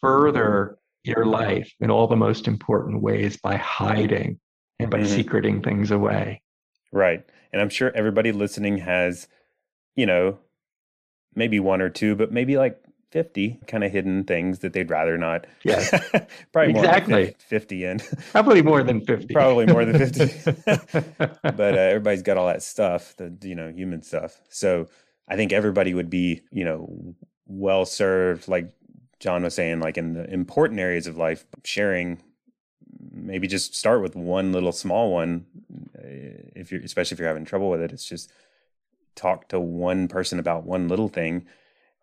further 0.00 0.78
your 1.04 1.26
life 1.26 1.72
in 1.80 1.90
all 1.90 2.06
the 2.06 2.16
most 2.16 2.48
important 2.48 3.02
ways 3.02 3.36
by 3.36 3.56
hiding 3.56 4.40
and 4.78 4.90
by 4.90 4.98
mm-hmm. 4.98 5.14
secreting 5.14 5.62
things 5.62 5.90
away. 5.90 6.42
Right. 6.92 7.24
And 7.52 7.60
I'm 7.60 7.68
sure 7.68 7.92
everybody 7.94 8.32
listening 8.32 8.78
has, 8.78 9.28
you 9.94 10.06
know, 10.06 10.38
maybe 11.34 11.60
one 11.60 11.80
or 11.80 11.90
two, 11.90 12.16
but 12.16 12.32
maybe 12.32 12.56
like 12.56 12.80
50 13.10 13.60
kind 13.68 13.84
of 13.84 13.92
hidden 13.92 14.24
things 14.24 14.60
that 14.60 14.72
they'd 14.72 14.90
rather 14.90 15.16
not. 15.18 15.46
Yeah. 15.62 15.84
Probably 16.52 16.70
exactly. 16.70 17.24
more 17.24 17.32
50 17.38 17.84
in. 17.84 18.00
Probably 18.32 18.62
more 18.62 18.82
than 18.82 19.04
50. 19.04 19.32
Probably 19.32 19.66
more 19.66 19.84
than 19.84 20.10
50. 20.10 20.62
but 21.42 21.60
uh, 21.60 21.78
everybody's 21.78 22.22
got 22.22 22.38
all 22.38 22.48
that 22.48 22.62
stuff, 22.62 23.14
the, 23.16 23.36
you 23.42 23.54
know, 23.54 23.70
human 23.70 24.02
stuff. 24.02 24.40
So 24.48 24.88
I 25.28 25.36
think 25.36 25.52
everybody 25.52 25.94
would 25.94 26.10
be, 26.10 26.42
you 26.50 26.64
know, 26.64 27.14
well 27.46 27.84
served, 27.84 28.48
like 28.48 28.72
John 29.20 29.42
was 29.42 29.54
saying, 29.54 29.80
like 29.80 29.96
in 29.96 30.14
the 30.14 30.30
important 30.32 30.80
areas 30.80 31.06
of 31.06 31.16
life, 31.16 31.44
sharing 31.64 32.22
maybe 33.10 33.46
just 33.46 33.74
start 33.74 34.02
with 34.02 34.16
one 34.16 34.52
little 34.52 34.72
small 34.72 35.12
one 35.12 35.46
eh, 35.98 36.50
if 36.56 36.72
you're 36.72 36.82
especially 36.82 37.14
if 37.14 37.18
you're 37.18 37.28
having 37.28 37.44
trouble 37.44 37.70
with 37.70 37.80
it. 37.80 37.92
It's 37.92 38.04
just 38.04 38.32
talk 39.14 39.48
to 39.48 39.60
one 39.60 40.08
person 40.08 40.38
about 40.38 40.64
one 40.64 40.88
little 40.88 41.08
thing 41.08 41.46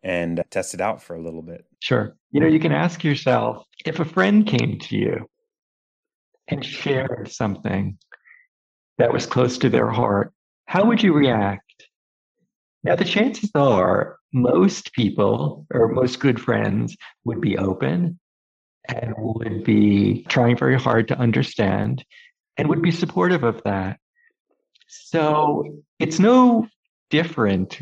and 0.04 0.42
test 0.50 0.74
it 0.74 0.82
out 0.82 1.02
for 1.02 1.16
a 1.16 1.22
little 1.22 1.42
bit. 1.42 1.66
Sure. 1.80 2.16
You 2.32 2.40
know 2.40 2.48
you 2.48 2.60
can 2.60 2.72
ask 2.72 3.04
yourself 3.04 3.66
if 3.86 4.00
a 4.00 4.06
friend 4.06 4.48
came 4.48 4.80
to 4.80 4.98
you 4.98 5.30
and 6.48 6.66
shared 6.66 7.30
something 7.32 7.98
that 8.98 9.14
was 9.14 9.26
close 9.26 9.58
to 9.60 9.70
their 9.70 9.90
heart 9.90 10.34
how 10.72 10.86
would 10.86 11.04
you 11.04 11.12
react? 11.12 11.90
Now 12.86 12.96
the 12.96 13.04
chances 13.04 13.52
are 13.56 14.16
most 14.34 14.94
people 14.94 15.66
or 15.74 15.90
most 15.90 16.20
good 16.20 16.40
friends 16.40 16.96
would 17.26 17.42
be 17.42 17.58
open 17.58 18.20
and 18.88 19.14
would 19.18 19.64
be 19.64 20.26
trying 20.30 20.58
very 20.58 20.80
hard 20.80 21.08
to 21.10 21.18
understand 21.18 22.04
and 22.58 22.68
would 22.70 22.82
be 22.82 22.92
supportive 22.92 23.44
of 23.44 23.62
that. 23.64 24.00
So 24.88 25.82
it's 26.00 26.20
no 26.20 26.68
different 27.10 27.82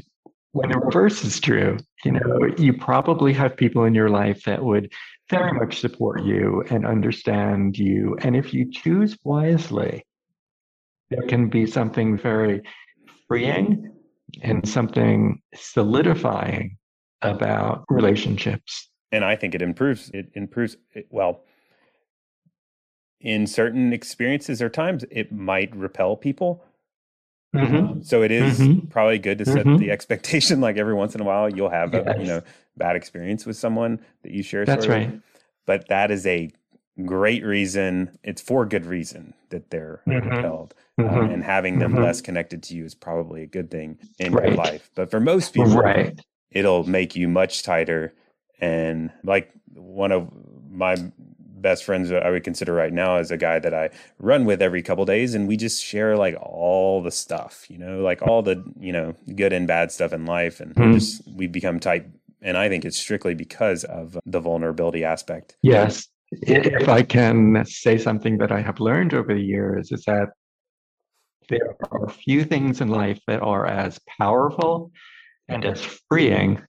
when 0.52 0.72
the 0.72 0.80
reverse 0.80 1.24
is 1.24 1.40
true. 1.40 1.78
You 2.04 2.14
know, 2.14 2.40
you 2.58 2.74
probably 2.74 3.34
have 3.34 3.56
people 3.56 3.86
in 3.86 3.96
your 3.96 4.10
life 4.10 4.44
that 4.44 4.64
would 4.64 4.92
very 5.30 5.54
much 5.54 5.80
support 5.80 6.24
you 6.24 6.64
and 6.70 6.86
understand 6.86 7.78
you. 7.78 8.18
And 8.22 8.36
if 8.36 8.54
you 8.54 8.72
choose 8.72 9.18
wisely, 9.24 10.06
there 11.10 11.24
can 11.24 11.50
be 11.50 11.66
something 11.66 12.18
very 12.18 12.62
freeing 13.28 13.92
and 14.42 14.68
something 14.68 15.42
solidifying 15.56 16.78
about 17.22 17.86
relationships. 17.90 18.90
And 19.12 19.26
I 19.26 19.36
think 19.36 19.56
it 19.56 19.62
improves. 19.62 20.10
It 20.14 20.32
improves. 20.34 20.78
It, 20.94 21.08
well, 21.10 21.44
in 23.20 23.48
certain 23.48 23.92
experiences 23.92 24.62
or 24.62 24.70
times, 24.70 25.04
it 25.12 25.32
might 25.32 25.76
repel 25.76 26.16
people. 26.16 26.64
Mm-hmm. 27.56 27.76
Um, 27.76 28.04
so 28.04 28.22
it 28.22 28.32
is 28.32 28.60
mm-hmm. 28.60 28.88
probably 28.88 29.18
good 29.18 29.40
to 29.40 29.46
set 29.46 29.66
mm-hmm. 29.66 29.78
the 29.78 29.92
expectation. 29.92 30.62
Like 30.70 30.78
every 30.78 30.94
once 30.94 31.16
in 31.16 31.22
a 31.22 31.24
while, 31.24 31.50
you'll 31.50 31.70
have 31.70 31.94
yes. 31.94 32.06
a 32.06 32.20
you 32.20 32.28
know 32.28 32.42
bad 32.78 32.96
experience 32.96 33.46
with 33.46 33.58
someone 33.58 34.00
that 34.24 34.32
you 34.32 34.44
share. 34.44 34.66
That's 34.66 34.88
right. 34.88 35.12
With. 35.12 35.22
But 35.66 35.88
that 35.90 36.12
is 36.12 36.26
a 36.28 36.52
great 37.06 37.44
reason. 37.44 38.18
It's 38.24 38.42
for 38.42 38.66
good 38.66 38.86
reason 38.86 39.34
that 39.50 39.70
they're 39.70 40.02
mm-hmm. 40.08 40.30
repelled. 40.30 40.74
Um, 40.98 41.06
mm-hmm. 41.06 41.34
And 41.34 41.44
having 41.44 41.80
them 41.80 41.94
mm-hmm. 41.94 42.04
less 42.04 42.22
connected 42.22 42.64
to 42.64 42.76
you 42.76 42.86
is 42.86 42.96
probably 42.96 43.44
a 43.44 43.48
good 43.48 43.72
thing 43.72 43.98
in 44.20 44.34
right. 44.34 44.50
your 44.50 44.56
life. 44.56 44.90
But 44.96 45.10
for 45.12 45.20
most 45.20 45.54
people, 45.54 45.76
right. 45.76 46.20
it'll 46.52 46.84
make 46.84 47.16
you 47.16 47.28
much 47.28 47.64
tighter. 47.64 48.14
And 48.60 49.12
like 49.24 49.52
one 49.74 50.12
of 50.12 50.30
my 50.70 50.98
best 51.62 51.84
friends 51.84 52.12
I 52.12 52.30
would 52.30 52.44
consider 52.44 52.74
right 52.74 52.92
now 52.92 53.18
is 53.18 53.32
a 53.32 53.38
guy 53.38 53.60
that 53.60 53.74
I 53.74 53.90
run 54.18 54.46
with 54.46 54.62
every 54.62 54.82
couple 54.82 55.06
days 55.06 55.34
and 55.34 55.48
we 55.48 55.58
just 55.58 55.84
share 55.84 56.16
like 56.16 56.36
all 56.42 57.02
the 57.02 57.12
stuff, 57.12 57.66
you 57.70 57.78
know, 57.78 58.00
like 58.00 58.22
all 58.22 58.42
the, 58.42 58.64
you 58.80 58.94
know, 58.94 59.16
good 59.36 59.54
and 59.54 59.68
bad 59.68 59.92
stuff 59.92 60.14
in 60.14 60.26
life 60.26 60.60
and 60.60 60.74
mm. 60.74 60.94
just 60.94 61.22
we 61.28 61.48
become 61.48 61.80
tight 61.80 62.06
and 62.42 62.58
I 62.58 62.70
think 62.70 62.86
it's 62.86 62.98
strictly 62.98 63.34
because 63.34 63.84
of 63.84 64.18
the 64.26 64.40
vulnerability 64.40 65.04
aspect. 65.04 65.58
Yes. 65.62 66.08
If 66.32 66.88
I 66.88 67.02
can 67.04 67.64
say 67.66 67.98
something 67.98 68.38
that 68.38 68.52
I 68.52 68.62
have 68.62 68.80
learned 68.80 69.14
over 69.14 69.34
the 69.34 69.42
years 69.42 69.92
is 69.92 70.04
that 70.06 70.30
there 71.50 71.76
are 71.92 72.10
few 72.10 72.44
things 72.44 72.82
in 72.82 72.90
life 72.90 73.20
that 73.28 73.42
are 73.42 73.66
as 73.66 74.00
powerful 74.20 74.92
and 75.48 75.66
as 75.66 75.84
freeing 76.08 76.62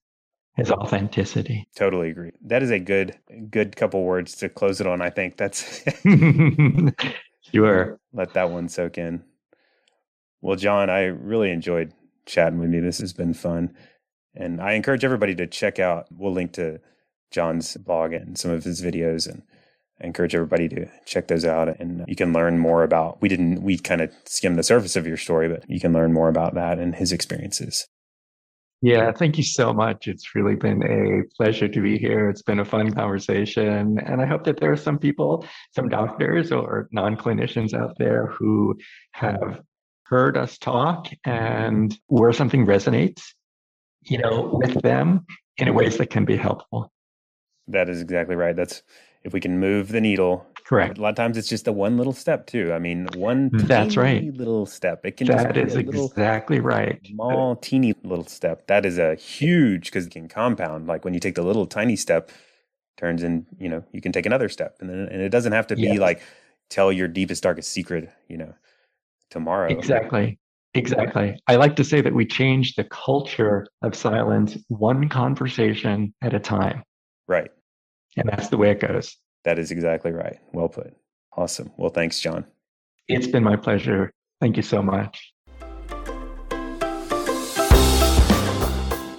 as 0.59 0.71
authenticity. 0.71 1.69
Totally 1.77 2.11
agree. 2.11 2.33
That 2.47 2.63
is 2.63 2.71
a 2.71 2.79
good 2.79 3.19
good 3.51 3.77
couple 3.77 4.03
words 4.05 4.35
to 4.37 4.49
close 4.49 4.81
it 4.81 4.87
on. 4.87 5.01
I 5.03 5.11
think 5.11 5.37
that's 5.37 5.85
sure. 7.53 7.99
Let 8.13 8.35
that 8.35 8.51
one 8.51 8.69
soak 8.69 8.99
in. 8.99 9.23
Well, 10.41 10.57
John, 10.57 10.89
I 10.89 11.05
really 11.05 11.51
enjoyed 11.51 11.93
chatting 12.27 12.59
with 12.59 12.73
you. 12.73 12.81
This 12.81 12.99
has 12.99 13.13
been 13.13 13.35
fun. 13.35 13.75
And 14.35 14.61
I 14.61 14.73
encourage 14.73 15.05
everybody 15.05 15.35
to 15.35 15.47
check 15.47 15.79
out, 15.79 16.07
we'll 16.11 16.33
link 16.33 16.53
to 16.53 16.81
John's 17.31 17.77
blog 17.77 18.13
and 18.13 18.39
some 18.39 18.51
of 18.51 18.65
his 18.65 18.83
videos 18.83 19.29
and 19.29 19.43
I 20.01 20.07
encourage 20.07 20.35
everybody 20.35 20.69
to 20.71 20.87
check 21.05 21.29
those 21.29 21.45
out 21.45 21.69
and 21.81 22.05
you 22.09 22.17
can 22.17 22.33
learn 22.33 22.59
more 22.59 22.83
about 22.83 23.21
we 23.21 23.29
didn't 23.29 23.63
we 23.63 23.79
kind 23.79 24.01
of 24.01 24.13
skimmed 24.25 24.59
the 24.59 24.63
surface 24.63 24.97
of 24.97 25.07
your 25.07 25.17
story 25.17 25.49
but 25.49 25.69
you 25.69 25.81
can 25.81 25.93
learn 25.93 26.13
more 26.13 26.29
about 26.29 26.55
that 26.55 26.79
and 26.79 26.95
his 26.95 27.13
experiences 27.13 27.87
Yeah, 28.83 29.13
thank 29.13 29.37
you 29.37 29.45
so 29.45 29.75
much. 29.75 30.09
It's 30.09 30.35
really 30.35 30.55
been 30.55 30.83
a 30.83 31.29
pleasure 31.37 31.69
to 31.69 31.81
be 31.83 31.99
here. 31.99 32.31
It's 32.31 32.41
been 32.41 32.61
a 32.61 32.65
fun 32.65 32.95
conversation. 32.95 33.99
And 33.99 34.23
I 34.23 34.27
hope 34.27 34.45
that 34.45 34.59
there 34.59 34.73
are 34.73 34.77
some 34.77 34.99
people, 34.99 35.45
some 35.75 35.91
doctors 35.91 36.51
or 36.51 36.89
non 36.91 37.15
clinicians 37.17 37.75
out 37.75 37.99
there 37.99 38.29
who 38.29 38.79
have 39.13 39.61
heard 40.05 40.39
us 40.39 40.57
talk 40.57 41.09
and 41.25 41.95
where 42.07 42.33
something 42.33 42.65
resonates, 42.65 43.23
you 44.01 44.17
know, 44.17 44.49
with 44.51 44.81
them 44.81 45.27
in 45.59 45.75
ways 45.75 45.99
that 45.99 46.09
can 46.09 46.25
be 46.25 46.39
helpful. 46.39 46.91
That 47.71 47.89
is 47.89 48.01
exactly 48.01 48.37
right. 48.37 48.55
That's 48.55 48.83
if 49.23 49.33
we 49.33 49.41
can 49.41 49.61
move 49.61 49.89
the 49.89 50.01
needle 50.01 50.47
Correct. 50.71 50.99
A 50.99 51.01
lot 51.01 51.09
of 51.09 51.17
times 51.17 51.37
it's 51.37 51.49
just 51.49 51.67
a 51.67 51.73
one 51.73 51.97
little 51.97 52.13
step 52.13 52.47
too. 52.47 52.73
I 52.73 52.79
mean, 52.79 53.09
one 53.17 53.51
mm. 53.51 53.63
that's 53.63 53.97
right 53.97 54.33
little 54.33 54.67
step. 54.67 55.05
It 55.05 55.17
can 55.17 55.27
that 55.27 55.57
is 55.57 55.75
exactly 55.75 56.61
right. 56.61 57.01
Small, 57.05 57.57
teeny 57.57 57.93
little 58.05 58.25
step. 58.25 58.69
That 58.69 58.87
is 58.87 58.97
a 58.97 59.17
huge 59.17 59.87
because 59.87 60.07
it 60.07 60.13
can 60.13 60.29
compound. 60.29 60.87
Like 60.87 61.05
when 61.05 61.13
you 61.13 61.19
take 61.19 61.35
the 61.35 61.43
little 61.43 61.67
tiny 61.67 61.97
step, 61.97 62.31
turns 62.97 63.25
in. 63.25 63.47
You 63.59 63.69
know, 63.69 63.85
you 63.91 64.01
can 64.01 64.13
take 64.13 64.27
another 64.27 64.49
step, 64.49 64.77
and 64.79 64.89
then 64.89 65.09
and 65.11 65.21
it 65.21 65.31
doesn't 65.31 65.51
have 65.51 65.67
to 65.67 65.75
be 65.75 65.83
yes. 65.83 65.99
like 65.99 66.23
tell 66.69 66.93
your 66.93 67.09
deepest 67.09 67.43
darkest 67.43 67.73
secret. 67.73 68.09
You 68.29 68.37
know, 68.37 68.55
tomorrow. 69.29 69.71
Exactly. 69.71 70.39
Exactly. 70.75 71.37
I 71.49 71.57
like 71.57 71.75
to 71.75 71.85
say 71.85 72.01
that 72.01 72.15
we 72.15 72.25
change 72.25 72.77
the 72.77 72.85
culture 72.85 73.67
of 73.83 73.97
silence 73.97 74.57
one 74.69 75.09
conversation 75.09 76.15
at 76.23 76.33
a 76.33 76.39
time. 76.39 76.85
Right. 77.27 77.51
And 78.17 78.29
that's 78.29 78.49
the 78.49 78.57
way 78.57 78.71
it 78.71 78.81
goes. 78.81 79.17
That 79.45 79.59
is 79.59 79.71
exactly 79.71 80.13
right. 80.13 80.39
Well 80.53 80.69
put. 80.69 80.95
Awesome. 81.37 81.71
Well, 81.77 81.91
thanks, 81.91 82.21
John. 82.21 82.45
It's 83.09 83.27
been 83.27 83.45
my 83.45 83.57
pleasure. 83.57 84.11
Thank 84.41 84.57
you 84.57 84.63
so 84.63 84.83
much. 84.83 85.33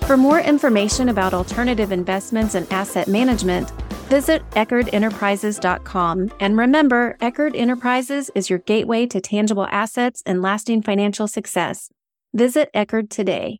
For 0.08 0.18
more 0.18 0.42
information 0.42 1.10
about 1.10 1.34
alternative 1.34 1.92
investments 1.92 2.56
and 2.56 2.72
asset 2.72 3.08
management, 3.08 3.72
visit 4.10 4.42
EckardEnterprises.com. 4.52 6.34
And 6.42 6.58
remember, 6.58 7.16
Eckard 7.22 7.56
Enterprises 7.56 8.30
is 8.36 8.50
your 8.50 8.60
gateway 8.60 9.06
to 9.06 9.22
tangible 9.22 9.68
assets 9.68 10.22
and 10.26 10.42
lasting 10.42 10.82
financial 10.82 11.28
success. 11.28 11.90
Visit 12.34 12.70
Eckard 12.74 13.10
today. 13.10 13.60